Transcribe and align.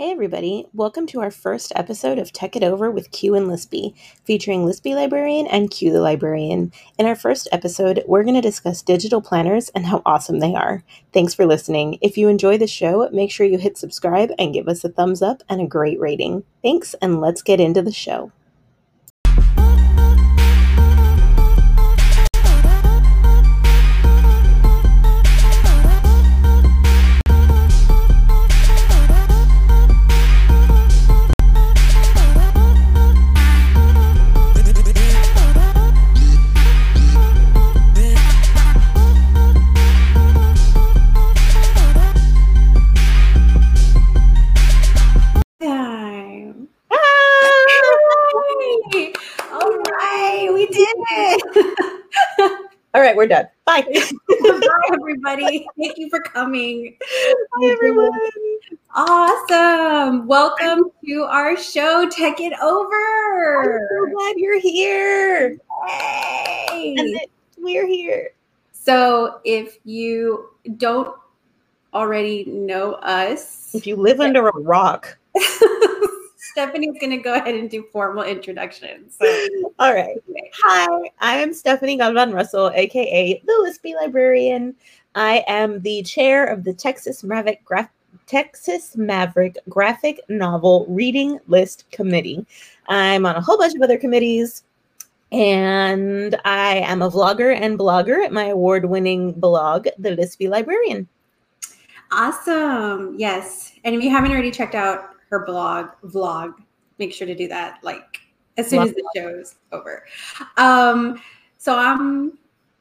Hey 0.00 0.12
everybody, 0.12 0.64
welcome 0.72 1.06
to 1.08 1.20
our 1.20 1.30
first 1.30 1.74
episode 1.76 2.18
of 2.18 2.32
Tech 2.32 2.56
It 2.56 2.62
Over 2.62 2.90
with 2.90 3.10
Q 3.10 3.34
and 3.34 3.48
Lispy, 3.48 3.94
featuring 4.24 4.64
Lispy 4.64 4.94
Librarian 4.94 5.46
and 5.46 5.70
Q 5.70 5.92
the 5.92 6.00
Librarian. 6.00 6.72
In 6.98 7.04
our 7.04 7.14
first 7.14 7.48
episode, 7.52 8.02
we're 8.06 8.22
going 8.22 8.34
to 8.34 8.40
discuss 8.40 8.80
digital 8.80 9.20
planners 9.20 9.68
and 9.74 9.84
how 9.84 10.00
awesome 10.06 10.40
they 10.40 10.54
are. 10.54 10.82
Thanks 11.12 11.34
for 11.34 11.44
listening. 11.44 11.98
If 12.00 12.16
you 12.16 12.28
enjoy 12.28 12.56
the 12.56 12.66
show, 12.66 13.10
make 13.12 13.30
sure 13.30 13.44
you 13.44 13.58
hit 13.58 13.76
subscribe 13.76 14.30
and 14.38 14.54
give 14.54 14.68
us 14.68 14.84
a 14.84 14.88
thumbs 14.88 15.20
up 15.20 15.42
and 15.50 15.60
a 15.60 15.66
great 15.66 16.00
rating. 16.00 16.44
Thanks, 16.62 16.94
and 17.02 17.20
let's 17.20 17.42
get 17.42 17.60
into 17.60 17.82
the 17.82 17.92
show. 17.92 18.32
Right, 53.10 53.16
we're 53.16 53.26
done. 53.26 53.46
Bye. 53.64 53.82
Bye, 54.28 54.60
everybody. 54.92 55.66
Thank 55.78 55.98
you 55.98 56.08
for 56.10 56.20
coming. 56.20 56.96
Hi, 57.02 57.72
everyone. 57.72 58.10
Awesome. 58.94 60.26
Welcome 60.28 60.90
to 61.04 61.22
our 61.24 61.56
show, 61.56 62.08
Tech 62.08 62.40
It 62.40 62.52
I'm 62.52 62.62
Over. 62.62 63.88
so 63.90 64.14
glad 64.14 64.34
you're 64.36 64.60
here. 64.60 65.58
Yay. 65.88 66.94
And 66.96 67.14
that 67.16 67.26
we're 67.58 67.86
here. 67.88 68.30
So, 68.72 69.40
if 69.44 69.78
you 69.84 70.50
don't 70.76 71.14
already 71.92 72.44
know 72.44 72.92
us, 72.94 73.74
If 73.74 73.86
you 73.88 73.96
live 73.96 74.20
under 74.20 74.48
a 74.48 74.56
rock. 74.60 75.18
Stephanie's 76.50 76.98
going 77.00 77.10
to 77.10 77.18
go 77.18 77.34
ahead 77.34 77.54
and 77.54 77.70
do 77.70 77.84
formal 77.92 78.24
introductions. 78.24 79.16
So, 79.20 79.48
All 79.78 79.94
right. 79.94 80.16
Hi, 80.62 81.10
I 81.20 81.36
am 81.36 81.54
Stephanie 81.54 81.96
Galvan 81.96 82.32
Russell, 82.32 82.70
aka 82.74 83.40
the 83.44 83.52
Lispy 83.52 83.94
Librarian. 83.94 84.74
I 85.14 85.44
am 85.46 85.80
the 85.82 86.02
chair 86.02 86.46
of 86.46 86.64
the 86.64 86.74
Texas 86.74 87.22
Maverick 87.22 87.64
Graph- 87.64 87.90
Texas 88.26 88.96
Maverick 88.96 89.58
Graphic 89.68 90.20
Novel 90.28 90.86
Reading 90.88 91.38
List 91.46 91.84
Committee. 91.90 92.44
I'm 92.88 93.26
on 93.26 93.36
a 93.36 93.40
whole 93.40 93.58
bunch 93.58 93.74
of 93.74 93.82
other 93.82 93.98
committees, 93.98 94.64
and 95.32 96.36
I 96.44 96.76
am 96.78 97.02
a 97.02 97.10
vlogger 97.10 97.54
and 97.54 97.78
blogger 97.78 98.24
at 98.24 98.32
my 98.32 98.46
award-winning 98.46 99.32
blog, 99.32 99.86
The 99.98 100.16
Lispy 100.16 100.48
Librarian. 100.48 101.08
Awesome. 102.12 103.14
Yes. 103.16 103.74
And 103.84 103.94
if 103.94 104.02
you 104.02 104.10
haven't 104.10 104.32
already 104.32 104.50
checked 104.50 104.74
out 104.74 105.09
her 105.30 105.44
blog, 105.44 105.90
vlog, 106.04 106.54
make 106.98 107.12
sure 107.12 107.26
to 107.26 107.34
do 107.34 107.48
that 107.48 107.78
like 107.82 108.20
as 108.58 108.68
soon 108.68 108.80
Love 108.80 108.88
as 108.88 108.94
the 108.94 109.10
show's 109.16 109.54
over. 109.72 110.04
Um, 110.56 111.20
so 111.56 111.76
I'm 111.76 112.38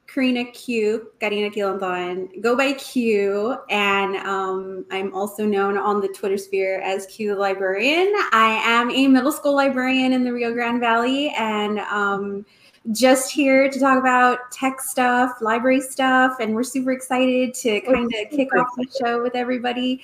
Karina 0.07 0.45
Q, 0.45 1.11
Karina 1.19 1.51
Quilanton. 1.51 2.41
Go 2.41 2.55
by 2.55 2.73
Q, 2.73 3.55
and 3.69 4.15
um, 4.17 4.85
I'm 4.89 5.13
also 5.13 5.45
known 5.45 5.77
on 5.77 6.01
the 6.01 6.07
Twitter 6.07 6.37
sphere 6.37 6.81
as 6.81 7.05
Q 7.05 7.35
the 7.35 7.39
Librarian. 7.39 8.11
I 8.31 8.61
am 8.65 8.89
a 8.89 9.07
middle 9.07 9.31
school 9.31 9.55
librarian 9.55 10.13
in 10.13 10.23
the 10.23 10.33
Rio 10.33 10.51
Grande 10.51 10.79
Valley, 10.79 11.29
and 11.37 11.79
um, 11.79 12.45
just 12.91 13.31
here 13.31 13.69
to 13.69 13.79
talk 13.79 13.99
about 13.99 14.51
tech 14.51 14.81
stuff, 14.81 15.41
library 15.41 15.81
stuff, 15.81 16.37
and 16.39 16.55
we're 16.55 16.63
super 16.63 16.91
excited 16.91 17.53
to 17.53 17.81
kind 17.81 18.05
of 18.05 18.31
kick 18.31 18.55
off 18.55 18.67
the 18.77 18.87
show 18.99 19.21
with 19.21 19.35
everybody. 19.35 20.01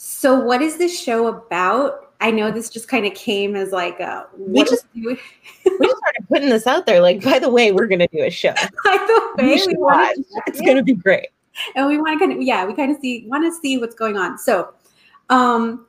So, 0.00 0.38
what 0.38 0.62
is 0.62 0.76
this 0.76 0.98
show 0.98 1.26
about? 1.26 2.12
I 2.20 2.30
know 2.30 2.52
this 2.52 2.70
just 2.70 2.86
kind 2.88 3.04
of 3.04 3.14
came 3.14 3.56
as 3.56 3.72
like 3.72 3.98
a 3.98 4.26
We 4.38 4.62
just- 4.62 4.86
we- 4.94 5.02
We 5.80 5.86
just 5.86 5.98
started 5.98 6.28
putting 6.28 6.48
this 6.50 6.66
out 6.68 6.86
there, 6.86 7.00
like, 7.00 7.22
by 7.22 7.38
the 7.40 7.50
way, 7.50 7.72
we're 7.72 7.88
gonna 7.88 8.06
do 8.08 8.22
a 8.22 8.30
show. 8.30 8.52
by 8.84 8.96
the 8.96 9.34
way, 9.44 9.60
we 9.66 9.74
watch. 9.76 10.16
It's 10.46 10.60
yeah. 10.60 10.66
gonna 10.66 10.82
be 10.84 10.94
great. 10.94 11.26
and 11.74 11.86
we 11.88 11.98
want 11.98 12.12
to 12.16 12.18
kind 12.24 12.32
of 12.32 12.40
yeah 12.40 12.64
we 12.64 12.72
kind 12.74 12.92
of 12.92 12.98
see 13.00 13.24
want 13.26 13.42
to 13.44 13.52
see 13.60 13.78
what's 13.78 13.96
going 13.96 14.16
on 14.16 14.38
so 14.38 14.72
um 15.28 15.84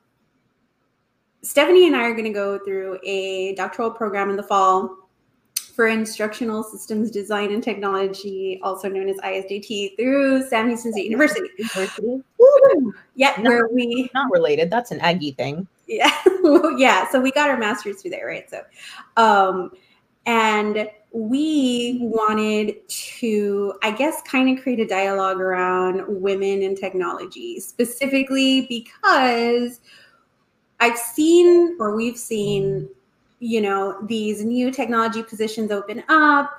stephanie 1.44 1.86
and 1.86 1.96
i 1.96 2.02
are 2.02 2.14
going 2.14 2.24
to 2.24 2.32
go 2.34 2.58
through 2.66 2.98
a 3.04 3.54
doctoral 3.54 3.92
program 3.92 4.32
in 4.32 4.36
the 4.36 4.42
fall 4.42 5.09
for 5.80 5.88
instructional 5.88 6.62
systems 6.62 7.10
design 7.10 7.54
and 7.54 7.64
technology 7.64 8.60
also 8.64 8.90
known 8.90 9.08
as 9.08 9.16
isdt 9.20 9.96
through 9.96 10.46
sam 10.50 10.68
houston 10.68 10.92
state 10.92 11.06
university 11.06 11.48
University. 11.58 12.22
Yeah 13.16 13.40
where 13.40 13.70
we 13.70 14.10
Not 14.14 14.30
related. 14.30 14.70
That's 14.70 14.92
an 14.92 15.00
Aggie 15.00 15.32
thing. 15.32 15.66
yeah 15.88 16.12
yeah 16.76 17.10
so 17.10 17.22
we 17.22 17.32
got 17.32 17.50
our 17.50 17.56
master's 17.56 18.02
through 18.02 18.12
there 18.12 18.28
right 18.28 18.50
so 18.50 18.62
um 19.16 19.72
and 20.26 20.90
we 21.14 22.00
wanted 22.02 22.76
to 22.90 23.74
i 23.82 23.90
guess 23.90 24.22
kind 24.24 24.58
of 24.58 24.62
create 24.62 24.82
a 24.82 24.86
dialogue 24.86 25.40
around 25.40 26.04
women 26.10 26.62
in 26.62 26.76
technology 26.76 27.58
specifically 27.62 28.66
because 28.68 29.80
i've 30.82 30.98
seen 30.98 31.78
or 31.80 31.96
we've 31.96 32.18
seen 32.18 32.90
you 33.40 33.62
know 33.62 33.98
these 34.04 34.44
new 34.44 34.72
technology 34.72 35.24
positions 35.24 35.72
open 35.72 36.04
up 36.10 36.52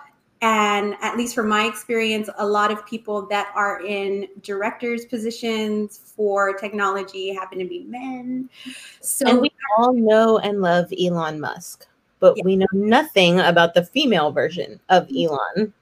and 0.43 0.97
at 1.03 1.19
least 1.19 1.35
from 1.35 1.49
my 1.49 1.67
experience 1.67 2.31
a 2.39 2.47
lot 2.47 2.71
of 2.71 2.87
people 2.87 3.27
that 3.27 3.53
are 3.55 3.85
in 3.85 4.27
directors 4.43 5.05
positions 5.05 6.13
for 6.17 6.55
technology 6.55 7.35
happen 7.35 7.59
to 7.59 7.67
be 7.67 7.85
men 7.85 8.49
so 9.01 9.27
and 9.27 9.41
we 9.41 9.51
all 9.79 9.93
know 9.93 10.39
and 10.39 10.61
love 10.61 10.93
Elon 10.99 11.41
Musk, 11.41 11.87
but 12.19 12.37
Yeah. 12.37 12.45
we 12.45 12.57
know 12.57 12.67
nothing 12.73 13.41
about 13.41 13.75
the 13.75 13.85
female 13.85 14.31
version 14.31 14.81
of 14.89 15.07
mm-hmm. 15.07 15.35
Elon. 15.35 15.73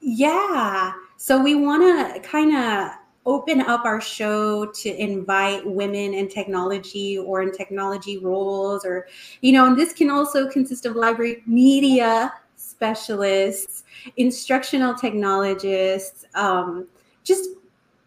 Yeah. 0.00 0.92
So 1.16 1.42
we 1.42 1.54
want 1.54 1.82
to 2.14 2.20
kind 2.20 2.54
of 2.56 2.90
open 3.26 3.60
up 3.62 3.84
our 3.84 4.00
show 4.00 4.66
to 4.66 4.94
invite 5.02 5.66
women 5.66 6.12
in 6.14 6.28
technology 6.28 7.18
or 7.18 7.42
in 7.42 7.50
technology 7.50 8.18
roles 8.18 8.84
or 8.84 9.06
you 9.40 9.52
know 9.52 9.66
and 9.66 9.78
this 9.78 9.92
can 9.92 10.10
also 10.10 10.48
consist 10.50 10.84
of 10.84 10.94
library 10.94 11.42
media 11.46 12.32
specialists 12.56 13.84
instructional 14.16 14.94
technologists 14.94 16.24
um, 16.34 16.86
just 17.22 17.50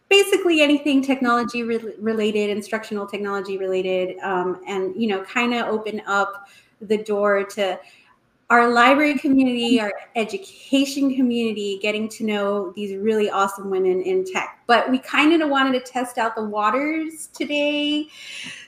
basically 0.10 0.62
anything 0.62 1.02
technology 1.02 1.64
re- 1.64 1.96
related 2.00 2.50
instructional 2.50 3.06
technology 3.06 3.58
related 3.58 4.18
um, 4.20 4.62
and 4.68 4.96
you 4.96 5.08
know 5.08 5.24
kind 5.24 5.54
of 5.54 5.68
open 5.68 6.02
up 6.06 6.48
the 6.82 6.98
door 6.98 7.44
to 7.44 7.80
our 8.50 8.70
library 8.70 9.18
community, 9.18 9.80
our 9.82 9.92
education 10.16 11.14
community, 11.16 11.80
getting 11.82 12.08
to 12.08 12.24
know 12.24 12.72
these 12.76 12.96
really 12.96 13.30
awesome 13.30 13.70
women 13.70 14.02
in 14.02 14.24
tech. 14.24 14.60
But 14.68 14.90
we 14.90 15.00
kind 15.00 15.42
of 15.42 15.50
wanted 15.50 15.84
to 15.84 15.92
test 15.92 16.18
out 16.18 16.36
the 16.36 16.44
waters 16.44 17.28
today, 17.34 18.08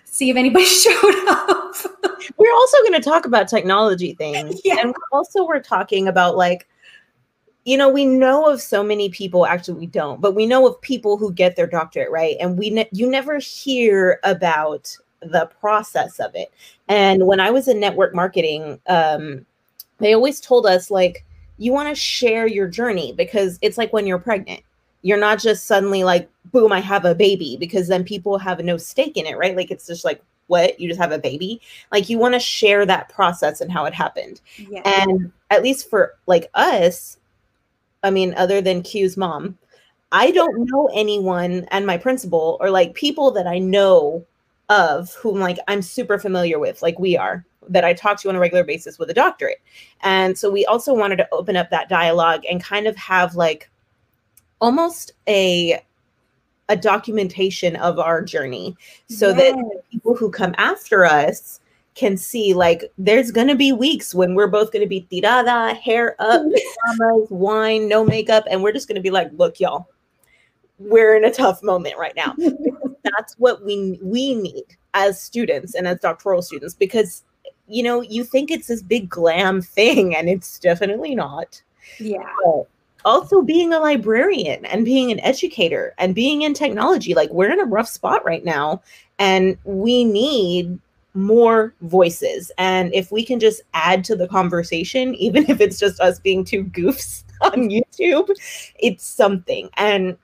see 0.03 0.29
if 0.29 0.35
anybody 0.35 0.65
showed 0.65 1.27
up. 1.29 1.75
We're 2.37 2.53
also 2.53 2.77
going 2.79 2.93
to 2.93 3.01
talk 3.01 3.25
about 3.25 3.47
technology 3.47 4.13
things. 4.13 4.59
Yeah. 4.65 4.77
And 4.81 4.93
also, 5.13 5.45
we're 5.45 5.61
talking 5.61 6.07
about 6.07 6.35
like, 6.35 6.67
you 7.63 7.77
know, 7.77 7.87
we 7.89 8.05
know 8.05 8.49
of 8.49 8.61
so 8.61 8.83
many 8.83 9.09
people, 9.09 9.45
actually, 9.45 9.79
we 9.79 9.87
don't, 9.87 10.19
but 10.19 10.35
we 10.35 10.45
know 10.45 10.67
of 10.67 10.79
people 10.81 11.17
who 11.17 11.31
get 11.31 11.55
their 11.55 11.67
doctorate, 11.67 12.11
right? 12.11 12.35
And 12.39 12.57
we, 12.57 12.69
ne- 12.69 12.89
you 12.91 13.09
never 13.09 13.37
hear 13.39 14.19
about 14.23 14.95
the 15.21 15.49
process 15.59 16.19
of 16.19 16.35
it. 16.35 16.51
And 16.87 17.25
when 17.27 17.39
I 17.39 17.51
was 17.51 17.67
in 17.67 17.79
network 17.79 18.13
marketing, 18.13 18.79
um, 18.87 19.45
they 19.99 20.13
always 20.13 20.39
told 20.39 20.65
us, 20.65 20.89
like, 20.89 21.25
you 21.57 21.73
want 21.73 21.89
to 21.89 21.95
share 21.95 22.47
your 22.47 22.67
journey 22.67 23.13
because 23.13 23.59
it's 23.61 23.77
like 23.77 23.91
when 23.93 24.07
you're 24.07 24.19
pregnant. 24.19 24.61
You're 25.01 25.17
not 25.17 25.39
just 25.39 25.65
suddenly 25.65 26.03
like, 26.03 26.29
boom, 26.51 26.73
I 26.73 26.79
have 26.79 27.05
a 27.05 27.15
baby, 27.15 27.55
because 27.57 27.87
then 27.87 28.03
people 28.03 28.37
have 28.37 28.63
no 28.63 28.77
stake 28.77 29.15
in 29.15 29.25
it, 29.25 29.37
right? 29.37 29.55
Like, 29.55 29.71
it's 29.71 29.87
just 29.87 30.03
like, 30.03 30.21
what? 30.47 30.79
You 30.79 30.89
just 30.89 30.99
have 30.99 31.11
a 31.11 31.19
baby? 31.19 31.61
Like, 31.91 32.09
you 32.09 32.17
want 32.17 32.33
to 32.33 32.39
share 32.39 32.85
that 32.85 33.07
process 33.09 33.61
and 33.61 33.71
how 33.71 33.85
it 33.85 33.93
happened. 33.93 34.41
yeah. 34.57 34.81
And 34.83 35.31
at 35.51 35.63
least 35.63 35.89
for 35.89 36.15
like 36.25 36.49
us, 36.53 37.17
I 38.03 38.09
mean, 38.09 38.33
other 38.35 38.59
than 38.61 38.81
Q's 38.81 39.15
mom, 39.15 39.57
I 40.11 40.31
don't 40.31 40.69
know 40.69 40.89
anyone 40.93 41.67
and 41.71 41.85
my 41.85 41.97
principal 41.97 42.57
or 42.59 42.69
like 42.71 42.93
people 42.93 43.31
that 43.31 43.45
I 43.45 43.59
know 43.59 44.25
of 44.69 45.13
whom 45.15 45.39
like 45.39 45.57
I'm 45.67 45.81
super 45.81 46.17
familiar 46.17 46.59
with, 46.59 46.81
like 46.81 46.97
we 46.97 47.15
are, 47.15 47.45
that 47.69 47.85
I 47.85 47.93
talk 47.93 48.19
to 48.21 48.29
on 48.29 48.35
a 48.35 48.39
regular 48.39 48.63
basis 48.63 48.99
with 48.99 49.09
a 49.09 49.13
doctorate. 49.13 49.61
And 50.01 50.37
so 50.37 50.49
we 50.51 50.65
also 50.65 50.93
wanted 50.93 51.17
to 51.17 51.27
open 51.31 51.55
up 51.55 51.69
that 51.69 51.87
dialogue 51.89 52.43
and 52.49 52.61
kind 52.61 52.87
of 52.87 52.95
have 52.97 53.35
like 53.35 53.69
almost 54.59 55.13
a 55.27 55.79
a 56.67 56.75
documentation 56.75 57.75
of 57.77 57.97
our 57.97 58.21
journey 58.21 58.77
so 59.09 59.29
yes. 59.29 59.37
that 59.37 59.83
people 59.91 60.15
who 60.15 60.29
come 60.29 60.53
after 60.59 61.03
us 61.03 61.59
can 61.95 62.15
see 62.15 62.53
like 62.53 62.83
there's 62.97 63.31
gonna 63.31 63.55
be 63.55 63.71
weeks 63.71 64.13
when 64.13 64.35
we're 64.35 64.47
both 64.47 64.71
gonna 64.71 64.87
be 64.87 65.07
tirada, 65.11 65.75
hair 65.77 66.15
up, 66.19 66.41
pajamas, 66.87 67.27
wine, 67.29 67.89
no 67.89 68.05
makeup, 68.05 68.45
and 68.49 68.61
we're 68.61 68.71
just 68.71 68.87
gonna 68.87 69.01
be 69.01 69.09
like, 69.09 69.29
look, 69.33 69.59
y'all, 69.59 69.89
we're 70.77 71.17
in 71.17 71.25
a 71.25 71.31
tough 71.31 71.61
moment 71.63 71.97
right 71.97 72.15
now. 72.15 72.35
That's 73.03 73.33
what 73.37 73.63
we 73.65 73.99
we 74.01 74.35
need 74.35 74.65
as 74.93 75.21
students 75.21 75.75
and 75.75 75.87
as 75.87 75.99
doctoral 75.99 76.41
students 76.41 76.73
because 76.73 77.23
you 77.69 77.83
know 77.83 78.01
you 78.01 78.23
think 78.23 78.51
it's 78.51 78.67
this 78.67 78.81
big 78.81 79.09
glam 79.09 79.61
thing 79.61 80.15
and 80.15 80.29
it's 80.29 80.59
definitely 80.59 81.15
not. 81.15 81.61
Yeah. 81.99 82.31
But 82.43 82.67
also 83.05 83.41
being 83.41 83.71
a 83.71 83.79
librarian 83.79 84.65
and 84.65 84.83
being 84.83 85.11
an 85.11 85.19
educator 85.21 85.93
and 85.97 86.13
being 86.13 86.41
in 86.41 86.53
technology 86.53 87.13
like 87.13 87.29
we're 87.29 87.51
in 87.51 87.59
a 87.59 87.65
rough 87.65 87.87
spot 87.87 88.25
right 88.25 88.43
now 88.43 88.81
and 89.19 89.57
we 89.63 90.03
need 90.03 90.77
more 91.13 91.73
voices. 91.81 92.51
And 92.57 92.93
if 92.93 93.11
we 93.11 93.25
can 93.25 93.39
just 93.39 93.61
add 93.73 94.03
to 94.05 94.15
the 94.15 94.27
conversation, 94.27 95.15
even 95.15 95.49
if 95.49 95.61
it's 95.61 95.79
just 95.79 95.99
us 95.99 96.19
being 96.19 96.43
two 96.43 96.65
goofs 96.65 97.23
on 97.41 97.69
YouTube, 97.69 98.29
it's 98.79 99.05
something. 99.05 99.69
And 99.77 100.17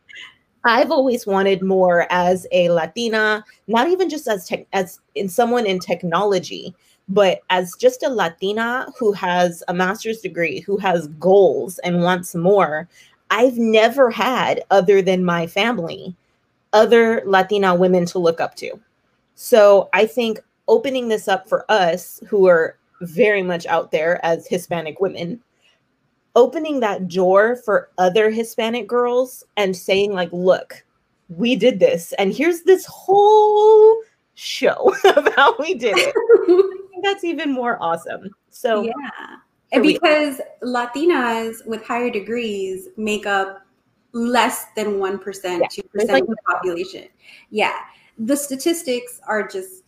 I've 0.64 0.90
always 0.90 1.28
wanted 1.28 1.62
more 1.62 2.08
as 2.10 2.48
a 2.52 2.70
Latina, 2.70 3.46
not 3.68 3.88
even 3.88 4.10
just 4.10 4.28
as 4.28 4.48
tech, 4.48 4.66
as 4.74 5.00
in 5.14 5.30
someone 5.30 5.68
in 5.68 5.78
technology, 5.78 6.74
but 7.08 7.42
as 7.50 7.76
just 7.80 8.04
a 8.04 8.10
Latina 8.10 8.88
who 8.98 9.12
has 9.12 9.64
a 9.68 9.74
master's 9.74 10.22
degree, 10.22 10.62
who 10.62 10.78
has 10.78 11.08
goals 11.20 11.80
and 11.80 12.02
wants 12.02 12.36
more. 12.36 12.88
I've 13.30 13.58
never 13.58 14.10
had 14.10 14.64
other 14.72 15.02
than 15.02 15.26
my 15.26 15.48
family, 15.48 16.16
other 16.74 17.22
Latina 17.26 17.76
women 17.76 18.06
to 18.08 18.20
look 18.20 18.40
up 18.40 18.56
to. 18.56 18.80
So 19.36 19.90
I 19.94 20.06
think 20.06 20.40
opening 20.68 21.10
this 21.10 21.28
up 21.28 21.48
for 21.48 21.70
us 21.70 22.22
who 22.28 22.48
are 22.48 22.78
very 23.02 23.44
much 23.44 23.66
out 23.66 23.92
there 23.92 24.24
as 24.26 24.48
Hispanic 24.48 25.00
women, 25.00 25.42
opening 26.36 26.80
that 26.80 27.08
door 27.08 27.56
for 27.58 27.90
other 27.98 28.30
Hispanic 28.30 28.88
girls 28.88 29.44
and 29.58 29.76
saying, 29.76 30.14
like, 30.14 30.30
look, 30.32 30.84
we 31.30 31.56
did 31.56 31.80
this, 31.80 32.14
and 32.14 32.34
here's 32.34 32.62
this 32.62 32.86
whole 32.86 34.00
show 34.36 34.94
of 35.16 35.28
how 35.36 35.56
we 35.58 35.74
did 35.74 35.96
it. 35.98 36.82
that's 37.04 37.24
even 37.24 37.52
more 37.52 37.78
awesome. 37.82 38.30
So, 38.50 38.84
yeah. 38.84 38.92
And 39.72 39.84
because 39.84 40.40
Latinas 40.64 41.66
with 41.66 41.84
higher 41.84 42.10
degrees 42.10 42.90
make 42.98 43.26
up 43.26 43.62
less 44.14 44.68
than 44.76 45.00
1%, 45.00 45.20
2% 45.20 45.62
of 45.62 46.28
the 46.28 46.36
population. 46.50 47.08
Yeah. 47.50 47.74
The 48.18 48.38
statistics 48.38 49.20
are 49.28 49.46
just 49.46 49.86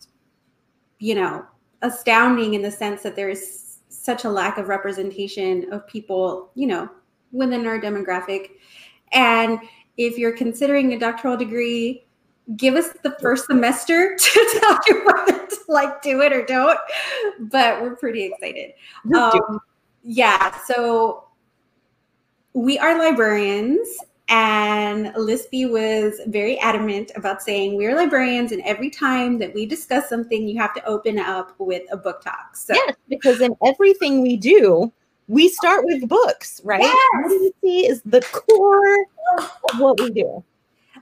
you 0.98 1.14
know, 1.14 1.44
astounding 1.82 2.54
in 2.54 2.62
the 2.62 2.70
sense 2.70 3.02
that 3.02 3.16
there 3.16 3.28
is 3.28 3.78
such 3.88 4.24
a 4.24 4.28
lack 4.28 4.58
of 4.58 4.68
representation 4.68 5.72
of 5.72 5.86
people, 5.86 6.50
you 6.54 6.66
know, 6.66 6.88
within 7.32 7.66
our 7.66 7.80
demographic. 7.80 8.50
And 9.12 9.58
if 9.96 10.18
you're 10.18 10.36
considering 10.36 10.92
a 10.92 10.98
doctoral 10.98 11.36
degree, 11.36 12.06
give 12.56 12.74
us 12.74 12.88
the 13.02 13.16
first 13.20 13.46
semester 13.46 14.16
to 14.18 14.60
tell 14.60 14.78
you 14.88 15.04
to 15.04 15.17
like 15.72 16.02
do 16.02 16.22
it 16.22 16.32
or 16.32 16.44
don't. 16.44 16.78
But 17.38 17.82
we're 17.82 17.96
pretty 17.96 18.24
excited. 18.24 18.72
Um, 19.14 19.60
yeah, 20.02 20.56
so 20.66 21.24
we 22.54 22.78
are 22.78 22.98
librarians 22.98 23.88
and 24.28 25.06
Lispy 25.14 25.70
was 25.70 26.20
very 26.26 26.58
adamant 26.58 27.12
about 27.16 27.42
saying 27.42 27.76
we're 27.76 27.94
librarians, 27.94 28.52
and 28.52 28.60
every 28.62 28.90
time 28.90 29.38
that 29.38 29.54
we 29.54 29.64
discuss 29.64 30.08
something, 30.08 30.46
you 30.46 30.60
have 30.60 30.74
to 30.74 30.84
open 30.84 31.18
up 31.18 31.54
with 31.58 31.82
a 31.90 31.96
book 31.96 32.20
talk. 32.20 32.54
So, 32.54 32.74
yes, 32.74 32.94
because 33.08 33.40
in 33.40 33.56
everything 33.64 34.20
we 34.20 34.36
do, 34.36 34.92
we 35.28 35.48
start 35.48 35.84
with 35.84 36.08
books, 36.08 36.60
right? 36.62 36.82
Yes. 36.82 37.52
see 37.62 37.86
is 37.86 38.02
the 38.02 38.20
core 38.20 39.06
of 39.38 39.80
what 39.80 39.98
we 39.98 40.10
do. 40.10 40.44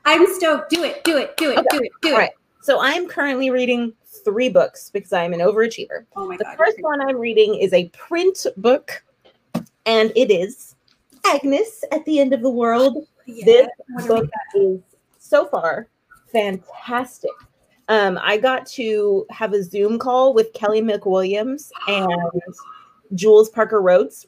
I'm 0.05 0.33
stoked. 0.35 0.71
Do 0.71 0.85
it, 0.85 1.03
do 1.03 1.17
it, 1.17 1.37
do 1.37 1.51
it, 1.51 1.59
okay. 1.59 1.67
do 1.71 1.79
it, 1.83 1.91
do 2.03 2.09
All 2.11 2.15
it. 2.15 2.19
Right. 2.19 2.31
So 2.67 2.81
I'm 2.81 3.07
currently 3.07 3.51
reading 3.51 3.93
three 4.25 4.49
books 4.49 4.91
because 4.91 5.13
I'm 5.13 5.33
an 5.33 5.39
overachiever. 5.39 6.05
Oh 6.17 6.27
my 6.27 6.37
the 6.37 6.43
god. 6.43 6.55
The 6.55 6.57
first 6.57 6.79
one 6.81 7.01
I'm 7.01 7.17
reading 7.17 7.55
is 7.55 7.73
a 7.73 7.89
print 7.91 8.45
book, 8.57 9.05
and 9.85 10.11
it 10.17 10.33
is 10.33 10.75
Agnes 11.25 11.85
at 11.93 12.05
the 12.07 12.19
End 12.19 12.33
of 12.33 12.43
the 12.43 12.51
World 12.51 13.07
yeah, 13.25 13.45
this 13.45 13.69
book 14.09 14.29
is 14.57 14.81
so 15.21 15.47
far 15.47 15.87
fantastic. 16.33 17.31
Um, 17.89 18.19
I 18.21 18.37
got 18.37 18.67
to 18.71 19.27
have 19.31 19.53
a 19.53 19.63
Zoom 19.63 19.97
call 19.97 20.35
with 20.35 20.53
Kelly 20.53 20.83
McWilliams 20.83 21.71
and 21.87 22.33
Jewell 23.15 23.47
Parker 23.47 23.81
Rhodes, 23.81 24.27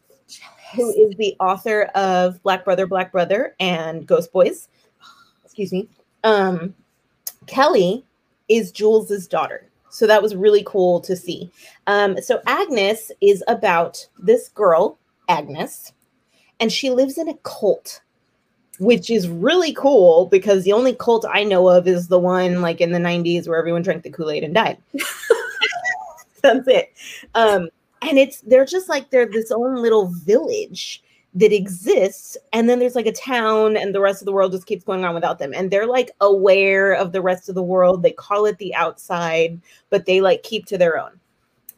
who 0.77 0.91
is 0.91 1.17
the 1.17 1.35
author 1.41 1.91
of 1.97 2.41
Black 2.45 2.65
Brother, 2.65 2.87
Black 2.87 3.11
Brother 3.11 3.57
and 3.59 4.07
Ghost 4.07 4.33
Boys. 4.33 4.69
Excuse 5.45 5.73
me. 5.73 5.89
Um, 6.23 6.73
Kelly 7.49 8.05
is 8.49 8.73
Jewell's 8.73 9.27
daughter. 9.27 9.67
So 9.91 10.07
that 10.07 10.23
was 10.23 10.37
really 10.37 10.63
cool 10.65 11.01
to 11.01 11.17
see. 11.17 11.51
Um, 11.87 12.21
so 12.21 12.41
Agnes 12.47 13.11
is 13.21 13.43
about 13.49 14.07
this 14.19 14.49
girl, 14.51 14.99
Agnes, 15.29 15.93
and 16.61 16.71
she 16.71 16.91
lives 16.91 17.19
in 17.19 17.29
a 17.29 17.35
cult 17.43 18.01
which 18.79 19.11
is 19.11 19.29
really 19.29 19.73
cool 19.73 20.27
because 20.27 20.65
the 20.65 20.73
only 20.73 20.95
cult 20.95 21.25
I 21.29 21.45
know 21.45 21.69
of 21.69 21.89
is 21.89 22.09
the 22.09 22.19
one 22.19 22.63
like 22.63 22.81
in 22.81 22.93
the 22.93 22.99
90s 22.99 23.49
where 23.49 23.59
everyone 23.59 23.83
drank 23.83 24.03
the 24.05 24.11
Kool-Aid 24.11 24.45
and 24.45 24.55
died. 24.55 24.79
That's 26.43 26.69
it. 26.69 26.93
Um, 27.35 27.69
and 28.03 28.19
it's 28.19 28.41
they're 28.43 28.65
just 28.65 28.89
like 28.89 29.11
they're 29.11 29.27
this 29.27 29.51
own 29.51 29.83
little 29.83 30.07
village 30.07 31.03
that 31.35 31.53
exists 31.53 32.37
and 32.53 32.69
then 32.69 32.79
there's 32.79 32.95
like 32.95 33.07
a 33.07 33.13
town 33.13 33.77
and 33.77 33.95
the 33.95 34.01
rest 34.01 34.23
of 34.23 34.27
the 34.27 34.33
world 34.33 34.51
just 34.51 34.67
keeps 34.67 34.83
going 34.85 35.05
on 35.05 35.15
without 35.15 35.39
them 35.39 35.53
and 35.55 35.71
they're 35.71 35.87
like 35.87 36.11
aware 36.21 36.95
of 36.95 37.13
the 37.13 37.21
rest 37.21 37.49
of 37.49 37.55
the 37.55 37.63
world 37.63 38.03
they 38.03 38.13
call 38.13 38.47
it 38.47 38.57
the 38.59 38.75
outside 38.75 39.61
but 39.91 40.07
they 40.07 40.21
like 40.23 40.43
keep 40.43 40.65
to 40.65 40.79
their 40.79 40.99
own 40.99 41.13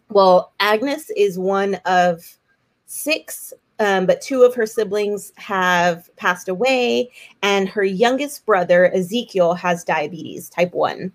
well 0.08 0.52
agnes 0.60 1.10
is 1.16 1.36
one 1.36 1.74
of 1.84 2.38
six 2.86 3.52
um, 3.80 4.04
but 4.04 4.20
two 4.20 4.42
of 4.42 4.54
her 4.54 4.66
siblings 4.66 5.32
have 5.36 6.14
passed 6.16 6.48
away, 6.48 7.10
and 7.42 7.66
her 7.66 7.82
youngest 7.82 8.44
brother, 8.44 8.94
Ezekiel, 8.94 9.54
has 9.54 9.84
diabetes 9.84 10.50
type 10.50 10.74
1. 10.74 11.10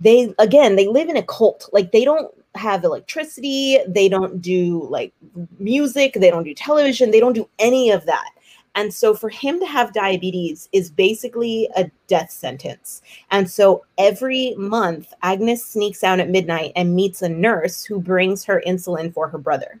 They, 0.00 0.34
again, 0.40 0.74
they 0.74 0.88
live 0.88 1.08
in 1.08 1.16
a 1.16 1.22
cult. 1.22 1.68
Like, 1.72 1.92
they 1.92 2.04
don't 2.04 2.34
have 2.58 2.84
electricity, 2.84 3.78
they 3.86 4.08
don't 4.08 4.40
do 4.42 4.86
like 4.90 5.12
music, 5.58 6.14
they 6.14 6.30
don't 6.30 6.44
do 6.44 6.54
television, 6.54 7.10
they 7.10 7.20
don't 7.20 7.34
do 7.34 7.48
any 7.58 7.90
of 7.90 8.04
that. 8.06 8.30
And 8.74 8.92
so 8.94 9.14
for 9.14 9.28
him 9.28 9.58
to 9.60 9.66
have 9.66 9.92
diabetes 9.92 10.68
is 10.72 10.90
basically 10.90 11.68
a 11.74 11.90
death 12.06 12.30
sentence. 12.30 13.02
And 13.30 13.50
so 13.50 13.84
every 13.96 14.54
month, 14.56 15.12
Agnes 15.22 15.64
sneaks 15.64 16.04
out 16.04 16.20
at 16.20 16.28
midnight 16.28 16.72
and 16.76 16.94
meets 16.94 17.22
a 17.22 17.28
nurse 17.28 17.84
who 17.84 17.98
brings 17.98 18.44
her 18.44 18.62
insulin 18.66 19.12
for 19.12 19.28
her 19.28 19.38
brother 19.38 19.80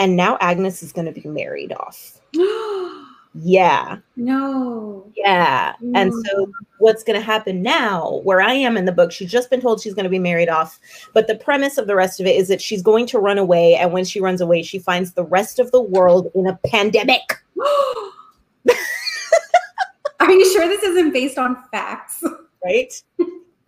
and 0.00 0.16
now 0.16 0.38
Agnes 0.40 0.82
is 0.82 0.92
going 0.92 1.12
to 1.12 1.20
be 1.20 1.28
married 1.28 1.72
off. 1.74 2.19
Yeah. 3.34 3.98
No. 4.16 5.10
Yeah. 5.16 5.74
No. 5.80 6.00
And 6.00 6.12
so 6.26 6.50
what's 6.78 7.04
going 7.04 7.18
to 7.18 7.24
happen 7.24 7.62
now, 7.62 8.20
where 8.24 8.40
I 8.40 8.54
am 8.54 8.76
in 8.76 8.84
the 8.84 8.92
book, 8.92 9.12
she's 9.12 9.30
just 9.30 9.50
been 9.50 9.60
told 9.60 9.80
she's 9.80 9.94
going 9.94 10.04
to 10.04 10.10
be 10.10 10.18
married 10.18 10.48
off. 10.48 10.80
But 11.12 11.26
the 11.26 11.36
premise 11.36 11.78
of 11.78 11.86
the 11.86 11.94
rest 11.94 12.20
of 12.20 12.26
it 12.26 12.36
is 12.36 12.48
that 12.48 12.60
she's 12.60 12.82
going 12.82 13.06
to 13.06 13.18
run 13.18 13.38
away. 13.38 13.74
And 13.74 13.92
when 13.92 14.04
she 14.04 14.20
runs 14.20 14.40
away, 14.40 14.62
she 14.62 14.78
finds 14.78 15.12
the 15.12 15.24
rest 15.24 15.58
of 15.58 15.70
the 15.70 15.80
world 15.82 16.30
in 16.34 16.46
a 16.46 16.58
pandemic. 16.66 17.22
Are 20.20 20.30
you 20.30 20.52
sure 20.52 20.68
this 20.68 20.82
isn't 20.82 21.12
based 21.12 21.38
on 21.38 21.56
facts? 21.70 22.22
Right. 22.64 22.92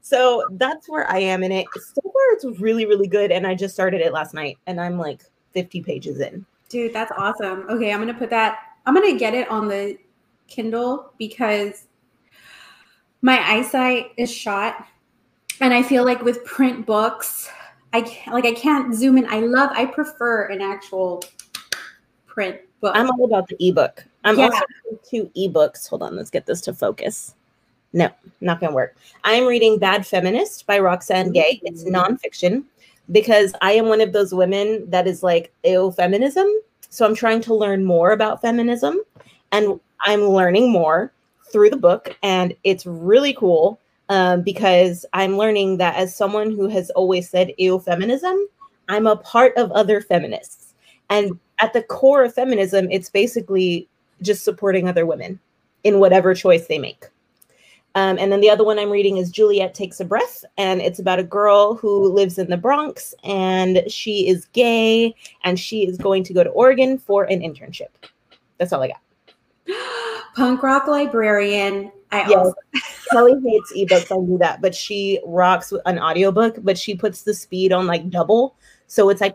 So 0.00 0.44
that's 0.52 0.88
where 0.88 1.10
I 1.10 1.18
am 1.18 1.42
in 1.42 1.52
it. 1.52 1.66
So 1.74 2.02
far, 2.02 2.22
it's 2.32 2.44
really, 2.60 2.84
really 2.84 3.06
good. 3.06 3.30
And 3.30 3.46
I 3.46 3.54
just 3.54 3.72
started 3.72 4.02
it 4.02 4.12
last 4.12 4.34
night. 4.34 4.58
And 4.66 4.78
I'm 4.80 4.98
like, 4.98 5.22
50 5.52 5.82
pages 5.82 6.20
in. 6.20 6.44
Dude, 6.68 6.92
that's 6.92 7.12
awesome. 7.16 7.66
Okay, 7.68 7.92
I'm 7.92 8.00
going 8.00 8.12
to 8.12 8.18
put 8.18 8.30
that, 8.30 8.58
I'm 8.86 8.94
going 8.94 9.12
to 9.12 9.18
get 9.18 9.34
it 9.34 9.48
on 9.48 9.68
the 9.68 9.98
Kindle 10.48 11.12
because 11.18 11.86
my 13.20 13.38
eyesight 13.38 14.12
is 14.16 14.32
shot. 14.32 14.86
And 15.60 15.72
I 15.72 15.82
feel 15.82 16.04
like 16.04 16.22
with 16.22 16.44
print 16.44 16.86
books, 16.86 17.48
I 17.92 18.02
can't, 18.02 18.34
like 18.34 18.44
I 18.44 18.52
can't 18.52 18.94
zoom 18.94 19.18
in. 19.18 19.26
I 19.26 19.40
love, 19.40 19.70
I 19.72 19.86
prefer 19.86 20.46
an 20.46 20.60
actual 20.60 21.22
print 22.26 22.58
book. 22.80 22.96
I'm 22.96 23.10
all 23.10 23.24
about 23.24 23.48
the 23.48 23.56
ebook. 23.60 24.04
I'm 24.24 24.38
yeah. 24.38 24.46
also 24.46 24.64
two 25.08 25.30
ebooks. 25.36 25.88
Hold 25.88 26.02
on, 26.02 26.16
let's 26.16 26.30
get 26.30 26.46
this 26.46 26.60
to 26.62 26.74
focus. 26.74 27.34
No, 27.92 28.08
not 28.40 28.60
gonna 28.60 28.74
work. 28.74 28.96
I'm 29.24 29.46
reading 29.46 29.78
Bad 29.78 30.06
Feminist 30.06 30.66
by 30.66 30.78
Roxane 30.78 31.30
Gay. 31.30 31.60
It's 31.62 31.84
nonfiction 31.84 32.64
because 33.10 33.52
I 33.60 33.72
am 33.72 33.86
one 33.86 34.00
of 34.00 34.12
those 34.12 34.32
women 34.32 34.88
that 34.90 35.06
is 35.06 35.22
like, 35.22 35.52
ew, 35.62 35.92
feminism. 35.92 36.48
So 36.92 37.06
I'm 37.06 37.14
trying 37.14 37.40
to 37.42 37.54
learn 37.54 37.86
more 37.86 38.10
about 38.12 38.42
feminism 38.42 39.00
and 39.50 39.80
I'm 40.04 40.20
learning 40.20 40.70
more 40.70 41.10
through 41.50 41.70
the 41.70 41.76
book, 41.78 42.16
and 42.22 42.54
it's 42.64 42.84
really 42.84 43.32
cool 43.32 43.80
um, 44.10 44.42
because 44.42 45.06
I'm 45.14 45.38
learning 45.38 45.78
that 45.78 45.96
as 45.96 46.14
someone 46.14 46.50
who 46.50 46.68
has 46.68 46.90
always 46.90 47.30
said 47.30 47.54
ew 47.56 47.78
feminism, 47.78 48.46
I'm 48.90 49.06
a 49.06 49.16
part 49.16 49.56
of 49.56 49.72
other 49.72 50.02
feminists. 50.02 50.74
And 51.08 51.38
at 51.60 51.72
the 51.72 51.82
core 51.82 52.24
of 52.24 52.34
feminism, 52.34 52.88
it's 52.90 53.08
basically 53.08 53.88
just 54.20 54.44
supporting 54.44 54.86
other 54.86 55.06
women 55.06 55.40
in 55.84 55.98
whatever 55.98 56.34
choice 56.34 56.66
they 56.66 56.78
make. 56.78 57.06
Um, 57.94 58.18
and 58.18 58.32
then 58.32 58.40
the 58.40 58.48
other 58.50 58.64
one 58.64 58.78
I'm 58.78 58.90
reading 58.90 59.18
is 59.18 59.30
Juliet 59.30 59.74
Takes 59.74 60.00
a 60.00 60.04
Breath, 60.04 60.44
and 60.56 60.80
it's 60.80 60.98
about 60.98 61.18
a 61.18 61.24
girl 61.24 61.74
who 61.74 62.08
lives 62.12 62.38
in 62.38 62.48
the 62.48 62.56
Bronx 62.56 63.14
and 63.22 63.82
she 63.88 64.28
is 64.28 64.46
gay 64.52 65.14
and 65.44 65.58
she 65.60 65.86
is 65.86 65.98
going 65.98 66.24
to 66.24 66.32
go 66.32 66.42
to 66.42 66.50
Oregon 66.50 66.96
for 66.98 67.24
an 67.24 67.40
internship. 67.40 67.88
That's 68.58 68.72
all 68.72 68.82
I 68.82 68.88
got. 68.88 69.00
Punk 70.36 70.62
rock 70.62 70.86
librarian. 70.86 71.92
I 72.10 72.20
Yes. 72.28 72.34
also 72.34 72.54
Kelly 73.12 73.34
hates 73.44 73.72
ebooks, 73.76 74.10
I 74.10 74.16
knew 74.24 74.38
that, 74.38 74.62
but 74.62 74.74
she 74.74 75.20
rocks 75.26 75.72
an 75.84 75.98
audiobook, 75.98 76.56
but 76.62 76.78
she 76.78 76.94
puts 76.94 77.22
the 77.22 77.34
speed 77.34 77.72
on 77.72 77.86
like 77.86 78.08
double. 78.08 78.56
So 78.86 79.10
it's 79.10 79.20
like, 79.20 79.34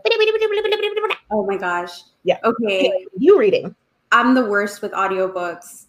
Oh 1.30 1.46
my 1.46 1.56
gosh. 1.56 2.02
Yeah. 2.24 2.38
Okay. 2.44 3.06
you 3.16 3.38
reading? 3.38 3.74
I'm 4.10 4.34
the 4.34 4.44
worst 4.44 4.82
with 4.82 4.92
audiobooks. 4.92 5.86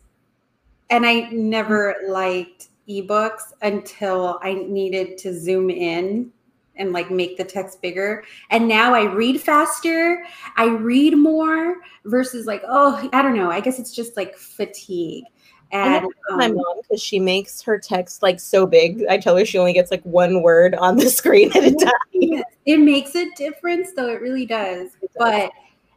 And 0.89 1.05
I 1.05 1.29
never 1.31 1.95
liked 2.07 2.69
ebooks 2.87 3.53
until 3.61 4.39
I 4.41 4.53
needed 4.53 5.17
to 5.19 5.37
zoom 5.37 5.69
in 5.69 6.31
and 6.75 6.93
like 6.93 7.11
make 7.11 7.37
the 7.37 7.43
text 7.43 7.81
bigger. 7.81 8.23
And 8.49 8.67
now 8.67 8.93
I 8.93 9.03
read 9.03 9.39
faster, 9.39 10.25
I 10.55 10.67
read 10.67 11.17
more 11.17 11.75
versus 12.05 12.45
like, 12.47 12.63
oh, 12.67 13.09
I 13.13 13.21
don't 13.21 13.35
know. 13.35 13.51
I 13.51 13.59
guess 13.59 13.79
it's 13.79 13.93
just 13.93 14.17
like 14.17 14.35
fatigue. 14.37 15.25
And 15.71 16.03
know 16.03 16.37
my 16.37 16.45
um, 16.45 16.55
mom 16.55 16.81
because 16.81 16.99
she 16.99 17.19
makes 17.19 17.61
her 17.61 17.77
text 17.77 18.23
like 18.23 18.39
so 18.39 18.65
big. 18.65 19.03
I 19.07 19.19
tell 19.19 19.37
her 19.37 19.45
she 19.45 19.59
only 19.59 19.73
gets 19.73 19.91
like 19.91 20.01
one 20.01 20.41
word 20.41 20.73
on 20.75 20.97
the 20.97 21.09
screen 21.11 21.51
at 21.55 21.63
a 21.63 21.75
time. 21.75 22.43
it 22.65 22.77
makes 22.79 23.15
a 23.15 23.29
difference 23.35 23.91
though 23.95 24.09
it 24.09 24.21
really 24.21 24.45
does 24.45 24.91
but 25.17 25.51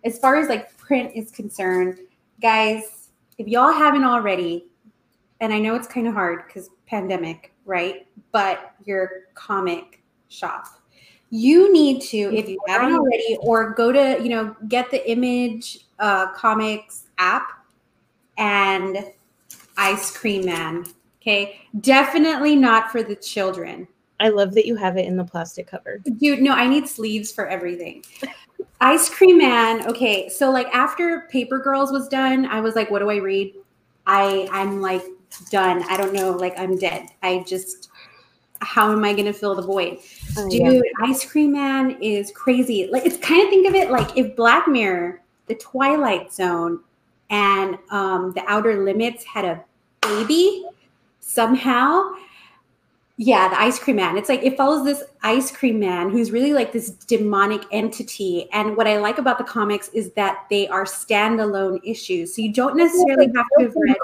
as 0.04 0.18
far 0.18 0.36
as 0.36 0.48
like 0.48 0.76
print 0.76 1.12
is 1.14 1.30
concerned 1.30 1.98
guys 2.40 3.08
if 3.38 3.46
y'all 3.46 3.72
haven't 3.72 4.04
already 4.04 4.66
and 5.42 5.52
i 5.52 5.58
know 5.58 5.74
it's 5.74 5.86
kind 5.86 6.08
of 6.08 6.14
hard 6.14 6.46
because 6.46 6.70
pandemic 6.86 7.52
right 7.66 8.06
but 8.30 8.74
your 8.84 9.24
comic 9.34 10.02
shop 10.28 10.66
you 11.28 11.70
need 11.72 12.00
to 12.00 12.34
if 12.34 12.48
you 12.48 12.58
haven't 12.66 12.94
already 12.94 13.36
or 13.40 13.74
go 13.74 13.92
to 13.92 14.22
you 14.22 14.30
know 14.30 14.56
get 14.68 14.90
the 14.90 15.10
image 15.10 15.80
uh, 15.98 16.32
comics 16.32 17.08
app 17.18 17.64
and 18.38 19.04
ice 19.76 20.16
cream 20.16 20.46
man 20.46 20.84
okay 21.20 21.60
definitely 21.80 22.56
not 22.56 22.90
for 22.90 23.02
the 23.02 23.16
children 23.16 23.86
I 24.20 24.28
love 24.28 24.54
that 24.54 24.66
you 24.66 24.76
have 24.76 24.96
it 24.96 25.06
in 25.06 25.16
the 25.16 25.24
plastic 25.24 25.66
cover. 25.66 25.98
Dude, 25.98 26.38
no, 26.38 26.52
I 26.52 26.68
need 26.68 26.86
sleeves 26.86 27.32
for 27.32 27.48
everything. 27.48 28.04
Ice 28.80 29.08
Cream 29.08 29.38
Man. 29.38 29.84
Okay, 29.88 30.28
so 30.28 30.48
like 30.48 30.68
after 30.68 31.26
Paper 31.28 31.58
Girls 31.58 31.90
was 31.90 32.06
done, 32.06 32.46
I 32.46 32.60
was 32.60 32.76
like, 32.76 32.88
what 32.88 33.00
do 33.00 33.10
I 33.10 33.16
read? 33.16 33.52
I 34.06 34.48
I'm 34.52 34.80
like 34.80 35.02
done. 35.50 35.82
I 35.88 35.96
don't 35.96 36.12
know, 36.12 36.32
like 36.32 36.58
I'm 36.58 36.76
dead. 36.76 37.08
I 37.22 37.44
just 37.46 37.90
how 38.60 38.92
am 38.92 39.04
I 39.04 39.12
gonna 39.12 39.32
fill 39.32 39.54
the 39.54 39.62
void? 39.62 39.98
Oh, 40.36 40.48
Dude, 40.48 40.84
Ice 41.02 41.28
Cream 41.28 41.52
Man 41.52 41.98
is 42.00 42.30
crazy. 42.30 42.88
Like 42.90 43.04
it's 43.04 43.16
kind 43.16 43.42
of 43.42 43.48
think 43.48 43.66
of 43.68 43.74
it 43.74 43.90
like 43.90 44.16
if 44.16 44.36
Black 44.36 44.68
Mirror, 44.68 45.20
The 45.46 45.54
Twilight 45.56 46.32
Zone, 46.32 46.80
and 47.30 47.78
um 47.90 48.32
The 48.32 48.44
Outer 48.46 48.84
Limits 48.84 49.24
had 49.24 49.44
a 49.44 49.64
baby 50.00 50.64
somehow 51.20 52.12
yeah, 53.18 53.48
the 53.48 53.60
ice 53.60 53.78
cream 53.78 53.96
man. 53.96 54.16
It's 54.16 54.28
like 54.28 54.42
it 54.42 54.56
follows 54.56 54.84
this 54.84 55.04
ice 55.22 55.52
cream 55.52 55.78
man 55.78 56.10
who's 56.10 56.32
really 56.32 56.52
like 56.52 56.72
this 56.72 56.90
demonic 56.90 57.62
entity. 57.70 58.48
And 58.52 58.76
what 58.76 58.88
I 58.88 58.98
like 58.98 59.18
about 59.18 59.38
the 59.38 59.44
comics 59.44 59.88
is 59.90 60.12
that 60.12 60.46
they 60.50 60.66
are 60.66 60.84
standalone 60.84 61.80
issues. 61.84 62.34
So 62.34 62.42
you 62.42 62.52
don't 62.52 62.76
necessarily 62.76 63.26
have 63.26 63.46
to 63.58 63.64
have 63.64 63.74
read. 63.76 63.96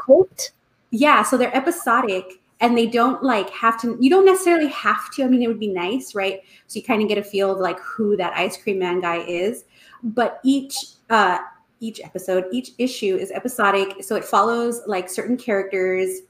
Yeah, 0.90 1.23
so 1.23 1.37
they're 1.37 1.54
episodic 1.54 2.40
and 2.61 2.76
they 2.76 2.87
don't 2.87 3.23
like 3.23 3.50
have 3.50 3.80
to 3.83 3.97
you 4.00 4.11
don't 4.11 4.25
necessarily 4.25 4.68
have 4.68 5.11
to. 5.12 5.25
I 5.25 5.28
mean, 5.28 5.42
it 5.42 5.49
would 5.49 5.61
be 5.61 5.68
nice, 5.68 6.14
right? 6.14 6.40
So 6.66 6.78
you 6.78 6.83
kind 6.83 7.02
of 7.02 7.09
get 7.09 7.18
a 7.18 7.23
feel 7.23 7.52
of 7.52 7.59
like 7.59 7.78
who 7.80 8.16
that 8.16 8.33
ice 8.37 8.57
cream 8.57 8.78
man 8.78 9.00
guy 9.00 9.18
is. 9.18 9.64
But 10.02 10.40
each 10.45 10.76
uh 11.11 11.38
each 11.80 12.00
episode, 12.00 12.47
each 12.50 12.73
issue 12.78 13.16
is 13.16 13.30
episodic. 13.30 14.02
So 14.02 14.16
it 14.16 14.25
follows 14.25 14.83
like 14.87 15.09
certain 15.09 15.37
characters 15.37 16.23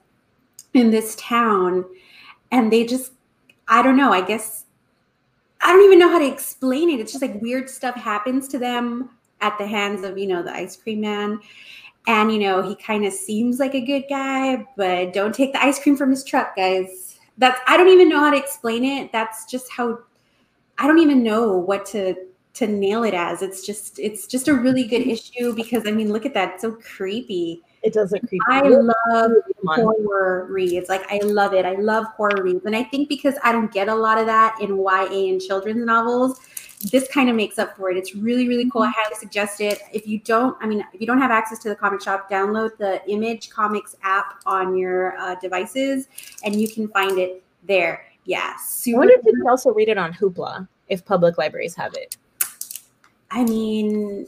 in 0.75 0.91
this 0.91 1.17
town 1.17 1.85
and 2.51 2.73
they 2.73 2.85
just 2.85 3.13
i 3.69 3.83
don't 3.83 3.97
know 3.97 4.13
i 4.13 4.21
guess 4.21 4.67
i 5.61 5.73
don't 5.73 5.85
even 5.85 5.99
know 5.99 6.11
how 6.11 6.19
to 6.19 6.31
explain 6.31 6.91
it 6.91 7.01
it's 7.01 7.13
just 7.13 7.23
like 7.23 7.41
weird 7.41 7.69
stuff 7.69 7.95
happens 7.95 8.49
to 8.49 8.59
them 8.59 9.11
at 9.41 9.57
the 9.59 9.67
hands 9.67 10.05
of 10.05 10.19
you 10.19 10.27
know 10.27 10.43
the 10.43 10.53
ice 10.53 10.77
cream 10.77 11.01
man 11.01 11.39
and 12.09 12.33
you 12.33 12.39
know 12.41 12.61
he 12.61 12.75
kind 12.75 13.05
of 13.05 13.13
seems 13.13 13.61
like 13.61 13.75
a 13.75 13.81
good 13.81 14.05
guy 14.09 14.67
but 14.77 15.13
don't 15.13 15.35
take 15.35 15.53
the 15.53 15.63
ice 15.63 15.81
cream 15.81 15.97
from 15.97 16.11
his 16.11 16.25
truck 16.25 16.57
guys 16.57 17.19
that's 17.37 17.61
i 17.69 17.77
don't 17.77 17.89
even 17.89 18.09
know 18.09 18.19
how 18.19 18.31
to 18.31 18.37
explain 18.37 18.83
it 18.83 19.13
that's 19.13 19.45
just 19.45 19.71
how 19.71 19.97
i 20.79 20.87
don't 20.87 20.99
even 20.99 21.23
know 21.23 21.57
what 21.57 21.87
to 21.87 22.15
to 22.55 22.67
nail 22.67 23.05
it 23.05 23.15
as 23.15 23.43
it's 23.43 23.65
just 23.65 23.99
it's 24.01 24.27
just 24.27 24.49
a 24.49 24.55
really 24.55 24.85
good 24.85 25.07
issue 25.07 25.55
because 25.55 25.87
i 25.87 25.93
mean 25.93 26.13
look 26.13 26.27
at 26.27 26.35
that 26.35 26.55
it's 26.55 26.63
so 26.63 26.73
creepy 26.73 27.63
It 27.83 27.93
doesn't 27.93 28.27
creep. 28.27 28.41
i 28.49 28.63
love 28.63 29.31
horror 29.65 30.47
reads. 30.51 30.89
Like 30.89 31.05
I 31.11 31.19
love 31.19 31.53
it. 31.55 31.65
I 31.65 31.75
love 31.75 32.07
horror 32.17 32.43
reads. 32.43 32.65
And 32.65 32.75
I 32.75 32.83
think 32.85 33.09
because 33.09 33.35
I 33.45 33.53
don't 33.53 33.73
get 33.73 33.89
a 33.89 33.95
lot 33.95 34.19
of 34.19 34.27
that 34.27 34.57
in 34.61 34.77
YA 34.77 35.31
and 35.31 35.41
children's 35.41 35.85
novels, 35.85 36.41
this 36.93 37.09
kind 37.09 37.29
of 37.29 37.35
makes 37.35 37.59
up 37.59 37.77
for 37.77 37.91
it. 37.91 37.97
It's 37.97 38.15
really, 38.15 38.47
really 38.47 38.71
cool. 38.71 38.83
I 38.83 38.93
highly 38.97 39.17
suggest 39.17 39.61
it. 39.61 39.81
If 39.93 40.07
you 40.07 40.21
don't, 40.21 40.57
I 40.61 40.67
mean, 40.67 40.85
if 40.93 41.01
you 41.01 41.07
don't 41.07 41.19
have 41.21 41.31
access 41.33 41.59
to 41.61 41.69
the 41.69 41.75
comic 41.75 42.01
shop, 42.01 42.31
download 42.31 42.77
the 42.79 43.03
Image 43.11 43.51
Comics 43.51 43.97
app 44.03 44.35
on 44.47 44.77
your 44.77 45.17
uh, 45.19 45.35
devices 45.37 46.07
and 46.45 46.55
you 46.55 46.69
can 46.69 46.87
find 46.89 47.19
it 47.19 47.43
there. 47.65 48.05
Yeah, 48.25 48.53
I 48.57 48.61
super. 48.63 48.99
wonder 48.99 49.15
if 49.19 49.25
you 49.25 49.33
can 49.33 49.49
also 49.49 49.73
read 49.73 49.89
it 49.89 49.99
on 49.99 50.13
Hoopla 50.13 50.69
if 50.89 51.05
public 51.05 51.37
libraries 51.37 51.75
have 51.75 51.95
it. 51.95 52.17
I 53.31 53.45
mean, 53.45 54.27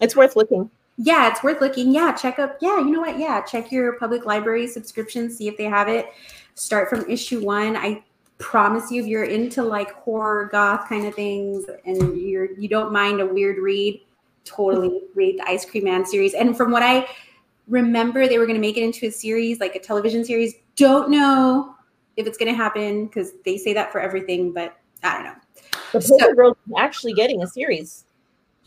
It's 0.00 0.14
worth 0.16 0.36
looking. 0.36 0.70
yeah, 0.98 1.30
it's 1.30 1.42
worth 1.42 1.60
looking. 1.60 1.92
Yeah, 1.92 2.12
check 2.12 2.38
up. 2.38 2.58
Yeah, 2.60 2.78
you 2.78 2.90
know 2.90 3.00
what? 3.00 3.18
Yeah, 3.18 3.40
check 3.42 3.72
your 3.72 3.94
public 3.98 4.26
library 4.26 4.66
subscription, 4.66 5.30
see 5.30 5.48
if 5.48 5.56
they 5.56 5.64
have 5.64 5.88
it. 5.88 6.06
Start 6.54 6.88
from 6.90 7.08
issue 7.10 7.44
one. 7.44 7.76
I 7.76 8.02
promise 8.38 8.90
you, 8.90 9.02
if 9.02 9.08
you're 9.08 9.24
into 9.24 9.62
like 9.62 9.92
horror 9.94 10.48
goth 10.50 10.88
kind 10.88 11.06
of 11.06 11.14
things 11.14 11.64
and 11.84 12.18
you're 12.18 12.52
you 12.52 12.68
don't 12.68 12.92
mind 12.92 13.20
a 13.20 13.26
weird 13.26 13.58
read, 13.58 14.00
totally 14.44 14.88
mm-hmm. 14.88 15.18
read 15.18 15.38
the 15.38 15.48
Ice 15.48 15.64
Cream 15.64 15.84
Man 15.84 16.04
series. 16.04 16.34
And 16.34 16.56
from 16.56 16.70
what 16.70 16.82
I 16.82 17.08
remember, 17.68 18.28
they 18.28 18.38
were 18.38 18.46
going 18.46 18.56
to 18.56 18.60
make 18.60 18.76
it 18.76 18.82
into 18.82 19.06
a 19.06 19.10
series, 19.10 19.60
like 19.60 19.74
a 19.74 19.80
television 19.80 20.24
series. 20.24 20.54
Don't 20.76 21.10
know 21.10 21.74
if 22.16 22.26
it's 22.26 22.38
going 22.38 22.50
to 22.50 22.56
happen 22.56 23.06
because 23.06 23.32
they 23.44 23.56
say 23.56 23.72
that 23.74 23.92
for 23.92 24.00
everything, 24.00 24.52
but 24.52 24.76
I 25.02 25.14
don't 25.14 25.24
know. 25.24 25.34
The 25.92 26.00
So- 26.00 26.18
Paper 26.18 26.34
Girls 26.34 26.56
is 26.66 26.74
actually 26.78 27.14
getting 27.14 27.42
a 27.42 27.46
series. 27.46 28.04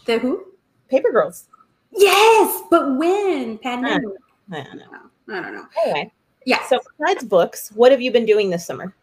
The 0.05 0.19
who? 0.19 0.45
Paper 0.89 1.11
Girls. 1.11 1.47
Yes, 1.91 2.63
but 2.69 2.97
when 2.97 3.57
pandemic? 3.57 4.07
I 4.51 4.63
don't 4.63 4.77
know. 4.77 4.85
Oh, 5.29 5.33
I 5.33 5.41
don't 5.41 5.53
know. 5.53 5.65
Anyway, 5.83 6.11
Yeah. 6.45 6.65
so 6.67 6.79
besides 6.97 7.23
books, 7.23 7.71
what 7.73 7.91
have 7.91 8.01
you 8.01 8.11
been 8.11 8.25
doing 8.25 8.49
this 8.49 8.65
summer? 8.65 8.93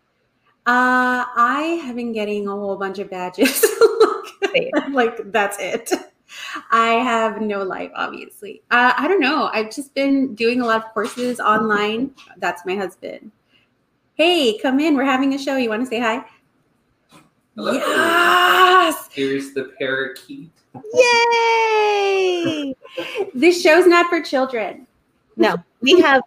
Uh, 0.67 1.23
I 1.37 1.81
have 1.85 1.95
been 1.95 2.13
getting 2.13 2.49
a 2.49 2.51
whole 2.51 2.77
bunch 2.77 2.99
of 2.99 3.11
badges. 3.11 3.65
Like 4.91 5.31
that's 5.33 5.59
it. 5.61 5.91
I 6.71 6.93
have 6.95 7.43
no 7.43 7.63
life, 7.63 7.91
obviously. 7.95 8.63
Uh, 8.71 8.95
I 8.97 9.07
don't 9.07 9.21
know. 9.21 9.51
I've 9.53 9.71
just 9.71 9.95
been 9.95 10.35
doing 10.35 10.63
a 10.63 10.67
lot 10.67 10.85
of 10.85 10.95
courses 10.95 11.41
online. 11.41 12.15
That's 12.39 12.65
my 12.65 12.75
husband. 12.75 13.31
Hey, 14.15 14.57
come 14.59 14.81
in. 14.81 14.97
We're 14.97 15.05
having 15.05 15.35
a 15.35 15.39
show. 15.39 15.57
You 15.57 15.69
want 15.69 15.83
to 15.83 15.87
say 15.87 16.01
hi? 16.01 16.25
Hello. 17.55 17.73
Yes. 17.73 19.09
Here's 19.13 19.53
the 19.53 19.73
parakeet. 19.79 20.51
Yay! 20.95 22.75
This 23.35 23.61
show's 23.63 23.87
not 23.87 24.09
for 24.09 24.23
children. 24.23 24.87
no, 25.37 25.57
we 25.83 26.01
have 26.01 26.23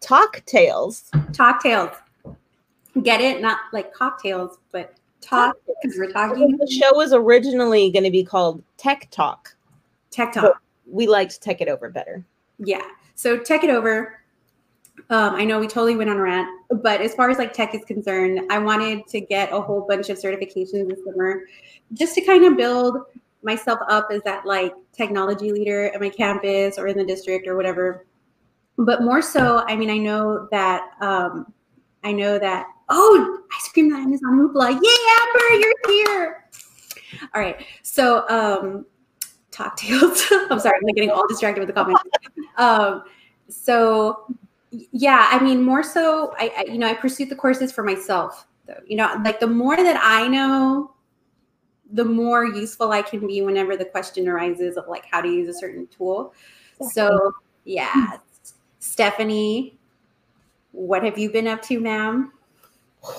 talk 0.00 0.44
tales. 0.46 1.10
Talk 1.32 1.60
tales. 1.60 1.90
Get 3.02 3.20
it? 3.20 3.40
Not 3.40 3.58
like 3.72 3.94
cocktails, 3.94 4.58
but 4.70 4.94
talk 5.22 5.56
because 5.82 5.96
we're 5.96 6.10
talking 6.12 6.56
The 6.58 6.66
show 6.66 6.94
was 6.94 7.12
originally 7.12 7.90
going 7.90 8.04
to 8.04 8.10
be 8.10 8.24
called 8.24 8.62
Tech 8.76 9.08
Talk. 9.10 9.54
tech 10.10 10.32
talk. 10.32 10.60
We 10.86 11.06
liked 11.06 11.40
Tech 11.40 11.60
It 11.60 11.68
Over 11.68 11.88
better. 11.88 12.24
Yeah. 12.58 12.82
So 13.14 13.38
tech 13.38 13.64
it 13.64 13.70
over. 13.70 14.20
Um, 15.10 15.34
I 15.34 15.44
know 15.44 15.58
we 15.58 15.66
totally 15.66 15.96
went 15.96 16.10
on 16.10 16.16
a 16.16 16.22
rant, 16.22 16.48
but 16.82 17.00
as 17.00 17.14
far 17.14 17.30
as 17.30 17.38
like 17.38 17.52
tech 17.52 17.74
is 17.74 17.84
concerned, 17.84 18.40
I 18.50 18.58
wanted 18.58 19.06
to 19.08 19.20
get 19.20 19.52
a 19.52 19.60
whole 19.60 19.86
bunch 19.88 20.10
of 20.10 20.18
certifications 20.18 20.88
this 20.88 20.98
summer 21.04 21.42
just 21.94 22.14
to 22.16 22.20
kind 22.20 22.44
of 22.44 22.56
build 22.56 22.98
myself 23.42 23.78
up 23.88 24.08
as 24.10 24.22
that 24.22 24.44
like 24.46 24.74
technology 24.92 25.50
leader 25.50 25.86
at 25.94 26.00
my 26.00 26.08
campus 26.08 26.78
or 26.78 26.86
in 26.88 26.96
the 26.96 27.04
district 27.04 27.48
or 27.48 27.56
whatever. 27.56 28.06
but 28.78 29.02
more 29.02 29.22
so, 29.22 29.64
I 29.66 29.76
mean, 29.76 29.90
I 29.90 29.98
know 29.98 30.48
that 30.50 30.90
um, 31.00 31.52
I 32.04 32.12
know 32.12 32.38
that. 32.38 32.66
Oh, 32.94 33.38
ice 33.56 33.68
cream 33.72 33.90
line 33.90 34.12
is 34.12 34.20
on 34.22 34.38
Hoopla. 34.38 34.68
Yay, 34.68 34.98
Amber, 35.20 35.64
you're 35.64 35.72
here. 35.88 36.44
All 37.34 37.40
right. 37.40 37.64
So, 37.82 38.28
um, 38.28 38.84
talk 39.50 39.76
tales. 39.76 40.22
I'm 40.50 40.60
sorry, 40.60 40.76
I'm 40.76 40.94
getting 40.94 41.10
all 41.10 41.26
distracted 41.26 41.60
with 41.60 41.68
the 41.68 41.72
comments. 41.72 42.02
Um, 42.58 43.04
so, 43.48 44.26
yeah, 44.70 45.28
I 45.30 45.42
mean, 45.42 45.62
more 45.62 45.82
so, 45.82 46.34
I, 46.38 46.52
I, 46.58 46.64
you 46.70 46.76
know, 46.76 46.86
I 46.86 46.92
pursued 46.92 47.30
the 47.30 47.36
courses 47.36 47.72
for 47.72 47.82
myself. 47.82 48.46
Though, 48.66 48.80
you 48.86 48.96
know, 48.96 49.18
like 49.24 49.40
the 49.40 49.46
more 49.46 49.76
that 49.76 49.98
I 50.02 50.28
know, 50.28 50.94
the 51.92 52.04
more 52.04 52.44
useful 52.44 52.92
I 52.92 53.00
can 53.00 53.26
be 53.26 53.40
whenever 53.40 53.74
the 53.74 53.86
question 53.86 54.28
arises 54.28 54.76
of 54.76 54.86
like 54.86 55.06
how 55.10 55.22
to 55.22 55.28
use 55.28 55.48
a 55.48 55.58
certain 55.58 55.86
tool. 55.86 56.34
So, 56.90 57.32
yeah, 57.64 58.18
Stephanie, 58.80 59.78
what 60.72 61.04
have 61.04 61.18
you 61.18 61.30
been 61.30 61.46
up 61.46 61.62
to, 61.62 61.80
ma'am? 61.80 62.32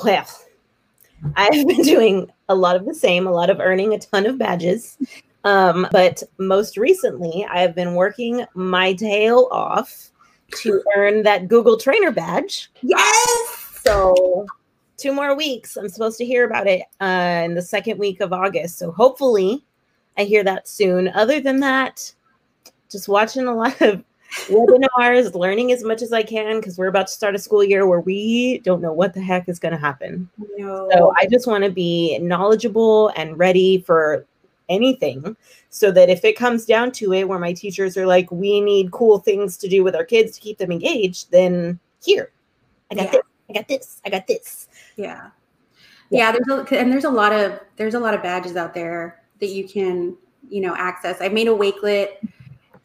Well, 0.03 0.27
I've 1.35 1.67
been 1.67 1.81
doing 1.81 2.31
a 2.49 2.55
lot 2.55 2.75
of 2.75 2.85
the 2.85 2.93
same, 2.93 3.27
a 3.27 3.31
lot 3.31 3.49
of 3.49 3.59
earning 3.59 3.93
a 3.93 3.99
ton 3.99 4.25
of 4.25 4.37
badges. 4.37 4.97
Um, 5.43 5.87
but 5.91 6.23
most 6.37 6.77
recently, 6.77 7.45
I 7.49 7.59
have 7.59 7.75
been 7.75 7.95
working 7.95 8.45
my 8.53 8.93
tail 8.93 9.49
off 9.51 10.11
to 10.57 10.81
earn 10.95 11.23
that 11.23 11.47
Google 11.47 11.77
Trainer 11.77 12.11
badge. 12.11 12.69
Yes. 12.81 13.79
So, 13.85 14.45
two 14.97 15.11
more 15.11 15.35
weeks. 15.35 15.75
I'm 15.75 15.89
supposed 15.89 16.17
to 16.19 16.25
hear 16.25 16.45
about 16.45 16.67
it 16.67 16.83
uh, 17.01 17.41
in 17.43 17.55
the 17.55 17.61
second 17.61 17.99
week 17.99 18.21
of 18.21 18.31
August. 18.31 18.79
So, 18.79 18.91
hopefully, 18.91 19.65
I 20.17 20.23
hear 20.23 20.43
that 20.43 20.67
soon. 20.67 21.09
Other 21.09 21.41
than 21.41 21.59
that, 21.59 22.13
just 22.89 23.09
watching 23.09 23.47
a 23.47 23.53
lot 23.53 23.81
of 23.81 24.03
webinars, 24.47 25.33
learning 25.33 25.71
as 25.71 25.83
much 25.83 26.01
as 26.01 26.11
I 26.13 26.23
can 26.23 26.59
because 26.59 26.77
we're 26.77 26.87
about 26.87 27.07
to 27.07 27.13
start 27.13 27.35
a 27.35 27.39
school 27.39 27.63
year 27.63 27.87
where 27.87 27.99
we 27.99 28.59
don't 28.59 28.81
know 28.81 28.93
what 28.93 29.13
the 29.13 29.21
heck 29.21 29.47
is 29.49 29.59
going 29.59 29.73
to 29.73 29.77
happen. 29.79 30.29
No. 30.57 30.89
So 30.91 31.13
I 31.19 31.27
just 31.27 31.47
want 31.47 31.63
to 31.63 31.69
be 31.69 32.17
knowledgeable 32.19 33.09
and 33.15 33.37
ready 33.37 33.79
for 33.81 34.25
anything 34.69 35.35
so 35.69 35.91
that 35.91 36.09
if 36.09 36.23
it 36.23 36.37
comes 36.37 36.65
down 36.65 36.91
to 36.93 37.13
it 37.13 37.27
where 37.27 37.37
my 37.39 37.51
teachers 37.53 37.97
are 37.97 38.07
like 38.07 38.31
we 38.31 38.61
need 38.61 38.91
cool 38.91 39.19
things 39.19 39.57
to 39.57 39.67
do 39.67 39.83
with 39.83 39.93
our 39.93 40.05
kids 40.05 40.31
to 40.33 40.39
keep 40.39 40.57
them 40.57 40.71
engaged 40.71 41.29
then 41.31 41.77
here 42.01 42.31
i 42.89 42.95
got 42.95 43.03
Yeah. 43.03 43.11
this 43.11 43.21
i 43.49 43.53
got 43.53 43.67
this 43.67 44.01
i 44.05 44.09
got 44.09 44.25
this 44.25 44.67
Yeah. 44.95 45.29
Yeah, 46.09 46.31
there's 46.31 46.47
a 46.47 46.79
and 46.79 46.91
there's 46.91 47.05
a 47.05 47.09
lot 47.09 47.33
of 47.33 47.59
there's 47.75 47.95
a 47.95 47.99
lot 47.99 48.13
of 48.13 48.21
badges 48.21 48.55
out 48.55 48.73
there 48.75 49.23
that 49.39 49.47
you 49.47 49.67
can, 49.67 50.15
you 50.47 50.61
know, 50.61 50.75
access. 50.75 51.17
I 51.21 51.27
made 51.29 51.47
a 51.47 51.51
wakelet 51.51 52.17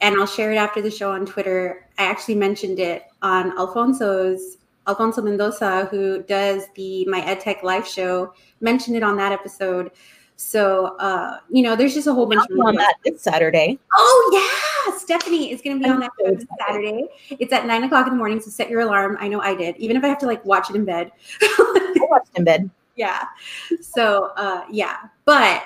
and 0.00 0.16
I'll 0.16 0.26
share 0.26 0.52
it 0.52 0.56
after 0.56 0.80
the 0.80 0.90
show 0.90 1.10
on 1.12 1.26
Twitter. 1.26 1.88
I 1.98 2.04
actually 2.04 2.36
mentioned 2.36 2.78
it 2.78 3.04
on 3.22 3.56
Alfonso's 3.58 4.58
Alfonso 4.86 5.20
Mendoza, 5.20 5.86
who 5.90 6.22
does 6.22 6.64
the 6.74 7.04
My 7.06 7.20
EdTech 7.20 7.62
Life 7.62 7.86
show, 7.86 8.32
mentioned 8.60 8.96
it 8.96 9.02
on 9.02 9.16
that 9.18 9.32
episode. 9.32 9.90
So 10.36 10.96
uh, 10.98 11.38
you 11.50 11.62
know, 11.62 11.74
there's 11.74 11.94
just 11.94 12.06
a 12.06 12.14
whole 12.14 12.26
bunch 12.26 12.42
I'm 12.50 12.60
on 12.60 12.76
that 12.76 12.94
this 13.04 13.20
saturday 13.22 13.76
Oh 13.92 14.84
yeah, 14.86 14.96
Stephanie 14.96 15.50
is 15.52 15.60
going 15.60 15.78
to 15.78 15.82
be 15.82 15.88
I'm 15.90 15.96
on 15.96 16.00
that 16.00 16.12
so 16.20 16.26
show 16.26 16.34
this. 16.36 16.46
Saturday. 16.66 17.08
It's 17.30 17.52
at 17.52 17.66
nine 17.66 17.82
o'clock 17.84 18.06
in 18.06 18.12
the 18.12 18.18
morning, 18.18 18.40
so 18.40 18.48
set 18.50 18.70
your 18.70 18.82
alarm. 18.82 19.16
I 19.20 19.26
know 19.26 19.40
I 19.40 19.54
did, 19.56 19.76
even 19.78 19.96
if 19.96 20.04
I 20.04 20.08
have 20.08 20.18
to 20.18 20.26
like 20.26 20.44
watch 20.44 20.70
it 20.70 20.76
in 20.76 20.84
bed. 20.84 21.10
i 21.42 21.92
watched 22.08 22.30
in 22.36 22.44
bed 22.44 22.70
yeah. 22.96 23.24
So 23.80 24.30
uh, 24.36 24.64
yeah, 24.70 24.96
but 25.24 25.64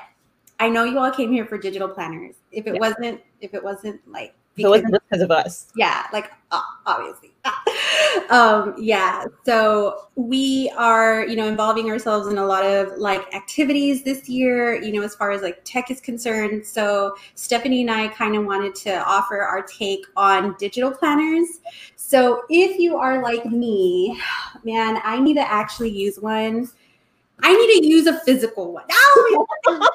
I 0.59 0.69
know 0.69 0.85
you 0.85 0.99
all 0.99 1.11
came 1.11 1.33
here 1.33 1.45
for 1.45 1.59
digital 1.59 1.89
planners. 1.89 2.37
If 2.51 2.67
it 2.67 2.75
Yeah. 2.75 2.81
wasn't, 2.81 3.21
if 3.43 3.55
it 3.55 3.63
wasn't 3.63 4.01
like, 4.09 4.35
so 4.59 4.67
it 4.67 4.71
wasn't 4.71 4.93
because 5.09 5.23
of 5.23 5.31
us 5.31 5.73
yeah, 5.77 6.07
like 6.13 6.31
obviously. 6.87 7.33
um, 8.31 8.75
yeah. 8.79 9.25
So 9.45 10.09
we 10.17 10.73
are, 10.77 11.27
you 11.27 11.37
know, 11.37 11.47
involving 11.47 11.91
ourselves 11.91 12.29
in 12.29 12.39
a 12.39 12.45
lot 12.45 12.65
of 12.65 12.99
like 12.99 13.35
activities 13.35 14.03
this 14.03 14.29
year, 14.29 14.81
you 14.81 14.93
know, 14.93 15.03
as 15.03 15.15
far 15.15 15.31
as 15.31 15.43
like 15.43 15.61
tech 15.65 15.91
is 15.91 16.01
concerned. 16.01 16.67
So 16.67 17.17
Stephanie 17.35 17.83
and 17.83 17.91
I 17.91 18.09
kind 18.09 18.37
of 18.37 18.45
wanted 18.45 18.75
to 18.77 19.03
offer 19.09 19.41
our 19.41 19.63
take 19.63 20.05
on 20.17 20.55
digital 20.59 20.91
planners. 20.91 21.61
So 21.97 22.43
if 22.49 22.79
you 22.79 22.97
are 22.97 23.23
like 23.23 23.47
me, 23.47 24.21
man, 24.65 25.01
I 25.05 25.19
need 25.19 25.35
to 25.35 25.51
actually 25.51 25.91
use 25.91 26.19
one. 26.19 26.69
I 27.45 27.57
need 27.57 27.81
to 27.81 27.89
use 27.89 28.07
a 28.07 28.21
physical 28.21 28.73
one. 28.73 28.85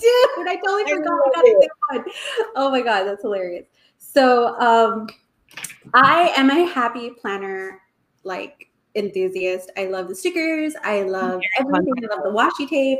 Dude, 0.36 0.48
I 0.48 0.56
totally 0.66 0.84
I 0.86 0.96
forgot 0.96 1.12
I 1.12 1.14
love 1.14 1.32
got 1.34 1.46
a 1.46 1.68
one. 1.90 2.04
Oh 2.56 2.70
my 2.70 2.80
god, 2.80 3.04
that's 3.04 3.22
hilarious. 3.22 3.66
So 3.98 4.58
um 4.58 5.08
I 5.94 6.32
am 6.36 6.50
a 6.50 6.64
happy 6.66 7.10
planner 7.10 7.80
like 8.24 8.68
enthusiast. 8.94 9.70
I 9.76 9.86
love 9.86 10.08
the 10.08 10.14
stickers, 10.14 10.74
I 10.82 11.02
love 11.02 11.40
everything, 11.58 11.94
I 12.10 12.14
love 12.14 12.24
the 12.24 12.30
washi 12.30 12.68
tape. 12.68 12.98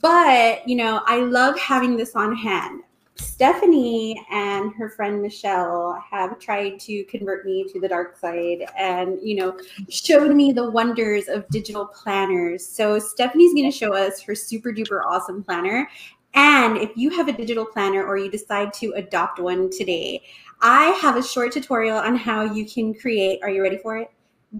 But 0.00 0.66
you 0.68 0.76
know, 0.76 1.02
I 1.06 1.18
love 1.18 1.58
having 1.58 1.96
this 1.96 2.14
on 2.16 2.34
hand. 2.34 2.82
Stephanie 3.16 4.20
and 4.30 4.72
her 4.74 4.88
friend 4.90 5.22
Michelle 5.22 6.02
have 6.10 6.38
tried 6.40 6.80
to 6.80 7.04
convert 7.04 7.44
me 7.44 7.64
to 7.72 7.80
the 7.80 7.88
dark 7.88 8.16
side 8.16 8.66
and, 8.76 9.18
you 9.22 9.36
know, 9.36 9.56
showed 9.88 10.34
me 10.34 10.52
the 10.52 10.70
wonders 10.70 11.28
of 11.28 11.48
digital 11.48 11.86
planners. 11.86 12.66
So, 12.66 12.98
Stephanie's 12.98 13.54
going 13.54 13.70
to 13.70 13.76
show 13.76 13.92
us 13.92 14.20
her 14.22 14.34
super 14.34 14.72
duper 14.72 15.04
awesome 15.04 15.44
planner. 15.44 15.88
And 16.34 16.76
if 16.76 16.90
you 16.96 17.10
have 17.10 17.28
a 17.28 17.32
digital 17.32 17.64
planner 17.64 18.04
or 18.04 18.16
you 18.16 18.30
decide 18.30 18.72
to 18.74 18.92
adopt 18.92 19.38
one 19.38 19.70
today, 19.70 20.22
I 20.60 20.86
have 21.00 21.16
a 21.16 21.22
short 21.22 21.52
tutorial 21.52 21.98
on 21.98 22.16
how 22.16 22.42
you 22.42 22.66
can 22.66 22.94
create, 22.94 23.40
are 23.42 23.50
you 23.50 23.62
ready 23.62 23.78
for 23.78 23.96
it? 23.98 24.10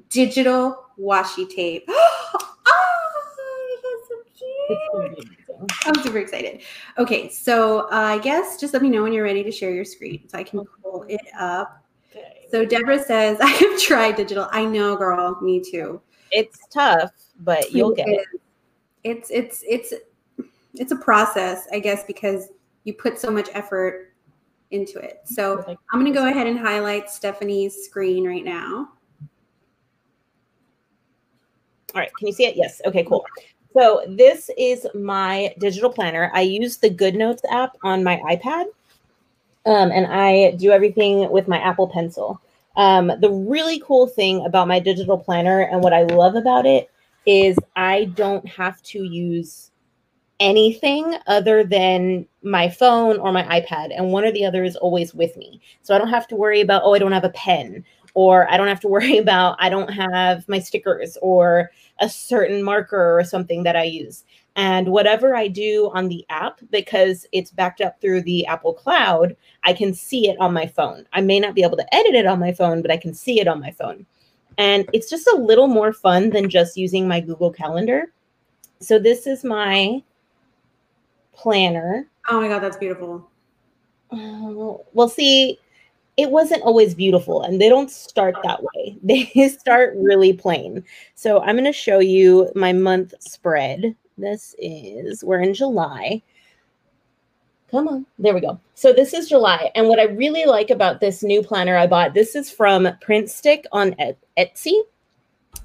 Digital 0.08 0.86
washi 0.98 1.48
tape. 1.48 1.84
oh, 1.88 2.54
that's 3.82 4.08
so 4.08 4.14
cute. 4.36 4.50
It's 4.70 4.88
gonna 4.92 5.08
be 5.08 5.16
amazing. 5.16 5.68
I'm 5.86 6.02
super 6.02 6.18
excited. 6.18 6.62
Okay, 6.98 7.28
so 7.28 7.80
uh, 7.86 7.88
I 7.90 8.18
guess 8.18 8.60
just 8.60 8.72
let 8.72 8.82
me 8.82 8.88
know 8.88 9.02
when 9.02 9.12
you're 9.12 9.24
ready 9.24 9.42
to 9.42 9.52
share 9.52 9.72
your 9.72 9.84
screen 9.84 10.28
so 10.28 10.38
I 10.38 10.42
can 10.42 10.64
pull 10.82 11.04
it 11.08 11.20
up. 11.38 11.84
Okay. 12.10 12.46
So 12.50 12.64
Deborah 12.64 13.02
says, 13.02 13.38
I 13.42 13.46
have 13.48 13.80
tried 13.80 14.16
digital. 14.16 14.48
I 14.52 14.64
know, 14.64 14.96
girl, 14.96 15.38
me 15.40 15.60
too. 15.60 16.00
it's 16.30 16.58
tough 16.72 17.10
but 17.40 17.72
you'll 17.72 17.94
get 17.94 18.08
it 18.08 18.26
It's 19.02 19.30
it's 19.30 19.62
it's 19.68 19.92
it's 20.74 20.92
a 20.92 20.96
process, 20.96 21.66
I 21.72 21.78
guess, 21.78 22.04
because 22.04 22.48
you 22.84 22.94
put 22.94 23.18
so 23.18 23.30
much 23.30 23.48
effort 23.52 24.12
into 24.70 24.98
it. 24.98 25.20
So 25.24 25.64
I'm 25.92 26.00
gonna 26.00 26.12
go 26.12 26.28
ahead 26.28 26.46
and 26.46 26.58
highlight 26.58 27.08
Stephanie's 27.08 27.84
screen 27.84 28.26
right 28.26 28.44
now. 28.44 28.88
All 31.94 32.00
right, 32.00 32.10
can 32.16 32.26
you 32.26 32.32
see 32.32 32.44
it? 32.44 32.56
Yes. 32.56 32.80
Okay, 32.86 33.04
cool. 33.04 33.24
So 33.72 34.04
this 34.08 34.50
is 34.58 34.86
my 34.94 35.54
digital 35.58 35.90
planner. 35.90 36.30
I 36.34 36.42
use 36.42 36.76
the 36.76 36.90
Good 36.90 37.14
Notes 37.14 37.42
app 37.50 37.76
on 37.82 38.02
my 38.02 38.16
iPad, 38.18 38.66
um, 39.66 39.90
and 39.92 40.06
I 40.06 40.52
do 40.52 40.70
everything 40.70 41.30
with 41.30 41.48
my 41.48 41.58
Apple 41.58 41.88
Pencil. 41.88 42.40
Um, 42.76 43.12
the 43.20 43.30
really 43.30 43.78
cool 43.80 44.08
thing 44.08 44.44
about 44.44 44.66
my 44.66 44.80
digital 44.80 45.16
planner 45.16 45.60
and 45.60 45.80
what 45.80 45.92
I 45.92 46.02
love 46.02 46.34
about 46.34 46.66
it 46.66 46.90
is 47.26 47.56
I 47.76 48.06
don't 48.16 48.46
have 48.48 48.82
to 48.82 49.04
use 49.04 49.70
anything 50.44 51.16
other 51.26 51.64
than 51.64 52.26
my 52.42 52.68
phone 52.68 53.18
or 53.18 53.32
my 53.32 53.44
iPad, 53.44 53.96
and 53.96 54.12
one 54.12 54.24
or 54.24 54.30
the 54.30 54.44
other 54.44 54.62
is 54.62 54.76
always 54.76 55.14
with 55.14 55.34
me. 55.38 55.58
So 55.82 55.94
I 55.94 55.98
don't 55.98 56.10
have 56.10 56.28
to 56.28 56.36
worry 56.36 56.60
about, 56.60 56.82
oh, 56.84 56.92
I 56.92 56.98
don't 56.98 57.12
have 57.12 57.24
a 57.24 57.30
pen, 57.30 57.82
or 58.12 58.48
I 58.50 58.58
don't 58.58 58.68
have 58.68 58.80
to 58.80 58.88
worry 58.96 59.16
about, 59.16 59.56
I 59.58 59.70
don't 59.70 59.88
have 59.88 60.46
my 60.46 60.58
stickers, 60.58 61.16
or 61.22 61.70
a 62.00 62.08
certain 62.10 62.62
marker 62.62 63.18
or 63.18 63.24
something 63.24 63.62
that 63.62 63.74
I 63.74 63.84
use. 63.84 64.24
And 64.56 64.88
whatever 64.88 65.34
I 65.34 65.48
do 65.48 65.90
on 65.94 66.08
the 66.08 66.26
app, 66.28 66.60
because 66.70 67.26
it's 67.32 67.50
backed 67.50 67.80
up 67.80 68.00
through 68.00 68.22
the 68.22 68.46
Apple 68.46 68.74
Cloud, 68.74 69.34
I 69.64 69.72
can 69.72 69.94
see 69.94 70.28
it 70.28 70.38
on 70.38 70.52
my 70.52 70.66
phone. 70.66 71.06
I 71.14 71.22
may 71.22 71.40
not 71.40 71.54
be 71.54 71.62
able 71.62 71.78
to 71.78 71.94
edit 71.94 72.14
it 72.14 72.26
on 72.26 72.38
my 72.38 72.52
phone, 72.52 72.82
but 72.82 72.90
I 72.90 72.98
can 72.98 73.14
see 73.14 73.40
it 73.40 73.48
on 73.48 73.60
my 73.60 73.70
phone. 73.70 74.04
And 74.58 74.88
it's 74.92 75.08
just 75.08 75.26
a 75.26 75.36
little 75.36 75.66
more 75.66 75.92
fun 75.92 76.30
than 76.30 76.50
just 76.50 76.76
using 76.76 77.08
my 77.08 77.20
Google 77.20 77.50
Calendar. 77.50 78.12
So 78.80 78.98
this 78.98 79.26
is 79.26 79.42
my 79.42 80.02
planner. 81.34 82.06
Oh 82.28 82.40
my 82.40 82.48
god, 82.48 82.60
that's 82.60 82.76
beautiful. 82.76 83.28
Oh, 84.10 84.84
well, 84.92 85.08
see, 85.08 85.58
it 86.16 86.30
wasn't 86.30 86.62
always 86.62 86.94
beautiful, 86.94 87.42
and 87.42 87.60
they 87.60 87.68
don't 87.68 87.90
start 87.90 88.36
that 88.42 88.62
way. 88.62 88.98
They 89.02 89.48
start 89.48 89.94
really 89.96 90.32
plain. 90.32 90.84
So 91.14 91.40
I'm 91.40 91.56
going 91.56 91.64
to 91.64 91.72
show 91.72 91.98
you 91.98 92.50
my 92.54 92.72
month 92.72 93.14
spread. 93.20 93.94
This 94.16 94.54
is, 94.58 95.24
we're 95.24 95.40
in 95.40 95.54
July. 95.54 96.22
Come 97.70 97.88
on, 97.88 98.06
there 98.18 98.34
we 98.34 98.40
go. 98.40 98.60
So 98.74 98.92
this 98.92 99.12
is 99.12 99.28
July. 99.28 99.72
And 99.74 99.88
what 99.88 99.98
I 99.98 100.04
really 100.04 100.44
like 100.44 100.70
about 100.70 101.00
this 101.00 101.24
new 101.24 101.42
planner 101.42 101.76
I 101.76 101.88
bought, 101.88 102.14
this 102.14 102.36
is 102.36 102.48
from 102.48 102.88
Print 103.00 103.28
Stick 103.28 103.66
on 103.72 103.96
Etsy. 104.38 104.80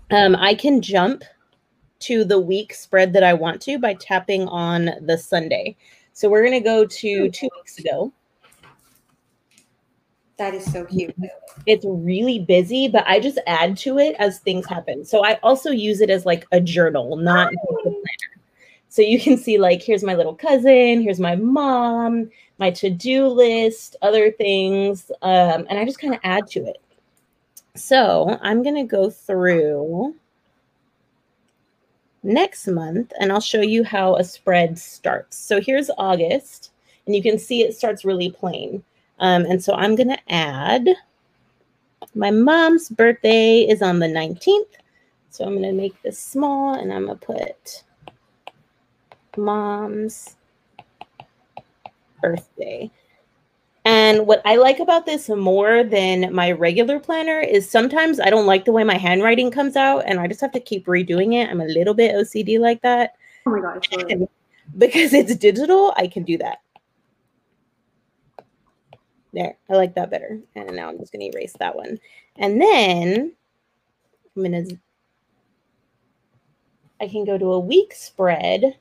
Um, 0.09 0.35
I 0.35 0.55
can 0.55 0.81
jump 0.81 1.23
to 1.99 2.23
the 2.23 2.39
week 2.39 2.73
spread 2.73 3.13
that 3.13 3.23
I 3.23 3.33
want 3.33 3.61
to 3.63 3.79
by 3.79 3.93
tapping 3.95 4.47
on 4.47 4.91
the 5.01 5.17
Sunday. 5.17 5.75
So 6.13 6.29
we're 6.29 6.41
going 6.41 6.53
to 6.53 6.59
go 6.59 6.85
to 6.85 7.29
two 7.29 7.49
weeks 7.57 7.79
ago. 7.79 8.11
That 10.37 10.53
is 10.53 10.71
so 10.71 10.85
cute. 10.85 11.13
It's 11.65 11.85
really 11.85 12.39
busy, 12.39 12.87
but 12.87 13.05
I 13.05 13.19
just 13.19 13.39
add 13.45 13.75
to 13.79 13.99
it 13.99 14.15
as 14.19 14.39
things 14.39 14.65
happen. 14.65 15.03
So 15.03 15.25
I 15.25 15.33
also 15.43 15.69
use 15.69 15.99
it 15.99 16.09
as 16.09 16.25
like 16.25 16.45
a 16.53 16.61
journal, 16.61 17.17
not 17.17 17.51
a 17.51 17.57
planner. 17.81 17.97
So 18.87 19.01
you 19.01 19.19
can 19.19 19.37
see 19.37 19.57
like 19.57 19.83
here's 19.83 20.03
my 20.03 20.15
little 20.15 20.33
cousin, 20.33 21.01
here's 21.01 21.19
my 21.19 21.35
mom, 21.35 22.29
my 22.57 22.71
to-do 22.71 23.27
list, 23.27 23.97
other 24.01 24.31
things, 24.31 25.11
um, 25.21 25.67
and 25.69 25.77
I 25.77 25.85
just 25.85 25.99
kind 25.99 26.13
of 26.13 26.19
add 26.23 26.47
to 26.51 26.65
it. 26.65 26.77
So 27.75 28.39
I'm 28.41 28.63
gonna 28.63 28.85
go 28.85 29.09
through 29.09 30.15
next 32.23 32.67
month 32.67 33.13
and 33.19 33.31
I'll 33.31 33.41
show 33.41 33.61
you 33.61 33.83
how 33.83 34.15
a 34.15 34.23
spread 34.23 34.77
starts. 34.77 35.37
So 35.37 35.61
here's 35.61 35.89
August, 35.97 36.71
and 37.05 37.15
you 37.15 37.21
can 37.21 37.39
see 37.39 37.61
it 37.61 37.75
starts 37.75 38.05
really 38.05 38.31
plain. 38.31 38.83
Um, 39.19 39.45
and 39.45 39.63
so 39.63 39.73
I'm 39.73 39.95
gonna 39.95 40.19
add 40.29 40.87
my 42.15 42.31
mom's 42.31 42.89
birthday 42.89 43.61
is 43.61 43.81
on 43.81 43.99
the 43.99 44.07
19th. 44.07 44.77
So 45.29 45.45
I'm 45.45 45.55
gonna 45.55 45.73
make 45.73 46.01
this 46.01 46.19
small 46.19 46.73
and 46.73 46.91
I'm 46.91 47.05
gonna 47.07 47.17
put 47.17 47.83
mom's 49.37 50.35
birthday. 52.21 52.89
And 53.85 54.27
what 54.27 54.41
I 54.45 54.57
like 54.57 54.79
about 54.79 55.05
this 55.05 55.29
more 55.29 55.83
than 55.83 56.33
my 56.33 56.51
regular 56.51 56.99
planner 56.99 57.39
is 57.39 57.69
sometimes 57.69 58.19
I 58.19 58.29
don't 58.29 58.45
like 58.45 58.65
the 58.65 58.71
way 58.71 58.83
my 58.83 58.97
handwriting 58.97 59.51
comes 59.51 59.75
out 59.75 60.03
and 60.05 60.19
I 60.19 60.27
just 60.27 60.41
have 60.41 60.51
to 60.51 60.59
keep 60.59 60.85
redoing 60.85 61.33
it. 61.33 61.49
I'm 61.49 61.61
a 61.61 61.65
little 61.65 61.93
bit 61.93 62.13
OCD 62.13 62.59
like 62.59 62.81
that. 62.81 63.15
Oh 63.45 63.51
my 63.51 63.61
gosh. 63.61 63.89
Because 64.77 65.13
it's 65.13 65.35
digital, 65.35 65.93
I 65.97 66.05
can 66.05 66.21
do 66.21 66.37
that. 66.37 66.59
There, 69.33 69.57
I 69.67 69.73
like 69.73 69.95
that 69.95 70.11
better. 70.11 70.39
And 70.55 70.75
now 70.75 70.89
I'm 70.89 70.99
just 70.99 71.11
going 71.11 71.21
to 71.21 71.35
erase 71.35 71.55
that 71.59 71.75
one. 71.75 71.99
And 72.35 72.61
then 72.61 73.33
I'm 74.35 74.43
going 74.43 74.67
to, 74.67 74.77
I 77.01 77.07
can 77.07 77.25
go 77.25 77.39
to 77.39 77.53
a 77.53 77.59
week 77.59 77.93
spread. 77.95 78.77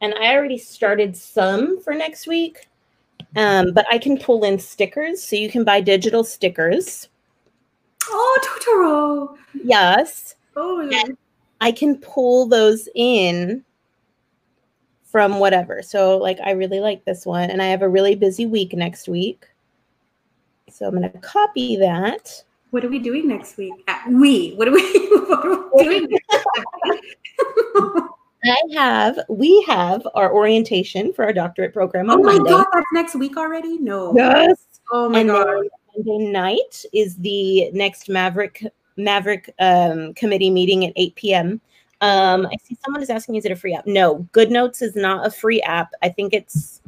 And 0.00 0.14
I 0.14 0.36
already 0.36 0.58
started 0.58 1.16
some 1.16 1.80
for 1.80 1.92
next 1.92 2.28
week. 2.28 2.68
Um, 3.36 3.72
but 3.72 3.86
I 3.90 3.98
can 3.98 4.18
pull 4.18 4.44
in 4.44 4.58
stickers. 4.58 5.22
So 5.22 5.36
you 5.36 5.50
can 5.50 5.62
buy 5.62 5.80
digital 5.80 6.24
stickers. 6.24 7.08
Oh, 8.08 8.38
Totoro. 8.44 9.36
Yes. 9.62 10.34
Oh, 10.56 10.80
And 10.80 11.16
I 11.60 11.72
can 11.72 11.98
pull 11.98 12.46
those 12.46 12.88
in 12.94 13.64
from 15.04 15.38
whatever. 15.38 15.82
So, 15.82 16.18
like, 16.18 16.38
I 16.44 16.52
really 16.52 16.80
like 16.80 17.04
this 17.04 17.24
one, 17.26 17.50
and 17.50 17.62
I 17.62 17.66
have 17.66 17.82
a 17.82 17.88
really 17.88 18.14
busy 18.14 18.46
week 18.46 18.72
next 18.74 19.08
week. 19.08 19.46
So, 20.70 20.86
I'm 20.86 20.94
going 20.96 21.10
to 21.10 21.18
copy 21.18 21.76
that. 21.76 22.42
what 22.70 22.84
are 22.84 22.88
we 22.88 22.98
doing 22.98 23.28
next 23.28 23.56
week? 23.56 23.72
Uh, 23.88 23.98
we. 24.10 24.54
What 24.54 24.68
are 24.68 24.72
we, 24.72 25.08
what 25.08 25.46
are 25.46 25.88
we 25.88 26.06
doing? 26.06 26.18
I 28.50 28.74
have, 28.74 29.18
we 29.28 29.62
have 29.62 30.06
our 30.14 30.32
orientation 30.32 31.12
for 31.12 31.24
our 31.24 31.32
doctorate 31.32 31.72
program 31.72 32.10
oh 32.10 32.18
my 32.18 32.34
Monday. 32.34 32.50
god, 32.50 32.66
that's 32.72 32.86
next 32.92 33.14
week 33.14 33.36
already? 33.36 33.78
No. 33.78 34.14
Yes. 34.14 34.80
Oh 34.92 35.08
my 35.08 35.20
and 35.20 35.28
god. 35.30 35.64
Monday 35.96 36.30
night 36.30 36.84
is 36.92 37.16
the 37.16 37.70
next 37.72 38.08
Maverick 38.08 38.64
Maverick 38.96 39.52
um, 39.58 40.14
committee 40.14 40.50
meeting 40.50 40.84
at 40.84 40.92
8 40.96 41.14
p.m. 41.16 41.60
Um, 42.00 42.46
I 42.46 42.56
see 42.62 42.76
someone 42.84 43.02
is 43.02 43.10
asking, 43.10 43.36
is 43.36 43.44
it 43.44 43.52
a 43.52 43.56
free 43.56 43.74
app? 43.74 43.86
No, 43.86 44.26
Good 44.32 44.50
Notes 44.50 44.82
is 44.82 44.96
not 44.96 45.26
a 45.26 45.30
free 45.30 45.62
app. 45.62 45.92
I 46.02 46.08
think 46.08 46.32
it's 46.32 46.82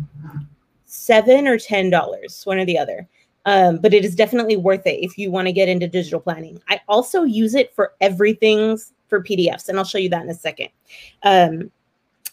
seven 0.85 1.47
or 1.47 1.59
ten 1.59 1.91
dollars, 1.91 2.43
one 2.45 2.59
or 2.59 2.65
the 2.65 2.79
other. 2.79 3.07
Um, 3.47 3.79
but 3.79 3.95
it 3.95 4.05
is 4.05 4.15
definitely 4.15 4.57
worth 4.57 4.87
it 4.87 5.03
if 5.03 5.17
you 5.17 5.31
want 5.31 5.47
to 5.47 5.53
get 5.53 5.69
into 5.69 5.89
digital 5.89 6.21
planning. 6.21 6.61
I 6.69 6.81
also 6.89 7.23
use 7.23 7.55
it 7.55 7.75
for 7.75 7.95
everything 8.01 8.79
for 9.09 9.23
PDFs, 9.23 9.69
and 9.69 9.79
I'll 9.79 9.85
show 9.85 9.99
you 9.99 10.09
that 10.11 10.23
in 10.23 10.31
a 10.31 10.35
second. 10.35 10.69
Um, 11.23 11.71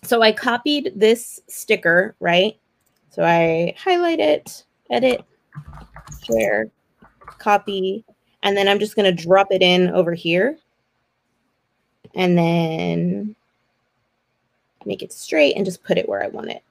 so 0.03 0.21
I 0.21 0.31
copied 0.31 0.93
this 0.95 1.39
sticker, 1.47 2.15
right? 2.19 2.57
So 3.09 3.23
I 3.23 3.73
highlight 3.77 4.19
it, 4.19 4.65
edit, 4.91 5.23
share, 6.23 6.69
copy, 7.39 8.03
and 8.43 8.55
then 8.55 8.67
I'm 8.67 8.79
just 8.79 8.95
going 8.95 9.13
to 9.13 9.23
drop 9.23 9.47
it 9.51 9.61
in 9.61 9.89
over 9.89 10.13
here. 10.13 10.57
And 12.13 12.37
then 12.37 13.35
make 14.85 15.01
it 15.01 15.11
straight 15.11 15.55
and 15.55 15.65
just 15.65 15.83
put 15.83 15.97
it 15.97 16.07
where 16.07 16.23
I 16.23 16.27
want 16.27 16.49
it. 16.49 16.63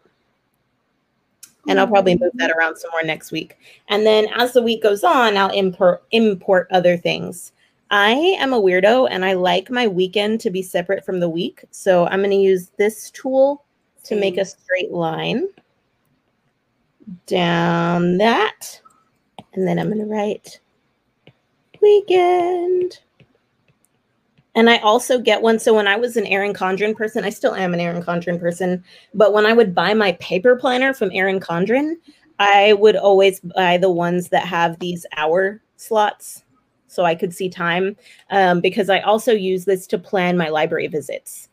And 1.66 1.80
I'll 1.80 1.88
probably 1.88 2.16
move 2.16 2.32
that 2.34 2.50
around 2.50 2.76
some 2.76 2.90
more 2.90 3.02
next 3.02 3.32
week. 3.32 3.56
And 3.88 4.06
then 4.06 4.26
as 4.36 4.52
the 4.52 4.62
week 4.62 4.82
goes 4.82 5.02
on, 5.02 5.36
I'll 5.36 5.50
import 5.50 6.04
import 6.10 6.68
other 6.70 6.96
things. 6.96 7.52
I 7.90 8.12
am 8.38 8.52
a 8.52 8.60
weirdo 8.60 9.08
and 9.10 9.24
I 9.24 9.34
like 9.34 9.70
my 9.70 9.86
weekend 9.86 10.40
to 10.40 10.50
be 10.50 10.62
separate 10.62 11.04
from 11.04 11.20
the 11.20 11.28
week. 11.28 11.64
So 11.70 12.06
I'm 12.06 12.20
going 12.20 12.30
to 12.30 12.36
use 12.36 12.70
this 12.76 13.10
tool 13.10 13.64
to 14.04 14.16
make 14.16 14.36
a 14.36 14.44
straight 14.44 14.90
line 14.90 15.48
down 17.26 18.18
that. 18.18 18.80
And 19.52 19.66
then 19.66 19.78
I'm 19.78 19.86
going 19.86 19.98
to 19.98 20.06
write 20.06 20.60
weekend. 21.80 23.00
And 24.56 24.70
I 24.70 24.78
also 24.78 25.18
get 25.18 25.42
one. 25.42 25.58
So 25.58 25.74
when 25.74 25.88
I 25.88 25.96
was 25.96 26.16
an 26.16 26.26
Erin 26.26 26.54
Condren 26.54 26.96
person, 26.96 27.24
I 27.24 27.30
still 27.30 27.54
am 27.54 27.74
an 27.74 27.80
Erin 27.80 28.02
Condren 28.02 28.38
person. 28.38 28.84
But 29.12 29.32
when 29.32 29.46
I 29.46 29.52
would 29.52 29.74
buy 29.74 29.94
my 29.94 30.12
paper 30.12 30.56
planner 30.56 30.94
from 30.94 31.10
Erin 31.12 31.40
Condren, 31.40 31.96
I 32.38 32.72
would 32.74 32.96
always 32.96 33.40
buy 33.40 33.78
the 33.78 33.90
ones 33.90 34.28
that 34.28 34.46
have 34.46 34.78
these 34.78 35.06
hour 35.16 35.60
slots 35.76 36.43
so 36.94 37.04
I 37.04 37.14
could 37.14 37.34
see 37.34 37.48
time 37.48 37.96
um, 38.30 38.60
because 38.60 38.88
I 38.88 39.00
also 39.00 39.32
use 39.32 39.64
this 39.64 39.86
to 39.88 39.98
plan 39.98 40.36
my 40.36 40.48
library 40.48 40.86
visits. 40.86 41.48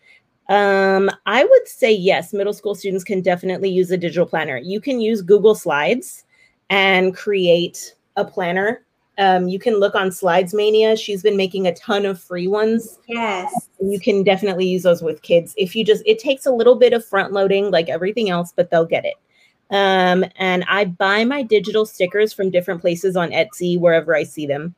Um, 0.49 1.09
I 1.25 1.43
would 1.43 1.67
say 1.67 1.91
yes, 1.91 2.33
middle 2.33 2.53
school 2.53 2.75
students 2.75 3.03
can 3.03 3.21
definitely 3.21 3.69
use 3.69 3.89
a 3.89 3.97
digital 3.97 4.25
planner. 4.25 4.57
You 4.57 4.81
can 4.81 4.99
use 4.99 5.21
Google 5.21 5.55
Slides 5.55 6.25
and 6.69 7.15
create 7.15 7.95
a 8.17 8.25
planner. 8.25 8.85
Um, 9.17 9.47
you 9.47 9.59
can 9.59 9.75
look 9.79 9.93
on 9.93 10.11
Slides 10.11 10.53
Mania. 10.53 10.97
She's 10.97 11.21
been 11.21 11.37
making 11.37 11.67
a 11.67 11.75
ton 11.75 12.05
of 12.05 12.19
free 12.19 12.47
ones. 12.47 12.99
Yes. 13.07 13.69
You 13.79 13.99
can 13.99 14.23
definitely 14.23 14.67
use 14.67 14.83
those 14.83 15.01
with 15.01 15.21
kids. 15.21 15.53
If 15.57 15.75
you 15.75 15.85
just, 15.85 16.03
it 16.05 16.19
takes 16.19 16.45
a 16.45 16.51
little 16.51 16.75
bit 16.75 16.91
of 16.93 17.05
front 17.05 17.31
loading 17.31 17.71
like 17.71 17.87
everything 17.87 18.29
else, 18.29 18.51
but 18.55 18.71
they'll 18.71 18.85
get 18.85 19.05
it. 19.05 19.15
Um, 19.69 20.25
and 20.35 20.65
I 20.67 20.85
buy 20.85 21.23
my 21.23 21.43
digital 21.43 21.85
stickers 21.85 22.33
from 22.33 22.49
different 22.49 22.81
places 22.81 23.15
on 23.15 23.31
Etsy, 23.31 23.79
wherever 23.79 24.15
I 24.15 24.23
see 24.23 24.45
them. 24.45 24.75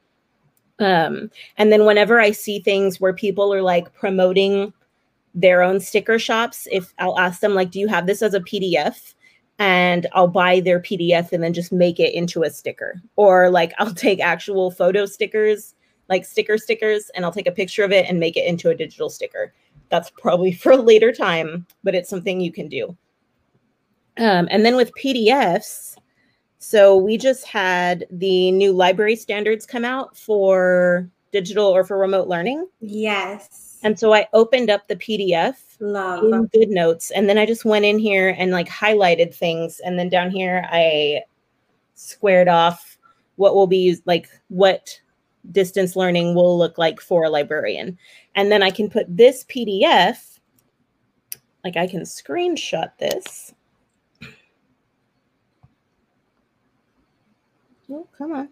Um, 0.79 1.29
and 1.57 1.71
then 1.71 1.85
whenever 1.85 2.19
I 2.19 2.31
see 2.31 2.59
things 2.59 2.99
where 2.99 3.13
people 3.13 3.53
are 3.53 3.61
like 3.61 3.93
promoting 3.93 4.73
their 5.35 5.61
own 5.61 5.79
sticker 5.79 6.19
shops, 6.19 6.67
if 6.71 6.93
I'll 6.99 7.19
ask 7.19 7.39
them, 7.39 7.55
like, 7.55 7.71
do 7.71 7.79
you 7.79 7.87
have 7.87 8.05
this 8.05 8.21
as 8.21 8.33
a 8.33 8.39
PDF? 8.39 9.13
And 9.59 10.07
I'll 10.13 10.27
buy 10.27 10.59
their 10.59 10.79
PDF 10.79 11.31
and 11.31 11.43
then 11.43 11.53
just 11.53 11.71
make 11.71 11.99
it 11.99 12.13
into 12.13 12.43
a 12.43 12.49
sticker. 12.49 13.01
Or 13.15 13.49
like 13.49 13.73
I'll 13.79 13.93
take 13.93 14.19
actual 14.19 14.71
photo 14.71 15.05
stickers, 15.05 15.75
like 16.09 16.25
sticker 16.25 16.57
stickers, 16.57 17.09
and 17.15 17.23
I'll 17.23 17.31
take 17.31 17.47
a 17.47 17.51
picture 17.51 17.83
of 17.83 17.91
it 17.91 18.07
and 18.09 18.19
make 18.19 18.35
it 18.35 18.45
into 18.45 18.69
a 18.69 18.75
digital 18.75 19.09
sticker. 19.09 19.53
That's 19.89 20.09
probably 20.09 20.51
for 20.53 20.71
a 20.71 20.77
later 20.77 21.11
time, 21.11 21.67
but 21.83 21.95
it's 21.95 22.09
something 22.09 22.41
you 22.41 22.51
can 22.51 22.67
do. 22.67 22.97
Um, 24.17 24.47
and 24.51 24.63
then 24.63 24.75
with 24.75 24.91
PDFs, 24.93 25.97
so 26.63 26.95
we 26.95 27.17
just 27.17 27.45
had 27.45 28.05
the 28.09 28.49
new 28.53 28.71
library 28.71 29.17
standards 29.17 29.65
come 29.65 29.83
out 29.83 30.15
for 30.15 31.09
digital 31.33 31.65
or 31.65 31.83
for 31.83 31.97
remote 31.97 32.29
learning. 32.29 32.65
Yes. 32.79 33.79
And 33.83 33.99
so 33.99 34.13
I 34.13 34.27
opened 34.31 34.69
up 34.69 34.87
the 34.87 34.95
PDF 34.95 35.55
Love. 35.81 36.23
in 36.23 36.45
Good 36.53 36.69
Notes, 36.69 37.11
and 37.11 37.27
then 37.27 37.37
I 37.37 37.45
just 37.45 37.65
went 37.65 37.83
in 37.83 37.99
here 37.99 38.33
and 38.39 38.51
like 38.51 38.69
highlighted 38.69 39.35
things, 39.35 39.81
and 39.81 39.99
then 39.99 40.07
down 40.07 40.31
here 40.31 40.65
I 40.71 41.23
squared 41.95 42.47
off 42.47 42.97
what 43.35 43.55
will 43.55 43.67
be 43.67 43.79
used, 43.79 44.03
like 44.05 44.29
what 44.47 44.97
distance 45.51 45.97
learning 45.97 46.33
will 46.33 46.57
look 46.57 46.77
like 46.77 47.01
for 47.01 47.25
a 47.25 47.29
librarian, 47.29 47.97
and 48.35 48.49
then 48.53 48.63
I 48.63 48.71
can 48.71 48.89
put 48.89 49.05
this 49.09 49.43
PDF, 49.43 50.39
like 51.65 51.75
I 51.75 51.87
can 51.87 52.03
screenshot 52.03 52.97
this. 52.99 53.53
Oh, 57.91 58.07
come 58.17 58.31
on. 58.31 58.49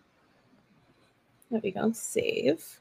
There 1.49 1.61
we 1.63 1.71
go. 1.71 1.91
Save. 1.91 2.79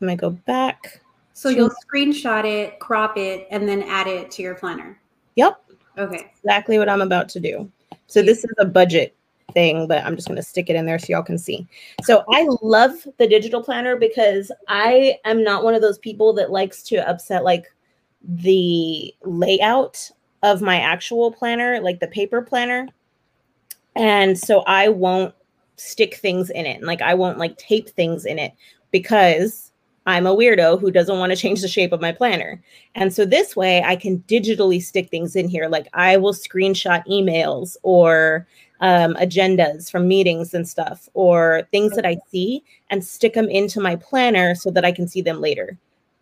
I'm 0.00 0.08
gonna 0.08 0.16
go 0.16 0.30
back. 0.30 1.00
So 1.32 1.50
you'll 1.50 1.70
screenshot 1.70 2.44
it, 2.44 2.78
crop 2.78 3.18
it, 3.18 3.46
and 3.50 3.68
then 3.68 3.82
add 3.82 4.06
it 4.06 4.30
to 4.32 4.42
your 4.42 4.54
planner. 4.54 4.98
Yep. 5.34 5.62
Okay. 5.98 6.30
exactly 6.38 6.78
what 6.78 6.88
I'm 6.88 7.00
about 7.00 7.28
to 7.30 7.40
do. 7.40 7.70
So 8.06 8.22
this 8.22 8.44
is 8.44 8.52
a 8.58 8.64
budget 8.64 9.14
thing, 9.52 9.86
but 9.86 10.04
I'm 10.04 10.16
just 10.16 10.28
going 10.28 10.36
to 10.36 10.42
stick 10.42 10.68
it 10.68 10.76
in 10.76 10.86
there 10.86 10.98
so 10.98 11.06
y'all 11.08 11.22
can 11.22 11.38
see. 11.38 11.66
So 12.02 12.24
I 12.30 12.46
love 12.62 13.06
the 13.18 13.26
digital 13.26 13.62
planner 13.62 13.96
because 13.96 14.50
I 14.68 15.18
am 15.24 15.42
not 15.42 15.64
one 15.64 15.74
of 15.74 15.82
those 15.82 15.98
people 15.98 16.32
that 16.34 16.50
likes 16.50 16.82
to 16.84 17.08
upset 17.08 17.44
like 17.44 17.66
the 18.22 19.14
layout 19.24 20.10
of 20.42 20.62
my 20.62 20.78
actual 20.80 21.32
planner, 21.32 21.80
like 21.80 22.00
the 22.00 22.08
paper 22.08 22.42
planner. 22.42 22.88
And 23.94 24.38
so 24.38 24.60
I 24.66 24.88
won't 24.88 25.34
stick 25.76 26.16
things 26.16 26.50
in 26.50 26.66
it. 26.66 26.78
And 26.78 26.86
like 26.86 27.02
I 27.02 27.14
won't 27.14 27.38
like 27.38 27.56
tape 27.58 27.88
things 27.88 28.24
in 28.24 28.38
it 28.38 28.52
because 28.90 29.72
I'm 30.06 30.26
a 30.26 30.34
weirdo 30.34 30.80
who 30.80 30.90
doesn't 30.90 31.18
want 31.18 31.30
to 31.30 31.36
change 31.36 31.60
the 31.60 31.68
shape 31.68 31.92
of 31.92 32.00
my 32.00 32.12
planner. 32.12 32.62
And 32.94 33.12
so 33.12 33.24
this 33.24 33.56
way 33.56 33.82
I 33.82 33.96
can 33.96 34.20
digitally 34.28 34.80
stick 34.82 35.10
things 35.10 35.34
in 35.34 35.48
here. 35.48 35.68
Like 35.68 35.88
I 35.94 36.16
will 36.16 36.32
screenshot 36.32 37.04
emails 37.06 37.76
or 37.82 38.46
um, 38.80 39.14
agendas 39.14 39.90
from 39.90 40.06
meetings 40.06 40.54
and 40.54 40.68
stuff 40.68 41.08
or 41.14 41.66
things 41.72 41.96
that 41.96 42.06
I 42.06 42.18
see 42.30 42.62
and 42.90 43.04
stick 43.04 43.34
them 43.34 43.48
into 43.48 43.80
my 43.80 43.96
planner 43.96 44.54
so 44.54 44.70
that 44.70 44.84
I 44.84 44.92
can 44.92 45.08
see 45.08 45.22
them 45.22 45.40
later. 45.40 45.76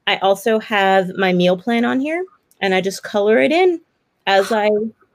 I 0.06 0.16
also 0.18 0.58
have 0.60 1.10
my 1.16 1.32
meal 1.32 1.56
plan 1.56 1.84
on 1.84 2.00
here 2.00 2.24
and 2.60 2.74
I 2.74 2.80
just 2.80 3.02
color 3.02 3.38
it 3.38 3.52
in 3.52 3.80
as 4.26 4.50
I 4.50 4.70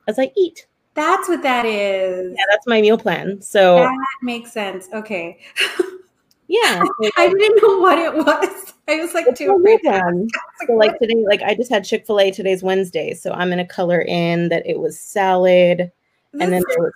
as 0.08 0.20
I 0.20 0.32
eat. 0.36 0.68
That's 0.96 1.30
what 1.30 1.42
that 1.44 1.66
is. 1.66 2.34
Yeah, 2.38 2.44
that's 2.50 2.68
my 2.68 2.82
meal 2.82 2.98
plan. 2.98 3.42
So 3.42 3.76
That 3.76 3.96
makes 4.22 4.52
sense. 4.52 4.90
Okay. 4.94 5.40
yeah, 6.48 6.84
so, 7.02 7.10
I 7.18 7.30
didn't 7.30 7.62
know 7.62 7.80
what 7.80 8.00
it 8.00 8.14
was. 8.14 8.74
I 8.88 8.96
was 8.96 9.14
like 9.14 9.36
too 9.36 9.56
afraid. 9.56 9.82
plan. 9.82 10.28
So 10.66 10.74
like 10.74 10.98
today, 11.00 11.24
like 11.28 11.44
I 11.44 11.54
just 11.54 11.70
had 11.70 11.86
Chick 11.86 12.08
Fil 12.08 12.20
A. 12.20 12.32
Today's 12.32 12.64
Wednesday, 12.64 13.14
so 13.14 13.32
I'm 13.32 13.50
gonna 13.50 13.68
color 13.68 14.02
in 14.02 14.50
that 14.50 14.66
it 14.66 14.80
was 14.80 15.00
salad 15.00 15.92
and 16.34 16.54
then 16.54 16.64
was 16.78 16.92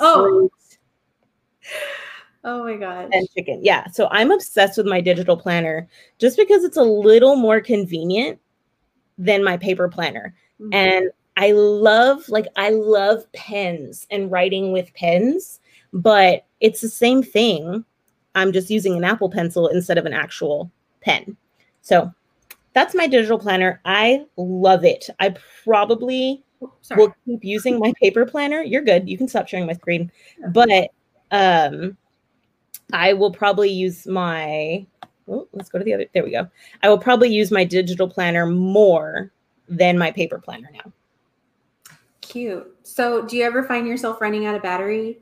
oh, 0.00 0.22
fruit 0.22 0.52
oh 2.44 2.64
my 2.64 2.76
gosh. 2.76 3.08
and 3.12 3.28
chicken. 3.36 3.60
Yeah, 3.62 3.86
so 3.88 4.08
I'm 4.10 4.30
obsessed 4.30 4.76
with 4.76 4.86
my 4.86 5.00
digital 5.00 5.36
planner 5.36 5.88
just 6.18 6.36
because 6.36 6.64
it's 6.64 6.76
a 6.76 6.82
little 6.82 7.36
more 7.36 7.60
convenient 7.60 8.38
than 9.18 9.44
my 9.44 9.56
paper 9.56 9.88
planner. 9.88 10.34
Mhm. 10.60 10.74
and 10.74 11.10
I 11.36 11.52
love 11.52 12.28
like 12.28 12.46
I 12.56 12.70
love 12.70 13.30
pens 13.32 14.06
and 14.10 14.30
writing 14.30 14.72
with 14.72 14.92
pens, 14.94 15.60
but 15.92 16.46
it's 16.60 16.80
the 16.80 16.88
same 16.88 17.22
thing. 17.22 17.84
I'm 18.34 18.52
just 18.52 18.70
using 18.70 18.96
an 18.96 19.04
Apple 19.04 19.30
pencil 19.30 19.68
instead 19.68 19.98
of 19.98 20.06
an 20.06 20.12
actual 20.12 20.70
pen. 21.00 21.36
So 21.82 22.12
that's 22.74 22.94
my 22.94 23.06
digital 23.06 23.38
planner. 23.38 23.80
I 23.84 24.24
love 24.36 24.84
it. 24.84 25.08
I 25.20 25.34
probably 25.64 26.42
sorry. 26.80 27.00
will 27.00 27.14
keep 27.26 27.44
using 27.44 27.78
my 27.78 27.92
paper 28.00 28.24
planner. 28.24 28.62
You're 28.62 28.82
good. 28.82 29.08
You 29.08 29.18
can 29.18 29.28
stop 29.28 29.48
sharing 29.48 29.66
my 29.66 29.74
screen. 29.74 30.10
But 30.48 30.90
um 31.30 31.96
I 32.92 33.14
will 33.14 33.32
probably 33.32 33.70
use 33.70 34.06
my 34.06 34.86
oh, 35.28 35.48
let's 35.52 35.70
go 35.70 35.78
to 35.78 35.84
the 35.84 35.94
other 35.94 36.06
there 36.12 36.24
we 36.24 36.30
go. 36.30 36.48
I 36.82 36.88
will 36.88 36.98
probably 36.98 37.32
use 37.32 37.50
my 37.50 37.64
digital 37.64 38.08
planner 38.08 38.46
more 38.46 39.32
than 39.68 39.96
my 39.96 40.10
paper 40.10 40.38
planner 40.38 40.68
now. 40.72 40.92
Cute. 42.22 42.74
So, 42.82 43.26
do 43.26 43.36
you 43.36 43.44
ever 43.44 43.62
find 43.62 43.86
yourself 43.86 44.20
running 44.20 44.46
out 44.46 44.54
of 44.54 44.62
battery? 44.62 45.18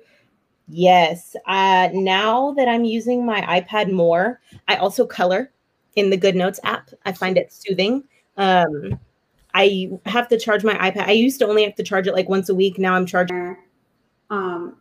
Yes. 0.69 1.35
Uh, 1.47 1.89
now 1.93 2.53
that 2.53 2.69
I'm 2.69 2.85
using 2.85 3.27
my 3.27 3.41
iPad 3.43 3.91
more, 3.91 4.41
I 4.69 4.77
also 4.77 5.05
color 5.05 5.51
in 5.97 6.11
the 6.11 6.17
Good 6.17 6.37
Notes 6.37 6.61
app. 6.63 6.91
I 7.05 7.13
find 7.13 7.37
it 7.37 7.53
soothing. 7.53 8.05
Um, 8.37 8.99
I 9.53 9.91
have 10.07 10.29
to 10.29 10.39
charge 10.39 10.63
my 10.63 10.75
iPad. 10.75 11.09
I 11.09 11.13
used 11.13 11.41
to 11.41 11.49
only 11.49 11.65
have 11.65 11.75
to 11.75 11.83
charge 11.83 12.07
it 12.07 12.15
like 12.15 12.29
once 12.29 12.49
a 12.49 12.55
week. 12.55 12.79
Now 12.79 12.95
I'm 12.95 13.07
charging. 13.07 13.57
Um, 14.31 14.77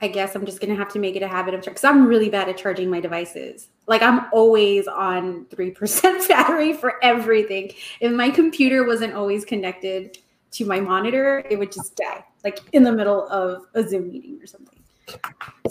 I 0.00 0.08
guess 0.08 0.34
I'm 0.34 0.44
just 0.44 0.60
gonna 0.60 0.74
have 0.74 0.92
to 0.92 0.98
make 0.98 1.14
it 1.14 1.22
a 1.22 1.28
habit 1.28 1.54
of 1.54 1.60
because 1.62 1.84
I'm 1.84 2.06
really 2.06 2.28
bad 2.28 2.48
at 2.48 2.56
charging 2.56 2.90
my 2.90 3.00
devices. 3.00 3.68
Like 3.86 4.02
I'm 4.02 4.26
always 4.32 4.88
on 4.88 5.46
three 5.46 5.70
percent 5.70 6.28
battery 6.28 6.72
for 6.72 7.02
everything. 7.02 7.72
If 8.00 8.12
my 8.12 8.30
computer 8.30 8.84
wasn't 8.84 9.14
always 9.14 9.44
connected 9.44 10.18
to 10.58 10.64
my 10.64 10.80
monitor, 10.80 11.44
it 11.48 11.58
would 11.58 11.72
just 11.72 11.96
die, 11.96 12.24
like 12.44 12.60
in 12.72 12.82
the 12.82 12.92
middle 12.92 13.28
of 13.28 13.66
a 13.74 13.88
Zoom 13.88 14.08
meeting 14.08 14.38
or 14.42 14.46
something. 14.46 14.78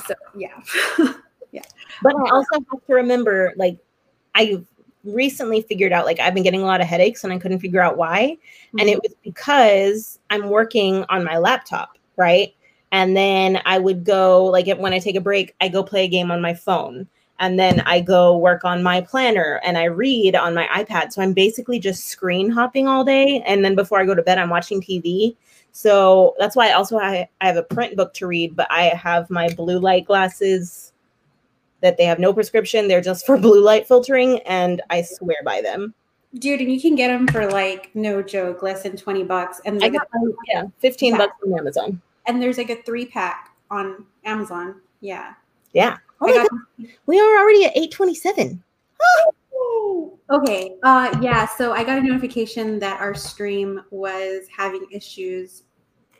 So 0.06 0.16
yeah, 0.36 0.60
yeah. 1.52 1.62
But 2.02 2.16
I 2.16 2.30
also 2.30 2.48
have 2.72 2.86
to 2.88 2.94
remember, 2.94 3.54
like, 3.58 3.78
I 4.34 4.64
recently 5.04 5.62
figured 5.62 5.92
out, 5.92 6.06
like, 6.06 6.20
I've 6.20 6.34
been 6.34 6.44
getting 6.44 6.62
a 6.62 6.66
lot 6.66 6.82
of 6.82 6.88
headaches 6.88 7.24
and 7.24 7.34
I 7.34 7.38
couldn't 7.38 7.60
figure 7.60 7.82
out 7.82 7.98
why. 7.98 8.38
and 8.80 8.90
it 8.90 8.94
mm-hmm. 8.94 9.00
was 9.04 9.16
because 9.24 10.20
I'm 10.30 10.50
working 10.50 11.06
on 11.10 11.24
my 11.24 11.38
laptop, 11.38 11.98
right? 12.16 12.54
And 12.92 13.16
then 13.16 13.62
I 13.66 13.80
would 13.80 14.06
go 14.06 14.46
like 14.46 14.68
when 14.78 14.94
I 14.94 15.00
take 15.00 15.18
a 15.18 15.22
break, 15.22 15.54
I 15.60 15.68
go 15.68 15.84
play 15.84 16.06
a 16.06 16.08
game 16.08 16.32
on 16.32 16.42
my 16.42 16.54
phone, 16.54 17.08
and 17.40 17.60
then 17.60 17.82
I 17.82 18.00
go 18.02 18.38
work 18.38 18.64
on 18.64 18.82
my 18.84 19.02
planner 19.02 19.60
and 19.64 19.78
I 19.78 19.86
read 19.86 20.36
on 20.36 20.54
my 20.56 20.68
iPad. 20.68 21.12
So 21.14 21.22
I'm 21.22 21.34
basically 21.34 21.80
just 21.80 22.06
screen 22.08 22.50
hopping 22.50 22.88
all 22.88 23.04
day, 23.04 23.42
and 23.46 23.64
then 23.64 23.76
before 23.76 24.00
I 24.00 24.06
go 24.06 24.16
to 24.16 24.22
bed, 24.24 24.38
I'm 24.38 24.50
watching 24.50 24.82
TV. 24.82 25.36
So 25.72 26.34
that's 26.40 26.56
why 26.56 26.70
I 26.70 26.74
also 26.74 26.98
I, 26.98 27.30
I 27.42 27.48
have 27.48 27.58
a 27.58 27.64
print 27.64 27.96
book 27.96 28.14
to 28.16 28.28
read, 28.28 28.56
but 28.56 28.68
I 28.72 28.84
have 28.86 29.30
my 29.30 29.48
blue 29.54 29.80
light 29.80 30.06
glasses 30.06 30.92
that 31.82 31.98
they 31.98 32.06
have 32.06 32.18
no 32.18 32.34
prescription. 32.34 32.88
They're 32.88 33.02
just 33.02 33.26
for 33.26 33.38
blue 33.48 33.62
light 33.64 33.88
filtering, 33.88 34.40
and 34.40 34.82
I 34.90 35.04
swear 35.04 35.38
by 35.46 35.62
them. 35.62 35.94
dude, 36.40 36.60
and 36.62 36.72
you 36.72 36.82
can 36.82 36.96
get 36.96 37.10
them 37.10 37.28
for 37.28 37.46
like 37.52 37.92
no 37.94 38.24
joke, 38.24 38.64
less 38.64 38.82
than 38.84 38.98
twenty 38.98 39.24
bucks, 39.24 39.62
and 39.66 39.84
I 39.84 39.90
got 39.90 40.08
mine, 40.14 40.34
yeah, 40.48 40.64
15 40.80 41.12
Yeah. 41.14 41.18
bucks 41.20 41.34
on 41.46 41.60
Amazon. 41.60 42.02
and 42.26 42.42
there's 42.42 42.58
like 42.58 42.72
a 42.72 42.82
three 42.82 43.06
pack 43.06 43.52
on 43.70 44.04
Amazon. 44.26 44.82
Yeah. 45.02 45.34
Yeah. 45.74 45.98
Oh 46.22 46.28
my 46.28 46.34
got- 46.34 46.50
God. 46.50 46.88
We 47.06 47.20
are 47.20 47.40
already 47.40 47.66
at 47.66 47.72
827. 47.78 48.64
Okay. 50.30 50.76
Uh 50.84 51.18
yeah, 51.22 51.46
so 51.46 51.72
I 51.72 51.86
got 51.86 52.00
a 52.00 52.02
notification 52.02 52.80
that 52.80 53.00
our 53.00 53.16
stream 53.16 53.82
was 53.92 54.46
having 54.56 54.86
issues 54.92 55.64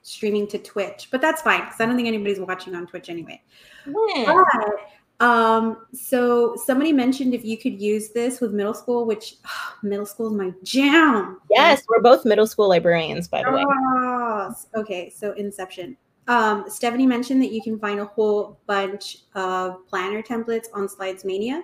streaming 0.02 0.48
to 0.48 0.58
Twitch, 0.58 1.10
but 1.12 1.20
that's 1.20 1.42
fine 1.42 1.62
because 1.66 1.82
I 1.82 1.86
don't 1.86 1.98
think 1.98 2.08
anybody's 2.08 2.40
watching 2.40 2.74
on 2.74 2.88
Twitch 2.88 3.10
anyway. 3.10 3.42
But 3.86 4.46
um 5.20 5.88
so 5.94 6.56
somebody 6.56 6.94
mentioned 6.94 7.34
if 7.34 7.44
you 7.44 7.58
could 7.58 7.82
use 7.82 8.12
this 8.12 8.40
with 8.40 8.54
middle 8.54 8.74
school, 8.74 9.06
which 9.06 9.36
middle 9.84 10.06
school 10.06 10.28
is 10.28 10.34
my 10.34 10.54
jam. 10.64 11.42
Yes, 11.52 11.84
we're 11.90 12.02
both 12.02 12.24
middle 12.24 12.48
school 12.48 12.70
librarians, 12.70 13.28
by 13.28 13.44
the 13.44 13.52
way. 13.52 13.66
Yes. 13.66 14.68
Okay, 14.74 15.10
so 15.10 15.34
Inception. 15.34 15.98
Um, 16.28 16.66
Stephanie 16.68 17.08
mentioned 17.08 17.42
that 17.42 17.52
you 17.52 17.62
can 17.62 17.80
find 17.80 18.00
a 18.00 18.06
whole 18.06 18.60
bunch 18.68 19.20
of 19.36 19.88
planner 19.88 20.22
templates 20.22 20.66
on 20.74 20.90
Slides 20.90 21.24
Mania, 21.24 21.64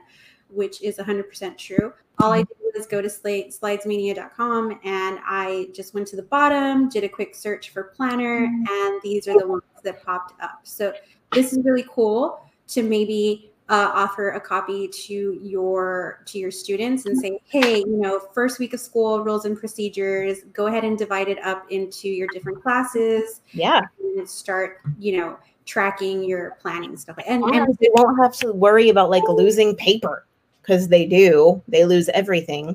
which 0.49 0.81
is 0.81 0.97
100% 0.97 1.57
true. 1.57 1.93
All 2.19 2.31
I 2.31 2.39
did 2.39 2.57
was 2.75 2.87
go 2.87 3.01
to 3.01 3.07
slidesmania.com 3.07 4.79
and 4.83 5.19
I 5.25 5.67
just 5.73 5.93
went 5.93 6.07
to 6.07 6.15
the 6.15 6.23
bottom, 6.23 6.89
did 6.89 7.03
a 7.03 7.09
quick 7.09 7.35
search 7.35 7.69
for 7.71 7.83
planner, 7.95 8.45
and 8.45 9.01
these 9.03 9.27
are 9.27 9.37
the 9.37 9.47
ones 9.47 9.63
that 9.83 10.03
popped 10.03 10.39
up. 10.41 10.61
So 10.63 10.93
this 11.33 11.53
is 11.53 11.59
really 11.63 11.85
cool 11.89 12.39
to 12.67 12.83
maybe 12.83 13.52
uh, 13.73 13.89
offer 14.03 14.25
a 14.31 14.39
copy 14.53 14.87
to 15.05 15.17
your 15.41 16.19
to 16.29 16.37
your 16.37 16.51
students 16.51 17.05
and 17.07 17.17
say 17.23 17.31
hey 17.55 17.77
you 17.79 17.97
know 18.03 18.19
first 18.37 18.59
week 18.59 18.73
of 18.73 18.79
school 18.79 19.23
rules 19.27 19.45
and 19.45 19.57
procedures 19.57 20.35
go 20.59 20.67
ahead 20.67 20.83
and 20.83 20.95
divide 20.97 21.27
it 21.27 21.39
up 21.51 21.61
into 21.71 22.07
your 22.19 22.27
different 22.35 22.61
classes 22.61 23.41
Yeah. 23.63 23.81
and 24.17 24.29
start 24.29 24.69
you 24.99 25.11
know 25.17 25.29
tracking 25.65 26.23
your 26.31 26.43
planning 26.61 26.95
stuff 26.97 27.17
and, 27.25 27.43
And 27.43 27.55
and 27.55 27.77
they 27.81 27.89
won't 27.97 28.17
have 28.23 28.33
to 28.43 28.51
worry 28.51 28.89
about 28.89 29.09
like 29.09 29.23
losing 29.41 29.75
paper 29.75 30.15
because 30.61 30.87
they 30.87 31.05
do. 31.05 31.61
They 31.67 31.83
lose 31.93 32.07
everything. 32.09 32.65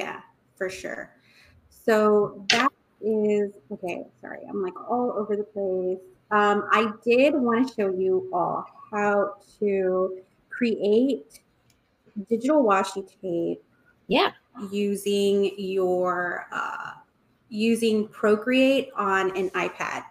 yeah 0.00 0.16
for 0.58 0.68
sure 0.68 1.04
so 1.86 2.44
that 2.50 2.70
is 3.00 3.50
okay 3.74 4.04
sorry 4.20 4.40
i'm 4.48 4.60
like 4.62 4.78
all 4.90 5.08
over 5.20 5.34
the 5.42 5.48
place 5.56 5.98
um, 6.30 6.56
i 6.72 6.82
did 7.04 7.32
want 7.34 7.60
to 7.68 7.74
show 7.74 7.88
you 8.04 8.28
all 8.32 8.64
how 8.92 9.14
to 9.58 10.18
create 10.62 11.40
digital 12.28 12.62
washi 12.62 13.02
tape 13.20 13.62
Yeah. 14.06 14.30
using 14.70 15.52
your 15.58 16.46
uh, 16.52 16.92
using 17.48 18.06
Procreate 18.08 18.90
on 18.96 19.36
an 19.36 19.50
iPad. 19.50 20.04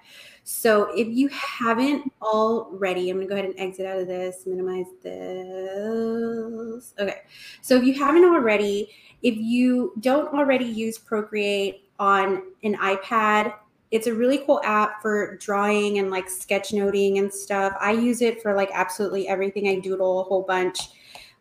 So 0.43 0.89
if 0.97 1.07
you 1.07 1.29
haven't 1.29 2.11
already, 2.21 3.09
I'm 3.09 3.17
gonna 3.17 3.29
go 3.29 3.35
ahead 3.35 3.45
and 3.45 3.57
exit 3.57 3.85
out 3.85 3.99
of 3.99 4.07
this, 4.07 4.45
minimize 4.45 4.87
this. 5.01 6.93
Okay. 6.99 7.21
So 7.61 7.77
if 7.77 7.83
you 7.83 7.93
haven't 7.93 8.25
already, 8.25 8.89
if 9.21 9.37
you 9.37 9.93
don't 10.01 10.33
already 10.33 10.65
use 10.65 10.97
Procreate 10.97 11.87
on 11.99 12.43
an 12.63 12.75
iPad, 12.75 13.53
it's 13.91 14.07
a 14.07 14.13
really 14.13 14.39
cool 14.39 14.61
app 14.63 15.01
for 15.01 15.35
drawing 15.37 15.99
and 15.99 16.09
like 16.09 16.27
sketchnoting 16.27 17.19
and 17.19 17.31
stuff. 17.31 17.73
I 17.79 17.91
use 17.91 18.21
it 18.21 18.41
for 18.41 18.55
like 18.55 18.69
absolutely 18.73 19.27
everything. 19.27 19.67
I 19.67 19.79
doodle 19.79 20.21
a 20.21 20.23
whole 20.23 20.43
bunch. 20.43 20.79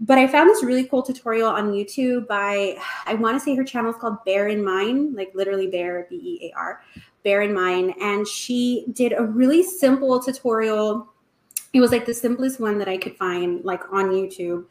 But 0.00 0.18
I 0.18 0.26
found 0.26 0.48
this 0.48 0.64
really 0.64 0.84
cool 0.84 1.02
tutorial 1.02 1.48
on 1.48 1.72
YouTube 1.72 2.26
by, 2.26 2.76
I 3.06 3.14
want 3.14 3.38
to 3.38 3.40
say 3.40 3.54
her 3.54 3.64
channel 3.64 3.90
is 3.92 3.98
called 3.98 4.24
Bear 4.24 4.48
in 4.48 4.64
Mind, 4.64 5.14
like 5.14 5.30
literally 5.34 5.66
Bear, 5.66 6.06
B 6.08 6.16
E 6.16 6.46
A 6.48 6.58
R, 6.58 6.82
Bear 7.22 7.42
in 7.42 7.52
Mind. 7.52 7.94
And 8.00 8.26
she 8.26 8.86
did 8.94 9.12
a 9.12 9.22
really 9.22 9.62
simple 9.62 10.18
tutorial. 10.20 11.12
It 11.74 11.80
was 11.80 11.92
like 11.92 12.06
the 12.06 12.14
simplest 12.14 12.58
one 12.58 12.78
that 12.78 12.88
I 12.88 12.96
could 12.96 13.14
find, 13.16 13.62
like 13.62 13.92
on 13.92 14.06
YouTube. 14.06 14.64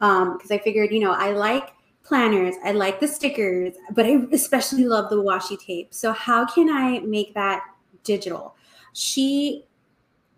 Um, 0.00 0.36
because 0.36 0.50
I 0.50 0.58
figured, 0.58 0.90
you 0.90 0.98
know, 0.98 1.12
I 1.12 1.30
like 1.30 1.70
planners, 2.04 2.54
I 2.64 2.72
like 2.72 3.00
the 3.00 3.08
stickers, 3.08 3.74
but 3.92 4.06
I 4.06 4.18
especially 4.32 4.84
love 4.84 5.10
the 5.10 5.16
washi 5.16 5.58
tape. 5.58 5.94
So, 5.94 6.12
how 6.12 6.46
can 6.46 6.68
I 6.68 7.00
make 7.00 7.34
that 7.34 7.62
digital? 8.04 8.56
She, 8.92 9.64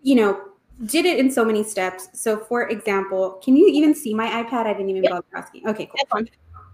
you 0.01 0.15
know, 0.15 0.41
did 0.85 1.05
it 1.05 1.19
in 1.19 1.31
so 1.31 1.45
many 1.45 1.63
steps. 1.63 2.09
So, 2.13 2.37
for 2.37 2.67
example, 2.69 3.39
can 3.43 3.55
you 3.55 3.67
even 3.67 3.95
see 3.95 4.13
my 4.13 4.43
iPad? 4.43 4.65
I 4.65 4.73
didn't 4.73 4.89
even 4.89 5.03
Yep. 5.03 5.11
bother 5.11 5.25
asking. 5.35 5.67
Okay, 5.67 5.85
cool. 5.87 6.25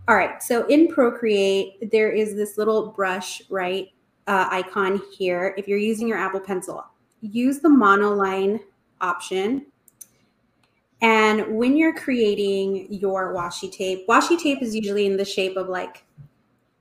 All 0.08 0.16
right. 0.16 0.42
So 0.42 0.66
in 0.68 0.88
Procreate, 0.88 1.92
there 1.92 2.12
is 2.12 2.36
this 2.36 2.58
little 2.58 2.88
brush, 2.88 3.42
right, 3.50 3.90
uh, 4.28 4.48
icon 4.50 5.02
here. 5.18 5.54
If 5.58 5.68
you're 5.68 5.78
using 5.78 6.08
your 6.08 6.18
Apple 6.18 6.40
Pencil, 6.40 6.84
use 7.22 7.60
the 7.60 7.70
monoline 7.70 8.60
option. 9.00 9.68
And 11.02 11.58
when 11.58 11.76
you're 11.76 11.96
creating 11.96 12.88
your 12.94 13.34
washi 13.34 13.72
tape, 13.72 14.08
washi 14.08 14.40
tape 14.40 14.62
is 14.62 14.76
usually 14.76 15.08
in 15.08 15.18
the 15.18 15.26
shape 15.26 15.58
of 15.58 15.68
like 15.68 16.06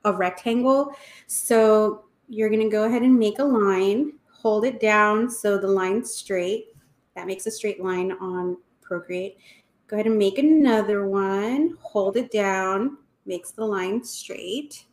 a 0.05 0.13
rectangle. 0.13 0.95
So 1.27 2.05
you're 2.29 2.51
going 2.51 2.63
to 2.63 2.69
go 2.69 2.85
ahead 2.85 3.03
and 3.03 3.19
make 3.19 3.39
a 3.39 3.45
line, 3.45 4.13
hold 4.31 4.65
it 4.65 4.81
down 4.81 5.31
so 5.31 5.57
the 5.57 5.69
line's 5.69 6.13
straight. 6.13 6.67
That 7.17 7.27
makes 7.27 7.47
a 7.47 7.51
straight 7.51 7.83
line 7.83 8.13
on 8.13 8.59
Procreate. 8.83 9.39
Go 9.89 9.97
ahead 9.97 10.07
and 10.07 10.19
make 10.19 10.39
another 10.39 11.09
one, 11.09 11.77
hold 11.81 12.17
it 12.17 12.31
down, 12.31 12.99
makes 13.27 13.51
the 13.51 13.65
line 13.65 14.05
straight. 14.05 14.85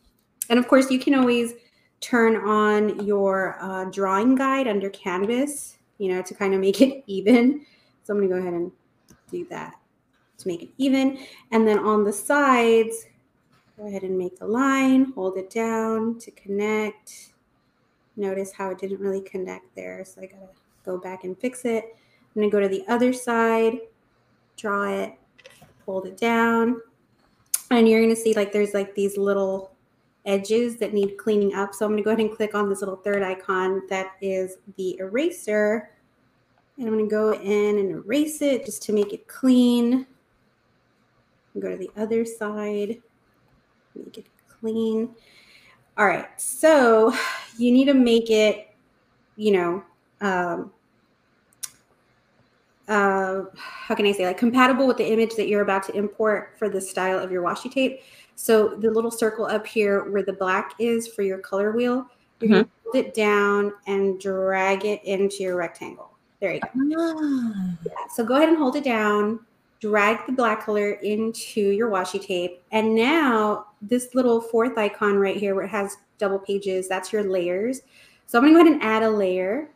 And 0.49 0.57
of 0.57 0.67
course, 0.67 0.89
you 0.89 0.99
can 0.99 1.13
always 1.13 1.53
turn 1.99 2.35
on 2.37 3.05
your 3.05 3.57
uh, 3.61 3.85
drawing 3.85 4.35
guide 4.35 4.67
under 4.67 4.89
Canvas, 4.89 5.77
you 5.97 6.13
know, 6.13 6.21
to 6.21 6.33
kind 6.33 6.53
of 6.53 6.59
make 6.59 6.81
it 6.81 7.03
even. 7.07 7.65
So 8.03 8.13
I'm 8.13 8.19
going 8.19 8.29
to 8.29 8.35
go 8.35 8.41
ahead 8.41 8.53
and 8.53 8.71
do 9.29 9.45
that 9.49 9.75
to 10.39 10.47
make 10.47 10.63
it 10.63 10.69
even. 10.77 11.19
And 11.51 11.67
then 11.67 11.79
on 11.79 12.03
the 12.03 12.13
sides, 12.13 13.05
go 13.77 13.87
ahead 13.87 14.03
and 14.03 14.17
make 14.17 14.37
the 14.39 14.47
line, 14.47 15.11
hold 15.13 15.37
it 15.37 15.49
down 15.49 16.19
to 16.19 16.31
connect. 16.31 17.33
Notice 18.15 18.51
how 18.51 18.71
it 18.71 18.79
didn't 18.79 18.99
really 18.99 19.21
connect 19.21 19.75
there. 19.75 20.03
So 20.05 20.21
I 20.21 20.25
got 20.25 20.39
to 20.39 20.49
go 20.85 20.97
back 20.97 21.23
and 21.23 21.37
fix 21.37 21.65
it. 21.65 21.95
I'm 22.35 22.41
to 22.43 22.49
go 22.49 22.59
to 22.59 22.67
the 22.67 22.83
other 22.87 23.13
side, 23.13 23.79
draw 24.55 24.89
it, 24.89 25.13
hold 25.85 26.05
it 26.05 26.17
down. 26.17 26.81
And 27.71 27.87
you're 27.87 27.99
to 28.07 28.15
see 28.15 28.33
like 28.33 28.51
there's 28.51 28.73
like 28.73 28.95
these 28.95 29.17
little 29.17 29.71
edges 30.25 30.77
that 30.77 30.93
need 30.93 31.17
cleaning 31.17 31.53
up. 31.55 31.73
So 31.73 31.85
I'm 31.85 31.91
to 31.95 32.03
go 32.03 32.11
ahead 32.11 32.19
and 32.19 32.35
click 32.35 32.53
on 32.53 32.69
this 32.69 32.81
little 32.81 32.97
third 32.97 33.23
icon 33.23 33.83
that 33.89 34.13
is 34.21 34.57
the 34.75 34.97
eraser. 34.99 35.89
And 36.77 36.87
I'm 36.87 36.93
going 36.93 37.05
to 37.05 37.09
go 37.09 37.33
in 37.33 37.79
and 37.79 37.91
erase 37.91 38.41
it 38.41 38.65
just 38.65 38.83
to 38.83 38.93
make 38.93 39.13
it 39.13 39.27
clean. 39.27 40.05
Go 41.59 41.69
to 41.69 41.77
the 41.77 41.89
other 41.97 42.23
side, 42.23 43.01
make 43.95 44.17
it 44.19 44.27
clean. 44.47 45.09
All 45.97 46.05
right, 46.05 46.27
so 46.39 47.11
you 47.57 47.71
need 47.71 47.85
to 47.85 47.95
make 47.95 48.29
it, 48.29 48.75
you 49.37 49.51
know, 49.51 49.83
um, 50.21 50.71
uh, 52.87 53.45
how 53.55 53.95
can 53.95 54.05
I 54.05 54.11
say, 54.11 54.27
like 54.27 54.37
compatible 54.37 54.85
with 54.85 54.97
the 54.97 55.11
image 55.11 55.35
that 55.35 55.47
you're 55.47 55.61
about 55.61 55.83
to 55.83 55.95
import 55.95 56.53
for 56.57 56.69
the 56.69 56.79
style 56.79 57.17
of 57.19 57.31
your 57.31 57.43
washi 57.43 57.71
tape. 57.71 58.01
So 58.35 58.75
the 58.77 58.91
little 58.91 59.11
circle 59.11 59.45
up 59.45 59.65
here 59.65 60.09
where 60.11 60.23
the 60.23 60.33
black 60.33 60.75
is 60.79 61.07
for 61.07 61.23
your 61.23 61.39
color 61.39 61.71
wheel, 61.71 62.05
you're 62.39 62.49
going 62.49 62.65
to 62.65 62.71
hold 62.83 62.95
it 62.95 63.13
down 63.15 63.73
and 63.87 64.19
drag 64.21 64.85
it 64.85 65.03
into 65.03 65.41
your 65.41 65.57
rectangle. 65.57 66.16
There 66.39 66.53
you 66.53 66.59
go. 66.59 67.75
Yeah, 67.83 67.91
so 68.13 68.23
go 68.23 68.35
ahead 68.35 68.49
and 68.49 68.57
hold 68.57 68.75
it 68.75 68.83
down, 68.83 69.39
drag 69.79 70.25
the 70.27 70.33
black 70.33 70.63
color 70.63 70.91
into 70.91 71.61
your 71.61 71.89
washi 71.89 72.23
tape. 72.23 72.61
And 72.71 72.95
now 72.95 73.67
this 73.81 74.13
little 74.13 74.41
fourth 74.41 74.77
icon 74.77 75.17
right 75.17 75.35
here 75.35 75.55
where 75.55 75.65
it 75.65 75.69
has 75.69 75.97
double 76.19 76.39
pages, 76.39 76.87
that's 76.87 77.11
your 77.11 77.23
layers. 77.23 77.81
So 78.27 78.37
I'm 78.37 78.45
gonna 78.45 78.55
go 78.55 78.61
ahead 78.61 78.73
and 78.73 78.83
add 78.83 79.03
a 79.03 79.09
layer 79.09 79.69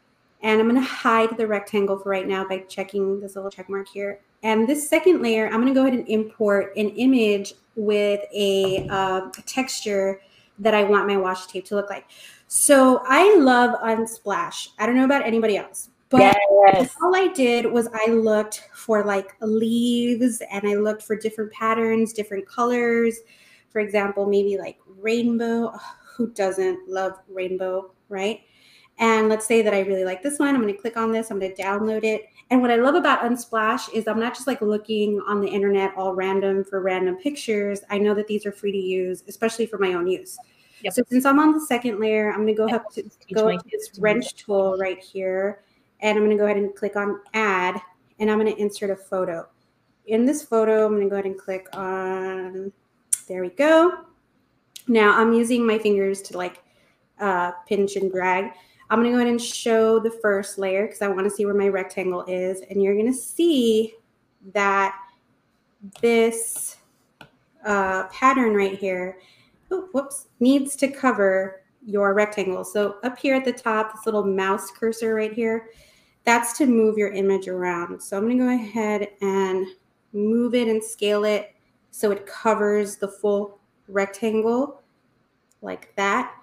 and 0.44 0.60
I'm 0.60 0.68
gonna 0.68 0.82
hide 0.82 1.38
the 1.38 1.48
rectangle 1.48 1.98
for 1.98 2.10
right 2.10 2.28
now 2.28 2.48
by 2.48 2.60
checking 2.60 3.20
this 3.20 3.36
little 3.36 3.52
check 3.52 3.70
mark 3.70 3.88
here. 3.88 4.20
And 4.44 4.68
this 4.68 4.88
second 4.88 5.22
layer, 5.22 5.48
I'm 5.48 5.62
gonna 5.62 5.74
go 5.74 5.82
ahead 5.86 5.98
and 5.98 6.08
import 6.08 6.76
an 6.78 6.90
image 6.90 7.54
with 7.76 8.22
a, 8.34 8.88
uh, 8.90 9.30
a 9.36 9.42
texture 9.46 10.22
that 10.60 10.74
I 10.74 10.84
want 10.84 11.08
my 11.08 11.16
washi 11.16 11.48
tape 11.48 11.66
to 11.66 11.76
look 11.76 11.90
like. 11.90 12.06
So 12.48 13.02
I 13.08 13.36
love 13.38 13.80
Unsplash. 13.82 14.70
I 14.78 14.86
don't 14.86 14.96
know 14.96 15.06
about 15.06 15.26
anybody 15.26 15.58
else, 15.58 15.90
but 16.12 16.38
yes. 16.50 16.96
all 17.02 17.16
I 17.16 17.30
did 17.30 17.66
was 17.66 17.88
I 17.94 18.12
looked 18.12 18.70
for 18.74 19.04
like 19.06 19.36
leaves 19.42 20.42
and 20.52 20.68
I 20.68 20.76
looked 20.76 21.04
for 21.04 21.16
different 21.16 21.52
patterns, 21.54 22.14
different 22.14 22.46
colors. 22.46 23.20
For 23.70 23.80
example, 23.80 24.26
maybe 24.26 24.58
like 24.58 24.78
rainbow. 24.86 25.68
Ugh, 25.74 25.82
who 26.16 26.28
doesn't 26.34 26.88
love 26.88 27.14
rainbow, 27.30 27.92
right? 28.10 28.42
And 29.00 29.30
let's 29.30 29.48
say 29.48 29.62
that 29.62 29.74
I 29.74 29.80
really 29.80 30.04
like 30.04 30.22
this 30.22 30.38
one. 30.38 30.54
I'm 30.54 30.62
going 30.62 30.74
to 30.74 30.80
click 30.80 30.98
on 30.98 31.12
this. 31.12 31.32
I'm 31.32 31.40
going 31.40 31.56
to 31.56 31.64
download 31.64 32.04
it. 32.04 32.26
And 32.52 32.62
what 32.62 32.70
I 32.70 32.76
love 32.76 32.96
about 32.96 33.22
Unsplash 33.22 33.92
is 33.94 34.08
I'm 34.08 34.20
not 34.20 34.36
just 34.36 34.46
like 34.46 34.62
looking 34.62 35.20
on 35.26 35.42
the 35.42 35.48
internet 35.48 35.94
all 35.96 36.14
random 36.14 36.64
for 36.64 36.82
random 36.82 37.16
pictures. 37.16 37.80
I 37.90 37.98
know 37.98 38.14
that 38.14 38.28
these 38.28 38.46
are 38.46 38.52
free 38.52 38.72
to 38.74 38.78
use, 38.78 39.24
especially 39.28 39.66
for 39.66 39.80
my 39.80 39.94
own 39.94 40.06
use. 40.06 40.38
Yep. 40.84 40.94
So 40.94 41.04
since 41.10 41.26
I'm 41.26 41.40
on 41.40 41.54
the 41.54 41.62
second 41.62 42.00
layer, 42.00 42.30
I'm 42.30 42.46
going 42.46 42.48
to 42.48 42.54
go 42.54 42.68
Yep. 42.68 42.76
up 42.76 42.92
to 42.94 43.04
go 43.34 43.50
up 43.50 43.64
to 43.64 43.70
this 43.72 43.98
wrench 43.98 44.36
tool 44.36 44.78
right 44.78 45.00
here 45.00 45.64
and 46.02 46.18
I'm 46.18 46.24
going 46.26 46.36
to 46.36 46.42
go 46.42 46.46
ahead 46.46 46.58
and 46.58 46.76
click 46.76 46.96
on 46.96 47.20
add 47.34 47.80
and 48.20 48.30
I'm 48.30 48.40
going 48.40 48.54
to 48.54 48.62
insert 48.62 48.90
a 48.90 48.96
photo. 48.96 49.48
In 50.08 50.26
this 50.26 50.44
photo, 50.44 50.86
I'm 50.86 50.94
going 50.94 51.04
to 51.04 51.10
go 51.10 51.16
ahead 51.16 51.26
and 51.26 51.38
click 51.38 51.68
on, 51.74 52.72
there 53.28 53.42
we 53.42 53.50
go. 53.50 54.06
Now 54.88 55.20
I'm 55.20 55.34
using 55.34 55.66
my 55.66 55.78
fingers 55.78 56.22
to 56.24 56.38
like 56.38 56.64
uh, 57.20 57.52
pinch 57.68 57.96
and 57.96 58.12
drag. 58.12 58.52
I'm 58.90 59.00
going 59.00 59.12
to 59.12 59.16
go 59.16 59.22
ahead 59.22 59.32
and 59.32 59.42
show 59.42 60.00
the 60.00 60.12
first 60.12 60.58
layer 60.58 60.86
because 60.86 61.02
I 61.02 61.08
want 61.08 61.24
to 61.24 61.30
see 61.30 61.46
where 61.46 61.56
my 61.56 61.70
rectangle 61.70 62.26
is. 62.28 62.62
And 62.70 62.82
you're 62.84 62.96
going 62.96 63.12
to 63.12 63.18
see 63.18 63.96
that 64.54 64.98
this 66.02 66.78
uh, 67.66 68.08
pattern 68.08 68.54
right 68.54 68.78
here, 68.78 69.20
oh, 69.72 69.88
whoops, 69.94 70.28
needs 70.40 70.76
to 70.78 70.88
cover 70.88 71.62
your 71.86 72.14
rectangle. 72.14 72.64
So 72.64 72.98
up 73.04 73.18
here 73.18 73.36
at 73.36 73.46
the 73.46 73.54
top, 73.54 73.94
this 73.94 74.06
little 74.06 74.26
mouse 74.26 74.72
cursor 74.72 75.16
right 75.16 75.34
here, 75.34 75.70
that's 76.24 76.58
to 76.58 76.66
move 76.66 76.98
your 76.98 77.12
image 77.12 77.48
around. 77.48 78.02
So 78.02 78.18
I'm 78.18 78.26
going 78.26 78.38
to 78.38 78.44
go 78.44 78.54
ahead 78.54 79.08
and 79.22 79.66
move 80.14 80.54
it 80.54 80.68
and 80.68 80.84
scale 80.84 81.24
it 81.24 81.56
so 81.90 82.12
it 82.12 82.26
covers 82.26 82.98
the 82.98 83.08
full 83.08 83.60
rectangle 83.88 84.82
like 85.62 85.94
that. 85.96 86.34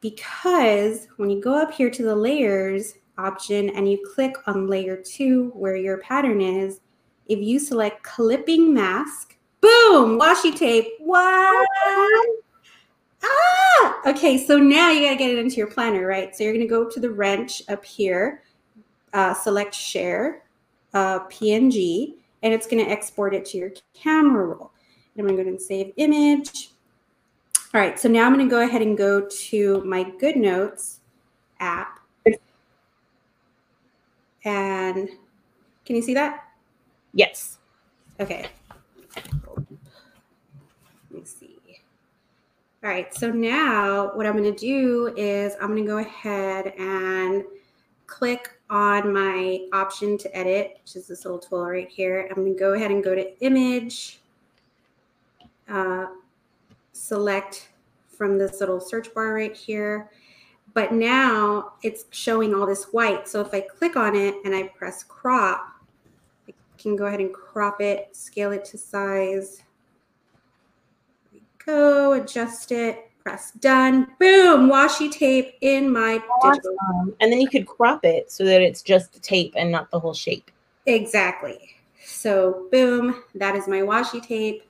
Because 0.00 1.08
when 1.16 1.28
you 1.30 1.40
go 1.40 1.54
up 1.54 1.72
here 1.72 1.90
to 1.90 2.02
the 2.02 2.14
layers 2.14 2.94
option 3.18 3.70
and 3.70 3.90
you 3.90 3.98
click 4.14 4.36
on 4.46 4.68
layer 4.68 4.96
two 4.96 5.50
where 5.54 5.76
your 5.76 5.98
pattern 5.98 6.40
is, 6.40 6.80
if 7.26 7.40
you 7.40 7.58
select 7.58 8.02
clipping 8.04 8.72
mask, 8.72 9.36
boom, 9.60 10.18
washi 10.18 10.56
tape. 10.56 10.86
What? 11.00 11.68
Ah! 13.24 14.00
Okay, 14.06 14.38
so 14.38 14.56
now 14.56 14.90
you 14.90 15.02
got 15.02 15.10
to 15.10 15.16
get 15.16 15.30
it 15.30 15.38
into 15.38 15.56
your 15.56 15.66
planner, 15.66 16.06
right? 16.06 16.34
So 16.34 16.44
you're 16.44 16.52
going 16.52 16.66
to 16.66 16.70
go 16.70 16.88
to 16.88 17.00
the 17.00 17.10
wrench 17.10 17.62
up 17.68 17.84
here, 17.84 18.44
uh, 19.12 19.34
select 19.34 19.74
share, 19.74 20.42
uh, 20.94 21.20
PNG, 21.26 22.14
and 22.42 22.54
it's 22.54 22.66
going 22.66 22.84
to 22.84 22.90
export 22.90 23.34
it 23.34 23.44
to 23.46 23.58
your 23.58 23.70
camera 23.94 24.46
roll. 24.46 24.70
And 25.16 25.20
I'm 25.20 25.26
going 25.26 25.36
to 25.36 25.42
go 25.42 25.48
ahead 25.48 25.52
and 25.52 25.62
save 25.62 25.92
image. 25.96 26.70
All 27.74 27.80
right, 27.80 27.98
so 27.98 28.08
now 28.08 28.26
I'm 28.26 28.34
going 28.34 28.46
to 28.46 28.50
go 28.50 28.62
ahead 28.62 28.82
and 28.82 28.96
go 28.96 29.26
to 29.26 29.82
my 29.84 30.04
GoodNotes 30.04 30.98
app. 31.60 32.00
And 34.44 35.08
can 35.84 35.96
you 35.96 36.02
see 36.02 36.14
that? 36.14 36.44
Yes. 37.12 37.58
Okay. 38.20 38.46
Let 39.16 39.70
me 41.10 41.24
see. 41.24 41.58
All 42.82 42.90
right, 42.90 43.12
so 43.12 43.30
now 43.30 44.12
what 44.14 44.24
I'm 44.24 44.36
going 44.36 44.54
to 44.54 44.58
do 44.58 45.12
is 45.16 45.54
I'm 45.60 45.68
going 45.74 45.82
to 45.82 45.88
go 45.88 45.98
ahead 45.98 46.74
and 46.78 47.44
click 48.06 48.57
on 48.70 49.12
my 49.12 49.66
option 49.72 50.18
to 50.18 50.36
edit, 50.36 50.78
which 50.82 50.96
is 50.96 51.08
this 51.08 51.24
little 51.24 51.38
tool 51.38 51.64
right 51.64 51.88
here. 51.88 52.28
I'm 52.30 52.36
going 52.36 52.54
to 52.54 52.58
go 52.58 52.74
ahead 52.74 52.90
and 52.90 53.02
go 53.02 53.14
to 53.14 53.38
image, 53.40 54.20
uh, 55.68 56.06
select 56.92 57.70
from 58.08 58.36
this 58.36 58.60
little 58.60 58.80
search 58.80 59.12
bar 59.14 59.34
right 59.34 59.56
here. 59.56 60.10
But 60.74 60.92
now 60.92 61.72
it's 61.82 62.04
showing 62.10 62.54
all 62.54 62.66
this 62.66 62.84
white. 62.92 63.26
So 63.26 63.40
if 63.40 63.54
I 63.54 63.60
click 63.60 63.96
on 63.96 64.14
it 64.14 64.34
and 64.44 64.54
I 64.54 64.64
press 64.68 65.02
crop, 65.02 65.66
I 66.46 66.52
can 66.76 66.94
go 66.94 67.06
ahead 67.06 67.20
and 67.20 67.32
crop 67.32 67.80
it, 67.80 68.14
scale 68.14 68.52
it 68.52 68.64
to 68.66 68.78
size. 68.78 69.62
Go, 71.64 72.12
adjust 72.12 72.70
it, 72.72 73.07
press 73.28 73.50
done. 73.52 74.06
Boom, 74.18 74.70
washi 74.70 75.10
tape 75.10 75.54
in 75.60 75.90
my 75.90 76.22
digital. 76.42 76.76
And 77.20 77.30
then 77.30 77.40
you 77.40 77.48
could 77.48 77.66
crop 77.66 78.04
it 78.04 78.30
so 78.30 78.44
that 78.44 78.62
it's 78.62 78.82
just 78.82 79.12
the 79.12 79.20
tape 79.20 79.52
and 79.56 79.70
not 79.70 79.90
the 79.90 80.00
whole 80.00 80.14
shape. 80.14 80.50
Exactly. 80.86 81.58
So 82.02 82.68
boom, 82.72 83.22
that 83.34 83.54
is 83.54 83.68
my 83.68 83.80
washi 83.80 84.22
tape. 84.22 84.62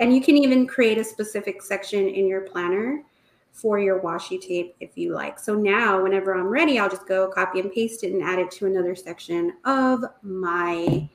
And 0.00 0.14
you 0.14 0.20
can 0.20 0.36
even 0.36 0.66
create 0.66 0.98
a 0.98 1.04
specific 1.04 1.62
section 1.62 2.08
in 2.08 2.26
your 2.26 2.40
planner 2.40 3.04
for 3.52 3.78
your 3.78 4.00
washi 4.00 4.40
tape 4.40 4.74
if 4.80 4.96
you 4.96 5.12
like. 5.12 5.38
So 5.38 5.54
now 5.54 6.02
whenever 6.02 6.34
I'm 6.34 6.48
ready, 6.48 6.78
I'll 6.78 6.90
just 6.90 7.06
go 7.06 7.28
copy 7.28 7.60
and 7.60 7.70
paste 7.70 8.02
it 8.02 8.12
and 8.12 8.22
add 8.22 8.38
it 8.38 8.50
to 8.52 8.66
another 8.66 8.94
section 8.96 9.54
of 9.64 10.02
my 10.22 11.08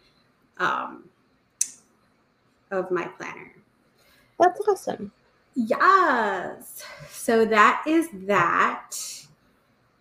um 0.59 1.09
of 2.71 2.89
my 2.89 3.05
planner. 3.05 3.51
That's 4.39 4.61
awesome. 4.67 5.11
Yes. 5.55 6.83
So 7.09 7.45
that 7.45 7.83
is 7.87 8.09
that. 8.25 8.91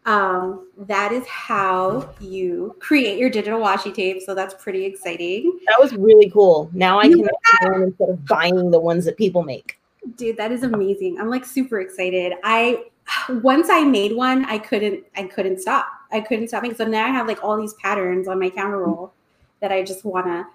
Um, 0.07 0.69
that 0.77 1.13
is 1.13 1.27
how 1.27 2.11
you 2.21 2.77
create 2.79 3.19
your 3.19 3.31
digital 3.31 3.59
washi 3.59 3.95
tape. 3.95 4.21
So 4.21 4.35
that's 4.35 4.53
pretty 4.63 4.85
exciting. 4.85 5.59
That 5.67 5.81
was 5.81 5.95
really 5.95 6.29
cool. 6.29 6.69
Now 6.75 6.99
I 6.99 7.09
can 7.09 7.21
one 7.21 7.83
instead 7.85 8.11
of 8.11 8.27
buying 8.27 8.71
the 8.71 8.79
ones 8.79 9.07
that 9.07 9.17
people 9.17 9.43
make. 9.43 9.79
Dude, 10.17 10.37
that 10.37 10.53
is 10.53 10.63
amazing. 10.63 11.19
I'm 11.19 11.31
like 11.31 11.47
super 11.47 11.81
excited. 11.81 12.35
I 12.45 12.85
once 13.31 13.69
I 13.71 13.85
made 13.85 14.15
one, 14.15 14.45
I 14.45 14.59
couldn't 14.59 15.05
I 15.17 15.25
couldn't 15.25 15.61
stop. 15.61 15.87
I 16.13 16.21
couldn't 16.21 16.49
stop 16.49 16.63
making. 16.63 16.77
So 16.77 16.85
now 16.85 17.07
I 17.07 17.09
have 17.09 17.27
like 17.27 17.43
all 17.43 17.57
these 17.57 17.75
patterns 17.75 18.29
on 18.29 18.39
my 18.39 18.51
camera 18.51 18.79
roll 18.81 19.15
that 19.61 19.73
I 19.73 19.83
just 19.83 20.05
want 20.05 20.27
to 20.27 20.47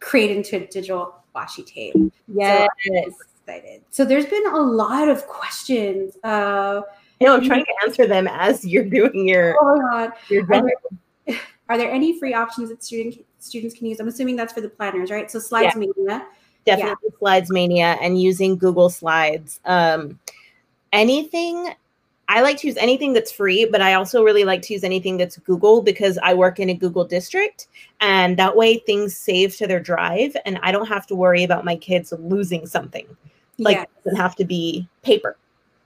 create 0.00 0.34
into 0.34 0.56
a 0.56 0.66
digital 0.66 1.14
washi 1.36 1.66
tape. 1.66 1.94
Yes. 2.26 2.70
So 2.86 3.08
excited. 3.48 3.82
So 3.90 4.04
there's 4.04 4.26
been 4.26 4.46
a 4.46 4.60
lot 4.60 5.08
of 5.08 5.26
questions. 5.26 6.16
Uh 6.22 6.82
know 7.20 7.34
I'm 7.34 7.44
trying 7.44 7.64
to 7.64 7.74
answer 7.84 8.06
them 8.06 8.28
as 8.28 8.64
you're 8.64 8.84
doing 8.84 9.26
your 9.26 9.56
oh 9.60 9.76
my 9.76 9.90
god. 9.90 10.12
Are 10.50 10.62
there, 11.26 11.38
are 11.68 11.78
there 11.78 11.90
any 11.90 12.18
free 12.18 12.34
options 12.34 12.68
that 12.68 12.82
student 12.84 13.24
students 13.38 13.76
can 13.76 13.86
use? 13.86 14.00
I'm 14.00 14.08
assuming 14.08 14.36
that's 14.36 14.52
for 14.52 14.60
the 14.60 14.68
planners, 14.68 15.10
right? 15.10 15.30
So 15.30 15.38
SlidesMania. 15.38 16.24
definitely 16.64 17.10
slides 17.18 17.50
mania 17.50 17.96
and 18.02 18.20
using 18.20 18.54
google 18.56 18.90
slides 18.90 19.58
um 19.64 20.18
anything 20.92 21.72
i 22.28 22.42
like 22.42 22.58
to 22.58 22.66
use 22.66 22.76
anything 22.76 23.14
that's 23.14 23.32
free 23.32 23.64
but 23.64 23.80
i 23.80 23.94
also 23.94 24.22
really 24.22 24.44
like 24.44 24.60
to 24.60 24.74
use 24.74 24.84
anything 24.84 25.16
that's 25.16 25.38
google 25.38 25.80
because 25.80 26.18
i 26.18 26.34
work 26.34 26.60
in 26.60 26.68
a 26.68 26.74
google 26.74 27.06
district 27.06 27.68
and 28.00 28.36
that 28.36 28.54
way 28.54 28.76
things 28.76 29.16
save 29.16 29.56
to 29.56 29.66
their 29.66 29.80
drive 29.80 30.36
and 30.44 30.58
i 30.62 30.70
don't 30.70 30.88
have 30.88 31.06
to 31.06 31.14
worry 31.14 31.42
about 31.42 31.64
my 31.64 31.76
kids 31.76 32.12
losing 32.18 32.66
something 32.66 33.06
like 33.58 33.76
Yeah. 33.76 33.82
it 33.82 33.90
doesn't 34.04 34.20
have 34.20 34.36
to 34.36 34.44
be 34.44 34.88
paper 35.02 35.36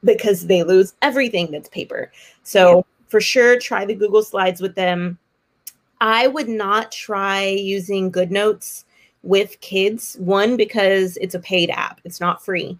because 0.04 0.46
they 0.46 0.62
lose 0.62 0.94
everything 1.02 1.50
that's 1.50 1.68
paper. 1.68 2.10
So 2.42 2.84
for 3.08 3.20
sure 3.20 3.58
try 3.58 3.84
the 3.84 3.94
google 3.94 4.22
slides 4.22 4.60
with 4.60 4.74
them. 4.74 5.18
I 6.00 6.26
would 6.26 6.48
not 6.48 6.90
try 6.90 7.46
using 7.46 8.10
goodnotes 8.10 8.84
with 9.22 9.60
kids 9.60 10.16
one 10.18 10.56
because 10.56 11.16
it's 11.18 11.36
a 11.36 11.38
paid 11.38 11.70
app 11.70 12.00
it's 12.04 12.20
not 12.20 12.44
free 12.44 12.76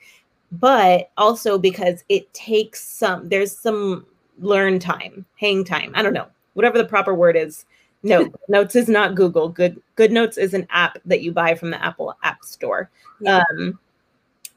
but 0.51 1.13
also 1.17 1.57
because 1.57 2.03
it 2.09 2.35
takes 2.35 2.83
some 2.83 3.29
there's 3.29 3.57
some 3.57 4.05
learn 4.41 4.81
time 4.81 5.25
hang 5.39 5.63
time 5.63 5.93
i 5.95 6.03
don't 6.03 6.13
know 6.13 6.27
whatever 6.55 6.79
the 6.79 6.85
proper 6.85 7.15
word 7.15 7.37
is. 7.37 7.65
No 8.03 8.29
notes 8.49 8.75
is 8.77 8.89
not 8.89 9.15
google. 9.15 9.49
Good 9.49 9.81
good 9.97 10.13
notes 10.13 10.37
is 10.37 10.55
an 10.55 10.67
app 10.71 10.99
that 11.05 11.23
you 11.23 11.33
buy 11.33 11.55
from 11.55 11.71
the 11.71 11.83
apple 11.83 12.15
app 12.23 12.45
store. 12.45 12.91
Yeah. 13.21 13.43
um 13.51 13.79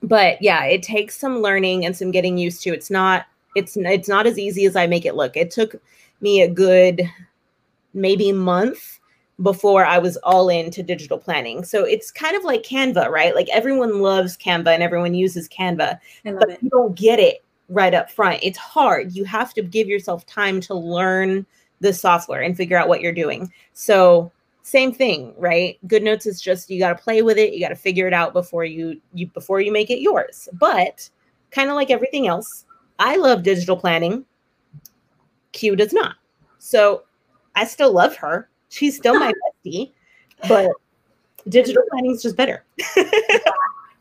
but 0.04 0.42
yeah 0.42 0.66
it 0.66 0.84
takes 0.84 1.18
some 1.18 1.42
learning 1.42 1.86
and 1.86 1.96
some 1.96 2.12
getting 2.12 2.38
used 2.38 2.62
to 2.62 2.70
it's 2.72 2.90
not 2.90 3.26
it's 3.56 3.78
it's 3.78 4.10
not 4.10 4.28
as 4.28 4.38
easy 4.38 4.66
as 4.66 4.76
i 4.76 4.86
make 4.86 5.06
it 5.06 5.16
look 5.16 5.36
it 5.36 5.52
took 5.52 5.76
me 6.22 6.42
a 6.42 6.48
good 6.48 7.02
maybe 7.94 8.32
month 8.32 9.00
before 9.42 9.86
I 9.86 9.98
was 9.98 10.18
all 10.18 10.50
into 10.50 10.82
digital 10.82 11.18
planning. 11.18 11.64
So 11.64 11.84
it's 11.84 12.12
kind 12.12 12.36
of 12.36 12.44
like 12.44 12.64
Canva, 12.64 13.10
right? 13.10 13.36
Like 13.36 13.50
everyone 13.52 14.00
loves 14.00 14.38
Canva 14.38 14.68
and 14.68 14.84
everyone 14.84 15.14
uses 15.14 15.50
Canva, 15.50 16.00
but 16.24 16.50
it. 16.50 16.60
you 16.62 16.70
don't 16.70 16.96
get 16.96 17.20
it 17.20 17.44
right 17.68 17.94
up 17.94 18.10
front. 18.10 18.40
It's 18.44 18.58
hard. 18.58 19.14
You 19.14 19.26
have 19.26 19.54
to 19.56 19.62
give 19.62 19.88
yourself 19.88 20.26
time 20.26 20.62
to 20.62 20.74
learn 20.74 21.46
the 21.82 21.92
software 21.92 22.42
and 22.42 22.56
figure 22.56 22.78
out 22.78 22.88
what 22.88 23.02
you're 23.02 23.12
doing. 23.12 23.52
So 23.74 24.32
same 24.66 24.92
thing, 24.92 25.32
right? 25.38 25.78
Good 25.86 26.02
notes 26.02 26.26
is 26.26 26.42
just 26.42 26.72
you 26.72 26.80
got 26.80 26.98
to 26.98 27.04
play 27.04 27.22
with 27.22 27.38
it, 27.38 27.54
you 27.54 27.60
got 27.60 27.70
to 27.70 27.76
figure 27.76 28.08
it 28.08 28.14
out 28.14 28.34
before 28.34 28.66
you 28.66 29.00
you 29.14 29.28
before 29.28 29.62
you 29.62 29.72
make 29.72 29.92
it 29.92 30.00
yours. 30.00 30.50
But 30.54 31.08
kind 31.52 31.70
of 31.70 31.76
like 31.76 31.92
everything 31.92 32.26
else, 32.26 32.66
I 32.98 33.16
love 33.16 33.44
digital 33.44 33.78
planning. 33.78 34.26
Q 35.52 35.76
does 35.76 35.94
not. 35.94 36.16
So 36.58 37.04
I 37.56 37.66
still 37.66 37.94
love 37.94 38.16
her. 38.18 38.50
She's 38.70 38.98
still 38.98 39.20
my 39.20 39.32
bestie, 39.66 39.92
but 40.48 40.72
digital 41.48 41.84
planning 41.92 42.12
is 42.12 42.24
just 42.24 42.36
better. 42.36 42.66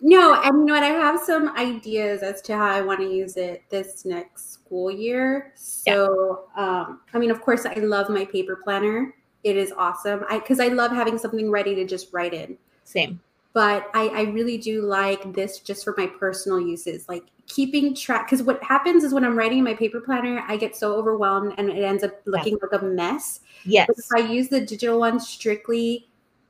No, 0.07 0.35
and 0.35 0.59
you 0.59 0.65
know 0.67 0.75
what? 0.75 0.83
I 0.83 0.89
have 0.89 1.19
some 1.19 1.57
ideas 1.57 2.23
as 2.23 2.43
to 2.43 2.55
how 2.55 2.67
I 2.67 2.83
want 2.83 3.01
to 3.01 3.07
use 3.07 3.39
it 3.39 3.63
this 3.71 4.05
next 4.05 4.53
school 4.53 4.91
year. 4.91 5.55
So, 5.55 6.45
um, 6.59 7.01
I 7.15 7.19
mean, 7.19 7.31
of 7.31 7.41
course, 7.41 7.65
I 7.65 7.73
love 7.77 8.11
my 8.11 8.27
paper 8.27 8.61
planner. 8.63 9.15
It 9.45 9.57
is 9.57 9.73
awesome. 9.77 10.25
I 10.29 10.39
because 10.39 10.59
I 10.59 10.69
love 10.69 10.91
having 10.91 11.19
something 11.19 11.51
ready 11.51 11.75
to 11.75 11.85
just 11.85 12.13
write 12.13 12.35
in. 12.35 12.57
Same. 12.85 13.21
But 13.53 13.89
I, 13.95 14.09
I 14.09 14.23
really 14.23 14.59
do 14.59 14.83
like 14.83 15.33
this 15.33 15.61
just 15.61 15.85
for 15.85 15.95
my 15.97 16.09
personal 16.09 16.61
uses, 16.61 17.09
like 17.09 17.25
keeping 17.47 17.95
track. 17.95 18.27
Because 18.27 18.43
what 18.43 18.61
happens 18.65 19.05
is 19.05 19.15
when 19.15 19.25
I'm 19.25 19.37
writing 19.39 19.63
my 19.63 19.75
paper 19.75 20.01
planner, 20.01 20.45
I 20.49 20.57
get 20.57 20.75
so 20.75 20.95
overwhelmed 20.95 21.55
and 21.57 21.69
it 21.69 21.85
ends 21.85 22.03
up 22.03 22.21
looking 22.25 22.59
like 22.61 22.81
a 22.81 22.85
mess. 22.85 23.41
Yes. 23.65 23.87
But 23.87 23.99
if 23.99 24.07
I 24.17 24.29
use 24.29 24.49
the 24.49 24.61
digital 24.61 24.99
one 24.99 25.21
strictly 25.21 26.09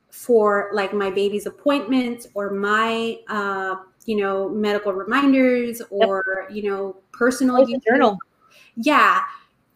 for 0.09 0.71
like 0.73 0.93
my 0.93 1.11
baby's 1.11 1.45
appointments 1.45 2.27
or 2.33 2.49
my 2.49 3.19
uh, 3.27 3.75
you 4.05 4.15
know, 4.15 4.49
medical 4.49 4.93
reminders 4.93 5.83
or 5.91 6.47
you 6.49 6.69
know, 6.69 6.95
personal 7.11 7.67
journal. 7.87 8.17
Yeah. 8.77 9.21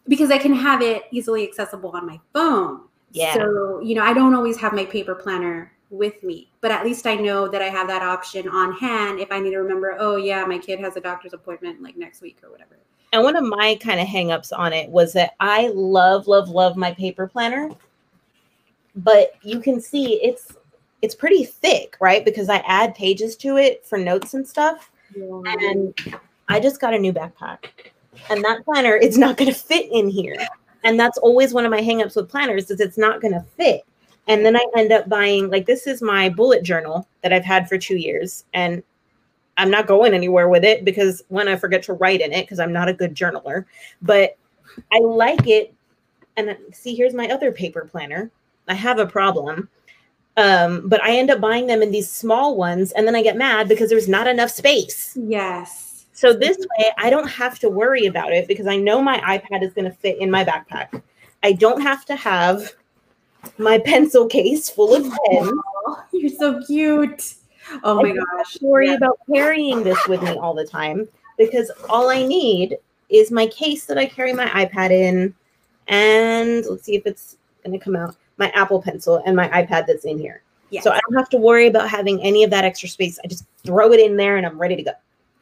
Because 0.08 0.32
I 0.32 0.38
can 0.38 0.54
have 0.54 0.82
it 0.82 1.04
easily 1.12 1.46
accessible 1.46 1.90
on 1.90 2.06
my 2.06 2.18
phone. 2.32 2.88
Yeah. 3.12 3.34
So, 3.34 3.80
you 3.80 3.94
know, 3.94 4.02
I 4.02 4.12
don't 4.12 4.34
always 4.34 4.56
have 4.58 4.72
my 4.72 4.84
paper 4.84 5.14
planner 5.14 5.72
with 5.90 6.22
me, 6.22 6.48
but 6.60 6.70
at 6.70 6.84
least 6.84 7.06
I 7.06 7.16
know 7.16 7.48
that 7.48 7.60
I 7.60 7.66
have 7.66 7.88
that 7.88 8.02
option 8.02 8.48
on 8.48 8.72
hand 8.74 9.18
if 9.18 9.32
I 9.32 9.40
need 9.40 9.50
to 9.50 9.58
remember, 9.58 9.96
oh 9.98 10.16
yeah, 10.16 10.44
my 10.44 10.58
kid 10.58 10.78
has 10.80 10.96
a 10.96 11.00
doctor's 11.00 11.32
appointment 11.32 11.82
like 11.82 11.96
next 11.96 12.22
week 12.22 12.38
or 12.44 12.50
whatever. 12.50 12.78
And 13.12 13.24
one 13.24 13.34
of 13.34 13.44
my 13.44 13.76
kind 13.80 13.98
of 14.00 14.06
hangups 14.06 14.56
on 14.56 14.72
it 14.72 14.88
was 14.88 15.12
that 15.14 15.34
I 15.40 15.68
love, 15.74 16.28
love, 16.28 16.48
love 16.48 16.76
my 16.76 16.92
paper 16.92 17.26
planner, 17.26 17.70
but 18.94 19.32
you 19.42 19.60
can 19.60 19.80
see 19.80 20.22
it's 20.22 20.56
it's 21.02 21.14
pretty 21.14 21.44
thick, 21.44 21.96
right? 22.00 22.24
Because 22.24 22.48
I 22.48 22.58
add 22.58 22.94
pages 22.94 23.34
to 23.36 23.56
it 23.56 23.84
for 23.86 23.98
notes 23.98 24.34
and 24.34 24.46
stuff. 24.46 24.90
And 25.16 25.94
I 26.48 26.60
just 26.60 26.80
got 26.80 26.94
a 26.94 26.98
new 26.98 27.12
backpack, 27.12 27.66
and 28.28 28.44
that 28.44 28.64
planner 28.64 28.94
is 28.94 29.18
not 29.18 29.36
going 29.36 29.50
to 29.50 29.58
fit 29.58 29.90
in 29.90 30.08
here. 30.08 30.36
And 30.84 30.98
that's 30.98 31.18
always 31.18 31.52
one 31.52 31.64
of 31.64 31.70
my 31.70 31.80
hangups 31.80 32.16
with 32.16 32.28
planners 32.28 32.70
is 32.70 32.80
it's 32.80 32.98
not 32.98 33.20
going 33.20 33.34
to 33.34 33.44
fit. 33.56 33.82
And 34.28 34.44
then 34.44 34.56
I 34.56 34.64
end 34.76 34.92
up 34.92 35.08
buying 35.08 35.50
like 35.50 35.66
this 35.66 35.86
is 35.86 36.02
my 36.02 36.28
bullet 36.28 36.62
journal 36.62 37.06
that 37.22 37.32
I've 37.32 37.44
had 37.44 37.68
for 37.68 37.78
two 37.78 37.96
years, 37.96 38.44
and 38.54 38.82
I'm 39.56 39.70
not 39.70 39.86
going 39.86 40.14
anywhere 40.14 40.48
with 40.48 40.64
it 40.64 40.84
because 40.84 41.22
when 41.28 41.48
I 41.48 41.56
forget 41.56 41.82
to 41.84 41.94
write 41.94 42.20
in 42.20 42.32
it 42.32 42.42
because 42.42 42.60
I'm 42.60 42.72
not 42.72 42.88
a 42.88 42.94
good 42.94 43.14
journaler. 43.14 43.64
But 44.00 44.36
I 44.92 45.00
like 45.00 45.46
it. 45.46 45.74
And 46.36 46.56
see, 46.72 46.94
here's 46.94 47.12
my 47.14 47.28
other 47.28 47.50
paper 47.50 47.88
planner. 47.90 48.30
I 48.68 48.74
have 48.74 48.98
a 48.98 49.06
problem. 49.06 49.68
Um, 50.36 50.88
but 50.88 51.02
I 51.02 51.16
end 51.16 51.30
up 51.30 51.40
buying 51.40 51.66
them 51.66 51.82
in 51.82 51.90
these 51.90 52.10
small 52.10 52.56
ones, 52.56 52.92
and 52.92 53.06
then 53.06 53.16
I 53.16 53.22
get 53.22 53.36
mad 53.36 53.68
because 53.68 53.90
there's 53.90 54.08
not 54.08 54.26
enough 54.26 54.50
space. 54.50 55.18
Yes. 55.20 55.89
So 56.20 56.34
this 56.34 56.58
way, 56.58 56.90
I 56.98 57.08
don't 57.08 57.28
have 57.28 57.58
to 57.60 57.70
worry 57.70 58.04
about 58.04 58.30
it 58.30 58.46
because 58.46 58.66
I 58.66 58.76
know 58.76 59.00
my 59.00 59.18
iPad 59.20 59.62
is 59.62 59.72
going 59.72 59.86
to 59.86 59.96
fit 59.96 60.18
in 60.18 60.30
my 60.30 60.44
backpack. 60.44 61.00
I 61.42 61.52
don't 61.52 61.80
have 61.80 62.04
to 62.04 62.14
have 62.14 62.74
my 63.56 63.78
pencil 63.78 64.26
case 64.26 64.68
full 64.68 64.94
of 64.94 65.04
pens. 65.04 65.50
Oh, 65.86 66.04
you're 66.12 66.28
so 66.28 66.60
cute. 66.66 67.36
Oh 67.84 68.00
I 68.00 68.02
my 68.02 68.08
don't 68.08 68.16
gosh. 68.18 68.52
have 68.52 68.60
to 68.60 68.66
worry 68.66 68.88
Yeah. 68.88 68.96
about 68.96 69.18
carrying 69.32 69.82
this 69.82 69.98
with 70.08 70.22
me 70.22 70.36
all 70.36 70.52
the 70.52 70.66
time 70.66 71.08
because 71.38 71.70
all 71.88 72.10
I 72.10 72.26
need 72.26 72.76
is 73.08 73.30
my 73.30 73.46
case 73.46 73.86
that 73.86 73.96
I 73.96 74.04
carry 74.04 74.34
my 74.34 74.46
iPad 74.48 74.90
in, 74.90 75.34
and 75.88 76.66
let's 76.66 76.84
see 76.84 76.96
if 76.96 77.06
it's 77.06 77.38
going 77.64 77.78
to 77.78 77.82
come 77.82 77.96
out. 77.96 78.14
My 78.36 78.50
Apple 78.50 78.82
Pencil 78.82 79.22
and 79.24 79.34
my 79.34 79.48
iPad 79.48 79.86
that's 79.86 80.04
in 80.04 80.18
here. 80.18 80.42
Yes. 80.68 80.84
So 80.84 80.90
I 80.90 81.00
don't 81.08 81.16
have 81.16 81.30
to 81.30 81.38
worry 81.38 81.66
about 81.66 81.88
having 81.88 82.22
any 82.22 82.44
of 82.44 82.50
that 82.50 82.66
extra 82.66 82.90
space. 82.90 83.18
I 83.24 83.26
just 83.26 83.46
throw 83.64 83.90
it 83.94 84.00
in 84.00 84.18
there 84.18 84.36
and 84.36 84.44
I'm 84.44 84.60
ready 84.60 84.76
to 84.76 84.82
go. 84.82 84.92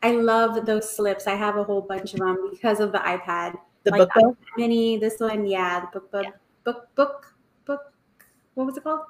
I 0.03 0.13
love 0.13 0.65
those 0.67 0.95
slips. 0.95 1.27
I 1.27 1.35
have 1.35 1.57
a 1.57 1.65
whole 1.65 1.83
bunch 1.83 2.15
of 2.15 2.21
them 2.21 2.51
because 2.51 2.81
of 2.81 2.93
the 2.93 2.99
iPad. 2.99 3.55
The 3.85 3.91
Like 3.91 4.09
book 4.15 4.37
Mini, 4.57 4.99
this 4.99 5.19
one, 5.19 5.47
yeah, 5.47 5.81
the 5.81 5.87
book, 6.01 6.11
book, 6.11 6.25
Yeah. 6.25 6.31
book, 6.65 6.89
book, 6.95 7.35
book. 7.65 7.93
What 8.55 8.67
was 8.67 8.77
it 8.77 8.85
called? 8.85 9.01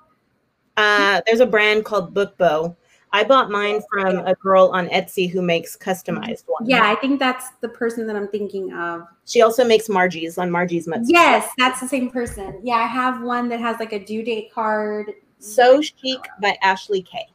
uh, 0.77 1.21
there's 1.27 1.41
a 1.41 1.47
brand 1.47 1.85
called 1.85 2.15
Bookbow. 2.15 2.77
I 3.13 3.25
bought 3.25 3.51
mine 3.51 3.81
from 3.91 4.19
a 4.19 4.35
girl 4.35 4.69
on 4.69 4.87
Etsy 4.91 5.29
who 5.29 5.43
makes 5.43 5.77
customized 5.77 6.45
ones. 6.47 6.67
Yeah, 6.69 6.83
I 6.85 6.95
think 6.95 7.19
that's 7.19 7.51
the 7.61 7.69
person 7.69 8.07
that 8.07 8.15
I'm 8.15 8.29
thinking 8.29 8.73
of. 8.75 9.03
She 9.25 9.43
also 9.43 9.65
makes 9.65 9.89
Margie's 9.89 10.39
on 10.39 10.51
Margie's 10.51 10.87
Mutts. 10.87 11.11
Yes, 11.11 11.51
that's 11.59 11.81
the 11.81 11.89
same 11.89 12.11
person. 12.11 12.61
Yeah, 12.63 12.77
I 12.77 12.87
have 12.87 13.23
one 13.23 13.49
that 13.49 13.61
has 13.61 13.79
like 13.81 13.93
a 13.93 13.99
due 14.05 14.23
date 14.23 14.53
card. 14.53 15.11
So 15.39 15.81
Chic 15.81 16.19
by 16.41 16.57
Ashley 16.63 17.03
K. 17.03 17.27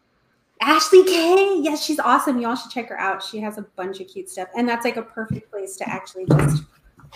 Ashley 0.65 1.03
K. 1.03 1.59
Yes, 1.59 1.83
she's 1.83 1.99
awesome. 1.99 2.39
Y'all 2.39 2.55
should 2.55 2.71
check 2.71 2.87
her 2.87 2.97
out. 2.97 3.21
She 3.21 3.39
has 3.41 3.57
a 3.57 3.63
bunch 3.75 3.99
of 3.99 4.07
cute 4.07 4.29
stuff. 4.29 4.47
And 4.55 4.67
that's 4.67 4.85
like 4.85 4.95
a 4.95 5.01
perfect 5.01 5.51
place 5.51 5.75
to 5.77 5.89
actually 5.89 6.25
just 6.25 6.63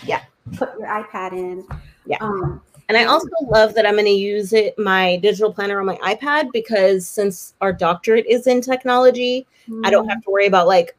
Yeah. 0.05 0.21
put 0.57 0.77
your 0.77 0.87
iPad 0.87 1.31
in. 1.31 1.65
Yeah. 2.05 2.17
Um, 2.19 2.61
And 2.89 2.97
I 2.97 3.05
also 3.05 3.29
love 3.49 3.73
that 3.75 3.85
I'm 3.85 3.93
going 3.95 4.05
to 4.05 4.11
use 4.11 4.53
it 4.53 4.77
my 4.77 5.17
digital 5.17 5.53
planner 5.53 5.79
on 5.79 5.85
my 5.85 5.97
iPad 5.97 6.51
because 6.51 7.07
since 7.07 7.53
our 7.61 7.71
doctorate 7.73 8.25
is 8.27 8.47
in 8.47 8.61
technology, 8.61 9.47
I 9.83 9.89
don't 9.89 10.07
have 10.07 10.21
to 10.23 10.29
worry 10.29 10.47
about 10.47 10.67
like, 10.67 10.95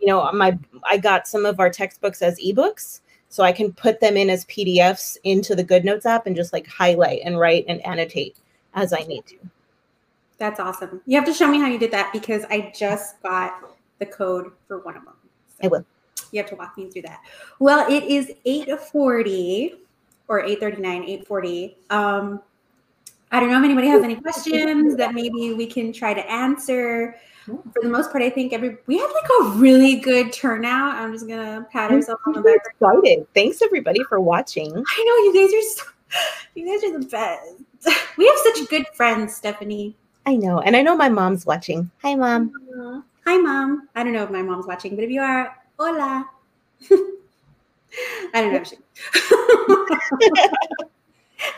you 0.00 0.06
know, 0.06 0.30
my 0.32 0.58
I 0.88 0.98
got 0.98 1.26
some 1.26 1.46
of 1.46 1.58
our 1.60 1.70
textbooks 1.70 2.20
as 2.22 2.38
ebooks, 2.40 3.00
so 3.28 3.42
I 3.42 3.50
can 3.52 3.72
put 3.72 4.00
them 4.00 4.16
in 4.16 4.28
as 4.28 4.44
PDFs 4.46 5.16
into 5.24 5.54
the 5.56 5.64
GoodNotes 5.64 6.04
app 6.06 6.26
and 6.26 6.36
just 6.36 6.52
like 6.52 6.66
highlight 6.66 7.20
and 7.24 7.38
write 7.38 7.64
and 7.66 7.84
annotate 7.84 8.36
as 8.74 8.92
I 8.92 9.00
need 9.00 9.26
to. 9.26 9.36
That's 10.42 10.58
awesome. 10.58 11.00
You 11.06 11.16
have 11.16 11.24
to 11.26 11.32
show 11.32 11.46
me 11.48 11.60
how 11.60 11.68
you 11.68 11.78
did 11.78 11.92
that 11.92 12.12
because 12.12 12.44
I 12.50 12.72
just 12.76 13.22
got 13.22 13.60
the 14.00 14.06
code 14.06 14.50
for 14.66 14.80
one 14.80 14.96
of 14.96 15.04
them. 15.04 15.14
I 15.62 15.68
will. 15.68 15.86
You 16.32 16.40
have 16.40 16.50
to 16.50 16.56
walk 16.56 16.76
me 16.76 16.90
through 16.90 17.02
that. 17.02 17.20
Well, 17.60 17.88
it 17.88 18.02
is 18.02 18.32
840 18.44 19.76
or 20.26 20.40
839, 20.40 21.02
840. 21.04 21.76
Um, 21.90 22.42
I 23.30 23.38
don't 23.38 23.52
know 23.52 23.58
if 23.58 23.64
anybody 23.64 23.86
has 23.86 24.02
any 24.02 24.16
questions 24.16 24.96
that 24.96 25.14
maybe 25.14 25.52
we 25.52 25.64
can 25.64 25.92
try 25.92 26.12
to 26.12 26.28
answer. 26.28 27.14
For 27.44 27.80
the 27.80 27.88
most 27.88 28.10
part, 28.10 28.24
I 28.24 28.30
think 28.30 28.52
every 28.52 28.78
we 28.88 28.98
had 28.98 29.12
like 29.12 29.30
a 29.42 29.44
really 29.58 29.94
good 29.94 30.32
turnout. 30.32 30.96
I'm 30.96 31.12
just 31.12 31.28
gonna 31.28 31.68
pat 31.70 31.92
ourselves 31.92 32.20
on 32.26 32.32
the 32.32 32.40
back. 32.40 32.58
excited. 32.66 33.28
Thanks 33.32 33.62
everybody 33.62 34.02
for 34.08 34.18
watching. 34.18 34.72
I 34.72 35.04
know 35.04 35.30
you 35.30 35.32
guys 35.34 35.54
are 35.54 35.62
so, 35.70 35.84
you 36.56 36.66
guys 36.66 36.90
are 36.90 36.98
the 36.98 37.06
best. 37.06 37.62
We 38.18 38.26
have 38.26 38.36
such 38.38 38.68
good 38.68 38.86
friends, 38.94 39.36
Stephanie. 39.36 39.96
I 40.24 40.36
know, 40.36 40.60
and 40.60 40.76
I 40.76 40.82
know 40.82 40.96
my 40.96 41.08
mom's 41.08 41.46
watching. 41.46 41.90
Hi, 42.02 42.14
mom. 42.14 42.52
Hi, 43.26 43.36
mom. 43.38 43.88
I 43.94 44.04
don't 44.04 44.12
know 44.12 44.22
if 44.22 44.30
my 44.30 44.42
mom's 44.42 44.66
watching, 44.66 44.94
but 44.94 45.04
if 45.04 45.10
you 45.10 45.20
are, 45.20 45.56
hola. 45.78 46.28
I 46.90 48.40
don't 48.40 48.52
know. 48.52 48.60
If 48.60 48.68
she... 48.68 48.76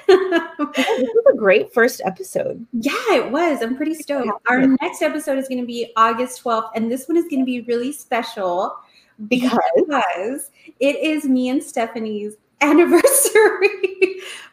This 0.07 1.11
was 1.15 1.35
a 1.35 1.37
great 1.37 1.73
first 1.75 2.01
episode. 2.05 2.67
yeah, 2.73 2.93
it 3.11 3.31
was. 3.31 3.63
I'm 3.63 3.77
pretty 3.77 3.95
stoked. 3.95 4.31
Our 4.49 4.67
next 4.81 5.03
episode 5.03 5.37
is 5.37 5.47
going 5.47 5.61
to 5.61 5.67
be 5.67 5.93
August 5.97 6.43
12th, 6.43 6.71
and 6.75 6.91
this 6.91 7.07
one 7.07 7.19
is 7.19 7.25
going 7.25 7.41
to 7.41 7.45
be 7.45 7.61
really 7.63 7.93
special 7.93 8.77
Because 9.29 9.59
because 9.77 10.51
it 10.81 10.97
is 10.97 11.25
me 11.25 11.51
and 11.51 11.63
Stephanie's 11.63 12.37
anniversary. 12.65 13.69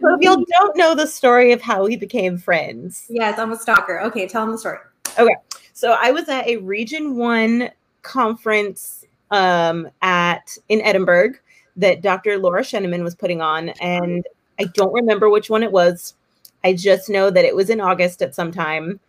so 0.01 0.15
if 0.15 0.21
y'all 0.21 0.43
don't 0.49 0.77
know 0.77 0.93
the 0.95 1.07
story 1.07 1.51
of 1.51 1.61
how 1.61 1.85
we 1.85 1.95
became 1.95 2.37
friends. 2.37 3.05
yes, 3.09 3.39
I'm 3.39 3.51
a 3.51 3.57
stalker. 3.57 3.99
Okay, 4.01 4.27
tell 4.27 4.41
them 4.41 4.51
the 4.51 4.57
story. 4.57 4.79
Okay. 5.17 5.35
So 5.73 5.97
I 5.99 6.11
was 6.11 6.29
at 6.29 6.47
a 6.47 6.57
Region 6.57 7.15
One 7.15 7.71
conference 8.01 9.05
um, 9.31 9.89
at 10.01 10.57
in 10.69 10.81
Edinburg 10.81 11.39
that 11.77 12.01
Dr. 12.01 12.37
Laura 12.37 12.61
Sheneman 12.61 13.03
was 13.03 13.15
putting 13.15 13.41
on, 13.41 13.69
and 13.81 14.25
I 14.59 14.65
don't 14.65 14.93
remember 14.93 15.29
which 15.29 15.49
one 15.49 15.63
it 15.63 15.71
was. 15.71 16.15
I 16.63 16.73
just 16.73 17.09
know 17.09 17.29
that 17.29 17.45
it 17.45 17.55
was 17.55 17.69
in 17.69 17.81
August 17.81 18.21
at 18.21 18.35
some 18.35 18.51
time. 18.51 18.99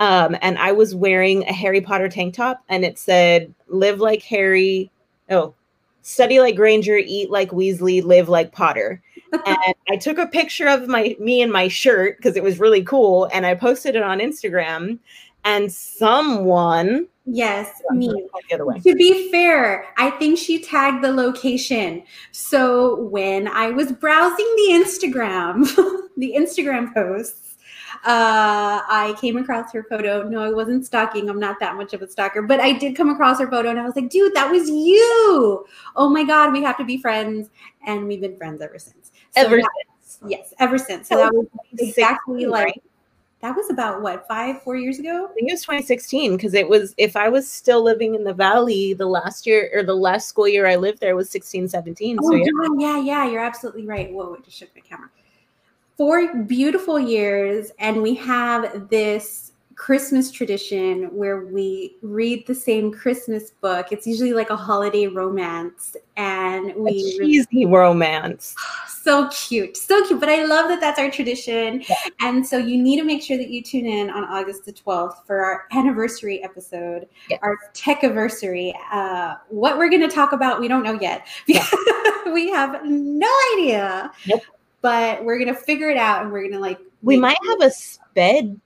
Um, 0.00 0.34
and 0.40 0.58
I 0.58 0.72
was 0.72 0.94
wearing 0.94 1.42
a 1.42 1.52
Harry 1.52 1.82
Potter 1.82 2.08
tank 2.08 2.34
top, 2.34 2.64
and 2.70 2.84
it 2.84 2.98
said 2.98 3.54
"Live 3.68 4.00
like 4.00 4.22
Harry." 4.22 4.90
Oh, 5.28 5.54
study 6.02 6.40
like 6.40 6.56
Granger, 6.56 6.96
eat 6.96 7.30
like 7.30 7.50
Weasley, 7.50 8.02
live 8.02 8.28
like 8.28 8.52
Potter. 8.52 9.02
and 9.46 9.74
I 9.88 9.96
took 9.96 10.18
a 10.18 10.26
picture 10.26 10.68
of 10.68 10.88
my 10.88 11.16
me 11.20 11.40
and 11.42 11.52
my 11.52 11.68
shirt 11.68 12.16
because 12.16 12.36
it 12.36 12.42
was 12.42 12.58
really 12.58 12.82
cool, 12.82 13.28
and 13.32 13.46
I 13.46 13.54
posted 13.54 13.96
it 13.96 14.02
on 14.02 14.18
Instagram. 14.18 14.98
And 15.44 15.72
someone 15.72 17.06
Yes, 17.32 17.80
me. 17.92 18.08
the 18.08 18.54
other 18.54 18.66
way. 18.66 18.80
To 18.80 18.94
be 18.94 19.30
fair, 19.30 19.86
I 19.96 20.10
think 20.10 20.36
she 20.38 20.60
tagged 20.60 21.04
the 21.04 21.12
location. 21.12 22.02
So 22.32 23.02
when 23.02 23.46
I 23.46 23.70
was 23.70 23.92
browsing 23.92 24.52
the 24.56 24.72
Instagram, 24.72 25.64
the 26.16 26.34
Instagram 26.36 26.92
posts, 26.92 27.49
uh, 28.04 28.80
I 28.88 29.14
came 29.20 29.36
across 29.36 29.72
her 29.72 29.82
photo. 29.82 30.26
No, 30.26 30.40
I 30.42 30.50
wasn't 30.50 30.86
stalking. 30.86 31.28
I'm 31.28 31.38
not 31.38 31.60
that 31.60 31.76
much 31.76 31.92
of 31.92 32.00
a 32.00 32.08
stalker, 32.08 32.40
but 32.40 32.58
I 32.58 32.72
did 32.72 32.96
come 32.96 33.10
across 33.10 33.38
her 33.40 33.50
photo 33.50 33.68
and 33.68 33.78
I 33.78 33.84
was 33.84 33.94
like, 33.94 34.08
dude, 34.08 34.32
that 34.34 34.50
was 34.50 34.70
you. 34.70 35.66
Oh 35.96 36.08
my 36.08 36.24
God, 36.24 36.52
we 36.52 36.62
have 36.62 36.78
to 36.78 36.84
be 36.84 36.96
friends. 36.96 37.50
And 37.86 38.06
we've 38.06 38.20
been 38.20 38.36
friends 38.38 38.62
ever 38.62 38.78
since. 38.78 39.12
So 39.34 39.42
Ever 39.42 39.58
that- 39.58 40.28
yes, 40.28 40.54
ever 40.58 40.78
since. 40.78 41.08
So 41.08 41.16
That 41.16 41.32
that 41.32 41.34
was 41.34 41.46
exactly 41.78 42.40
16, 42.40 42.50
like, 42.50 42.64
right? 42.64 42.82
that 43.42 43.54
was 43.54 43.68
about 43.70 44.00
what, 44.00 44.26
five, 44.26 44.62
four 44.62 44.76
years 44.76 44.98
ago? 44.98 45.28
I 45.30 45.34
think 45.34 45.50
it 45.50 45.52
was 45.52 45.62
2016 45.62 46.36
because 46.36 46.54
it 46.54 46.66
was 46.68 46.94
if 46.96 47.16
I 47.16 47.28
was 47.28 47.50
still 47.50 47.82
living 47.82 48.14
in 48.14 48.24
the 48.24 48.34
valley 48.34 48.94
the 48.94 49.06
last 49.06 49.46
year 49.46 49.70
or 49.74 49.82
the 49.82 49.94
last 49.94 50.26
school 50.26 50.48
year 50.48 50.66
I 50.66 50.76
lived 50.76 51.00
there 51.00 51.16
was 51.16 51.28
16, 51.28 51.68
17. 51.68 52.18
Oh, 52.18 52.30
so 52.30 52.34
yeah. 52.34 52.44
yeah, 52.44 52.68
yeah, 52.78 53.00
yeah. 53.00 53.30
You're 53.30 53.42
absolutely 53.42 53.86
right. 53.86 54.10
Whoa, 54.10 54.34
it 54.34 54.44
just 54.44 54.56
shook 54.56 54.70
my 54.74 54.80
camera. 54.80 55.10
Four 56.00 56.34
beautiful 56.44 56.98
years, 56.98 57.72
and 57.78 58.00
we 58.00 58.14
have 58.14 58.88
this 58.88 59.52
Christmas 59.74 60.30
tradition 60.30 61.14
where 61.14 61.44
we 61.44 61.98
read 62.00 62.46
the 62.46 62.54
same 62.54 62.90
Christmas 62.90 63.50
book. 63.50 63.88
It's 63.92 64.06
usually 64.06 64.32
like 64.32 64.48
a 64.48 64.56
holiday 64.56 65.08
romance, 65.08 65.98
and 66.16 66.70
A 66.70 66.74
we 66.78 67.18
cheesy 67.18 67.66
romance. 67.66 68.54
so 68.88 69.28
cute, 69.28 69.76
so 69.76 70.02
cute. 70.06 70.18
But 70.20 70.30
I 70.30 70.46
love 70.46 70.68
that 70.68 70.80
that's 70.80 70.98
our 70.98 71.10
tradition, 71.10 71.82
Yeah. 71.86 71.96
and 72.20 72.46
so 72.46 72.56
you 72.56 72.82
need 72.82 72.96
to 72.96 73.04
make 73.04 73.22
sure 73.22 73.36
that 73.36 73.50
you 73.50 73.62
tune 73.62 73.84
in 73.84 74.08
on 74.08 74.24
August 74.24 74.64
the 74.64 74.72
twelfth 74.72 75.26
for 75.26 75.44
our 75.44 75.64
anniversary 75.72 76.42
episode, 76.42 77.06
Yes. 77.28 77.40
our 77.42 77.58
tech 77.74 78.02
anniversary. 78.04 78.74
Uh, 78.90 79.34
what 79.50 79.76
we're 79.76 79.90
going 79.90 80.00
to 80.08 80.08
talk 80.08 80.32
about, 80.32 80.60
we 80.60 80.66
don't 80.66 80.82
know 80.82 80.98
yet. 80.98 81.26
Yeah. 81.46 81.62
we 82.32 82.48
have 82.48 82.80
no 82.86 83.28
idea. 83.58 84.10
Nope. 84.26 84.40
But 84.82 85.24
we're 85.24 85.38
gonna 85.38 85.54
figure 85.54 85.90
it 85.90 85.96
out, 85.98 86.22
and 86.22 86.32
we're 86.32 86.42
gonna 86.48 86.60
like. 86.60 86.78
We 87.02 87.16
might 87.16 87.36
have 87.48 87.62
a 87.62 87.70
sped 87.70 88.60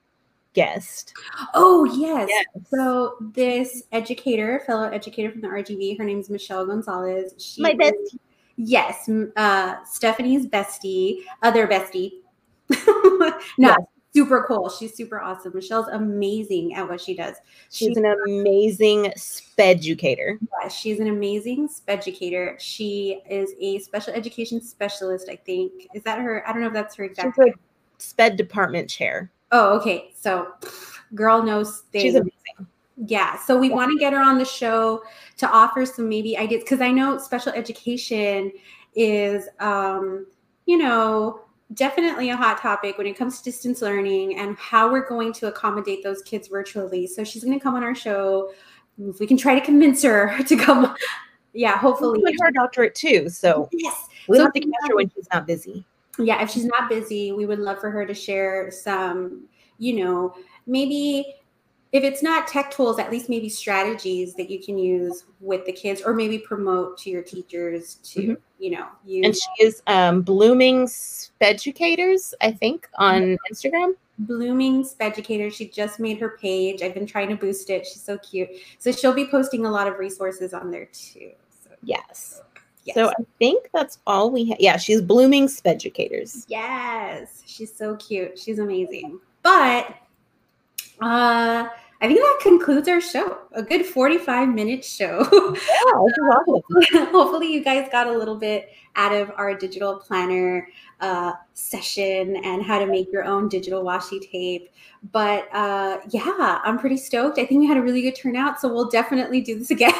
guest. 0.53 1.13
Oh 1.53 1.85
yes. 1.85 2.29
Yes. 2.29 2.45
So 2.69 3.15
this 3.33 3.83
educator, 3.91 4.61
fellow 4.65 4.89
educator 4.89 5.31
from 5.31 5.41
the 5.41 5.47
RGV, 5.47 5.97
her 5.97 6.03
name 6.03 6.19
is 6.19 6.29
Michelle 6.29 6.65
Gonzalez. 6.65 7.33
She 7.37 7.61
My 7.61 7.71
is- 7.71 7.77
bestie. 7.77 8.19
Yes, 8.57 9.09
uh, 9.35 9.83
Stephanie's 9.83 10.47
bestie, 10.47 11.23
other 11.41 11.67
bestie. 11.67 12.21
no, 12.69 13.33
Yes. 13.57 13.77
Super 14.15 14.45
cool. 14.47 14.69
She's 14.69 14.95
super 14.95 15.19
awesome. 15.19 15.51
Michelle's 15.53 15.87
amazing 15.89 16.73
at 16.75 16.87
what 16.87 17.01
she 17.01 17.15
does. 17.15 17.35
She's 17.69 17.93
She- 17.93 17.99
an 17.99 18.05
amazing 18.27 19.11
speducator. 19.17 20.37
Yeah, 20.61 20.69
she's 20.69 20.99
an 20.99 21.07
amazing 21.07 21.69
educator. 21.87 22.55
She 22.59 23.21
is 23.29 23.53
a 23.59 23.79
special 23.79 24.13
education 24.13 24.61
specialist. 24.61 25.27
I 25.29 25.35
think 25.35 25.87
is 25.93 26.03
that 26.03 26.19
her. 26.19 26.47
I 26.47 26.53
don't 26.53 26.61
know 26.61 26.67
if 26.67 26.73
that's 26.73 26.95
her 26.95 27.03
exact 27.03 27.35
She's 27.35 27.53
a 27.53 27.57
sped 27.97 28.37
department 28.37 28.89
chair. 28.89 29.31
Oh, 29.51 29.77
okay. 29.77 30.11
So, 30.15 30.47
girl 31.13 31.43
knows 31.43 31.81
things. 31.91 32.03
She's 32.03 32.15
amazing. 32.15 32.67
Yeah. 32.97 33.37
So 33.39 33.57
we 33.57 33.69
Yeah. 33.69 33.75
want 33.75 33.91
to 33.91 33.97
get 33.99 34.13
her 34.13 34.19
on 34.19 34.37
the 34.37 34.45
show 34.45 35.03
to 35.37 35.49
offer 35.49 35.85
some 35.85 36.07
maybe 36.07 36.37
ideas 36.37 36.63
because 36.63 36.79
I 36.81 36.91
know 36.91 37.17
special 37.17 37.51
education 37.51 38.51
is, 38.95 39.49
um, 39.59 40.25
you 40.65 40.77
know, 40.77 41.41
definitely 41.73 42.29
a 42.29 42.37
hot 42.37 42.59
topic 42.59 42.97
when 42.97 43.07
it 43.07 43.17
comes 43.17 43.39
to 43.39 43.43
distance 43.43 43.81
learning 43.81 44.37
and 44.37 44.55
how 44.57 44.91
we're 44.91 45.07
going 45.07 45.33
to 45.33 45.47
accommodate 45.47 46.03
those 46.03 46.21
kids 46.21 46.47
virtually. 46.47 47.07
So 47.07 47.23
she's 47.23 47.43
going 47.43 47.57
to 47.57 47.63
come 47.63 47.75
on 47.75 47.83
our 47.83 47.95
show. 47.95 48.51
If 48.99 49.19
we 49.19 49.27
can 49.27 49.37
try 49.37 49.55
to 49.59 49.65
convince 49.65 50.03
her 50.03 50.37
to 50.47 50.55
come. 50.55 50.95
Yeah, 51.53 51.77
hopefully. 51.77 52.21
With 52.21 52.35
her 52.41 52.51
doctorate 52.51 52.95
too, 52.95 53.29
so 53.29 53.67
Yes. 53.71 54.07
we'll 54.27 54.39
So 54.39 54.43
have 54.45 54.53
to 54.53 54.59
catch 54.59 54.69
her 54.89 54.95
when 54.95 55.09
she's 55.15 55.27
not 55.33 55.47
busy. 55.47 55.85
yeah 56.19 56.41
if 56.41 56.49
she's 56.49 56.65
not 56.65 56.87
busy 56.87 57.31
we 57.33 57.45
would 57.45 57.59
love 57.59 57.77
for 57.79 57.89
her 57.91 58.05
to 58.05 58.13
share 58.13 58.71
some 58.71 59.43
you 59.79 60.01
know 60.01 60.33
maybe 60.65 61.35
if 61.95 62.03
it's 62.03 62.21
not 62.21 62.45
tech 62.47 62.69
tools 62.71 62.99
at 62.99 63.09
least 63.09 63.29
maybe 63.29 63.47
strategies 63.47 64.35
that 64.35 64.49
you 64.49 64.59
can 64.61 64.77
use 64.77 65.23
with 65.39 65.65
the 65.65 65.71
kids 65.71 66.01
or 66.05 66.13
maybe 66.13 66.37
promote 66.37 66.97
to 66.97 67.09
your 67.09 67.21
teachers 67.21 67.95
to 68.03 68.19
Mhm. 68.21 68.37
you 68.59 68.71
know 68.71 68.87
use 69.05 69.25
And 69.25 69.35
she 69.35 69.63
is 69.65 69.81
um, 69.87 70.21
blooming 70.21 70.87
speducators, 70.87 72.33
I 72.41 72.51
think, 72.51 72.87
on 72.95 73.37
Instagram. 73.51 73.95
blooming 74.19 74.85
educator 75.01 75.49
she 75.49 75.67
just 75.67 75.99
made 75.99 76.17
her 76.17 76.37
page 76.41 76.81
i've 76.81 76.93
been 76.93 77.05
trying 77.05 77.27
to 77.27 77.35
boost 77.35 77.69
it 77.69 77.85
she's 77.85 78.01
so 78.01 78.17
cute 78.19 78.47
so 78.79 78.89
she'll 78.89 79.11
be 79.13 79.27
posting 79.27 79.65
a 79.65 79.69
lot 79.69 79.87
of 79.87 79.99
resources 79.99 80.53
on 80.53 80.71
there 80.71 80.85
too 80.93 81.31
so 81.63 81.69
Yes. 81.83 82.41
yes. 82.85 82.95
So 82.95 83.09
I 83.09 83.13
think 83.39 83.69
that's 83.73 83.99
all 84.07 84.31
we 84.31 84.45
have. 84.49 84.59
Yeah, 84.61 84.77
she's 84.77 85.01
blooming 85.01 85.47
speducators. 85.47 86.45
Yes, 86.47 87.43
she's 87.45 87.75
so 87.75 87.95
cute. 87.97 88.39
She's 88.39 88.59
amazing. 88.59 89.19
But 89.43 89.93
uh 91.01 91.67
I 92.05 92.07
think 92.07 92.19
that 92.19 92.39
concludes 92.39 92.87
our 92.87 93.01
show. 93.01 93.35
A 93.53 93.63
good 93.63 93.83
45 93.83 94.49
minute 94.49 94.85
show. 94.85 95.27
Yeah, 95.55 95.91
awesome. 95.91 96.61
Hopefully, 97.11 97.51
you 97.51 97.63
guys 97.63 97.89
got 97.91 98.05
a 98.05 98.15
little 98.15 98.35
bit 98.35 98.69
out 98.95 99.11
of 99.11 99.31
our 99.37 99.55
digital 99.55 99.95
planner 99.95 100.67
uh, 101.01 101.31
session 101.55 102.35
and 102.43 102.61
how 102.61 102.77
to 102.77 102.85
make 102.85 103.11
your 103.11 103.23
own 103.23 103.49
digital 103.49 103.83
washi 103.83 104.21
tape. 104.31 104.69
But 105.11 105.47
uh, 105.51 105.97
yeah, 106.09 106.59
I'm 106.63 106.77
pretty 106.77 106.97
stoked. 106.97 107.39
I 107.39 107.45
think 107.47 107.59
we 107.59 107.65
had 107.65 107.77
a 107.77 107.81
really 107.81 108.03
good 108.03 108.15
turnout, 108.15 108.61
so 108.61 108.71
we'll 108.71 108.89
definitely 108.89 109.41
do 109.41 109.57
this 109.57 109.71
again. 109.77 109.93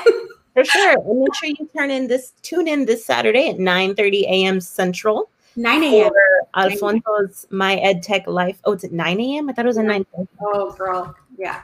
For 0.54 0.64
sure. 0.64 0.92
And 1.00 1.20
make 1.22 1.34
sure 1.34 1.50
you 1.50 1.68
turn 1.76 1.90
in 1.90 2.06
this 2.06 2.34
tune 2.44 2.68
in 2.68 2.86
this 2.86 3.04
Saturday 3.04 3.50
at 3.50 3.58
9 3.58 3.96
30 3.96 4.26
a.m. 4.28 4.62
Central 4.62 5.32
9 5.56 5.84
a.m. 5.84 6.12
Alfonso's 6.56 7.48
My 7.50 7.78
EdTech 7.78 8.28
Life. 8.28 8.60
Oh, 8.64 8.74
it's 8.74 8.84
at 8.84 8.92
9 8.92 9.20
a.m. 9.20 9.50
I 9.50 9.54
thought 9.54 9.66
it 9.66 9.70
was 9.70 9.80
at 9.80 9.86
9 9.86 10.06
Oh, 10.42 10.72
girl. 10.72 11.16
Yeah. 11.36 11.62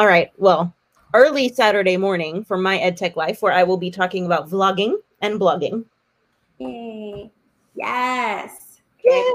All 0.00 0.06
right. 0.06 0.32
Well, 0.38 0.74
early 1.12 1.52
Saturday 1.52 1.98
morning 1.98 2.42
for 2.42 2.56
My 2.56 2.78
EdTech 2.78 3.16
Life, 3.16 3.42
where 3.42 3.52
I 3.52 3.64
will 3.64 3.76
be 3.76 3.90
talking 3.90 4.24
about 4.24 4.48
vlogging 4.48 4.94
and 5.20 5.38
blogging. 5.38 5.84
Yay. 6.56 7.30
Yes. 7.74 8.80
Yay. 9.04 9.30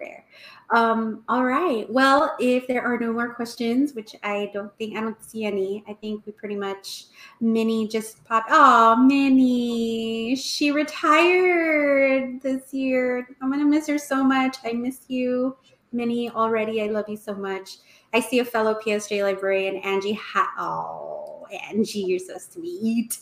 There. 0.00 0.24
Um, 0.70 1.22
all 1.28 1.44
right. 1.44 1.88
Well, 1.88 2.34
if 2.40 2.66
there 2.66 2.82
are 2.82 2.98
no 2.98 3.12
more 3.12 3.32
questions, 3.32 3.94
which 3.94 4.16
I 4.24 4.50
don't 4.52 4.76
think 4.76 4.96
I 4.96 5.02
don't 5.02 5.22
see 5.22 5.44
any, 5.44 5.84
I 5.88 5.92
think 5.92 6.26
we 6.26 6.32
pretty 6.32 6.56
much 6.56 7.04
Minnie 7.40 7.86
just 7.86 8.24
popped. 8.24 8.48
Oh, 8.50 8.96
Minnie, 8.96 10.34
she 10.34 10.72
retired 10.72 12.42
this 12.42 12.74
year. 12.74 13.28
I'm 13.40 13.52
gonna 13.52 13.64
miss 13.64 13.86
her 13.86 13.98
so 13.98 14.24
much. 14.24 14.56
I 14.64 14.72
miss 14.72 15.02
you, 15.06 15.56
Minnie, 15.92 16.28
already. 16.30 16.82
I 16.82 16.88
love 16.88 17.08
you 17.08 17.16
so 17.16 17.36
much. 17.36 17.76
I 18.12 18.20
see 18.20 18.38
a 18.38 18.44
fellow 18.44 18.74
PSJ 18.74 19.22
librarian, 19.22 19.76
Angie. 19.76 20.14
Ha- 20.14 20.52
oh, 20.58 21.46
Angie, 21.68 22.00
you're 22.00 22.18
so 22.18 22.38
sweet. 22.38 23.18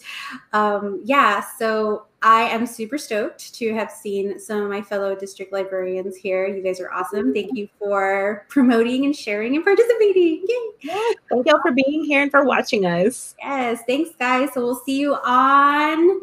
Um, 0.52 1.00
yeah, 1.04 1.44
so 1.58 2.06
I 2.22 2.42
am 2.42 2.66
super 2.66 2.96
stoked 2.96 3.54
to 3.56 3.74
have 3.74 3.90
seen 3.90 4.38
some 4.38 4.62
of 4.62 4.70
my 4.70 4.80
fellow 4.80 5.14
district 5.14 5.52
librarians 5.52 6.16
here. 6.16 6.46
You 6.46 6.62
guys 6.62 6.80
are 6.80 6.90
awesome. 6.92 7.34
Thank 7.34 7.56
you 7.56 7.68
for 7.78 8.46
promoting 8.48 9.04
and 9.04 9.14
sharing 9.14 9.56
and 9.56 9.64
participating. 9.64 10.44
Yay. 10.48 10.70
Yes. 10.80 11.16
Thank 11.30 11.46
y'all 11.46 11.60
for 11.62 11.72
being 11.72 12.04
here 12.04 12.22
and 12.22 12.30
for 12.30 12.44
watching 12.44 12.86
us. 12.86 13.34
Yes, 13.38 13.82
thanks, 13.86 14.10
guys. 14.18 14.50
So 14.54 14.62
we'll 14.62 14.82
see 14.86 14.98
you 14.98 15.16
on 15.16 16.22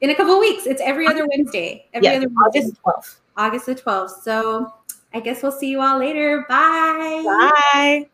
in 0.00 0.10
a 0.10 0.14
couple 0.14 0.34
of 0.34 0.40
weeks. 0.40 0.66
It's 0.66 0.82
every 0.82 1.06
other 1.06 1.26
Wednesday. 1.26 1.88
Every 1.94 2.08
Yes, 2.08 2.16
other 2.18 2.28
Wednesday, 2.28 2.60
August 2.60 2.82
12th. 2.84 3.16
August 3.36 3.66
the 3.66 3.74
12th. 3.74 4.22
So 4.22 4.72
I 5.16 5.20
guess 5.20 5.42
we'll 5.42 5.50
see 5.50 5.70
you 5.70 5.80
all 5.80 5.98
later. 5.98 6.44
Bye. 6.46 7.22
Bye. 7.24 8.10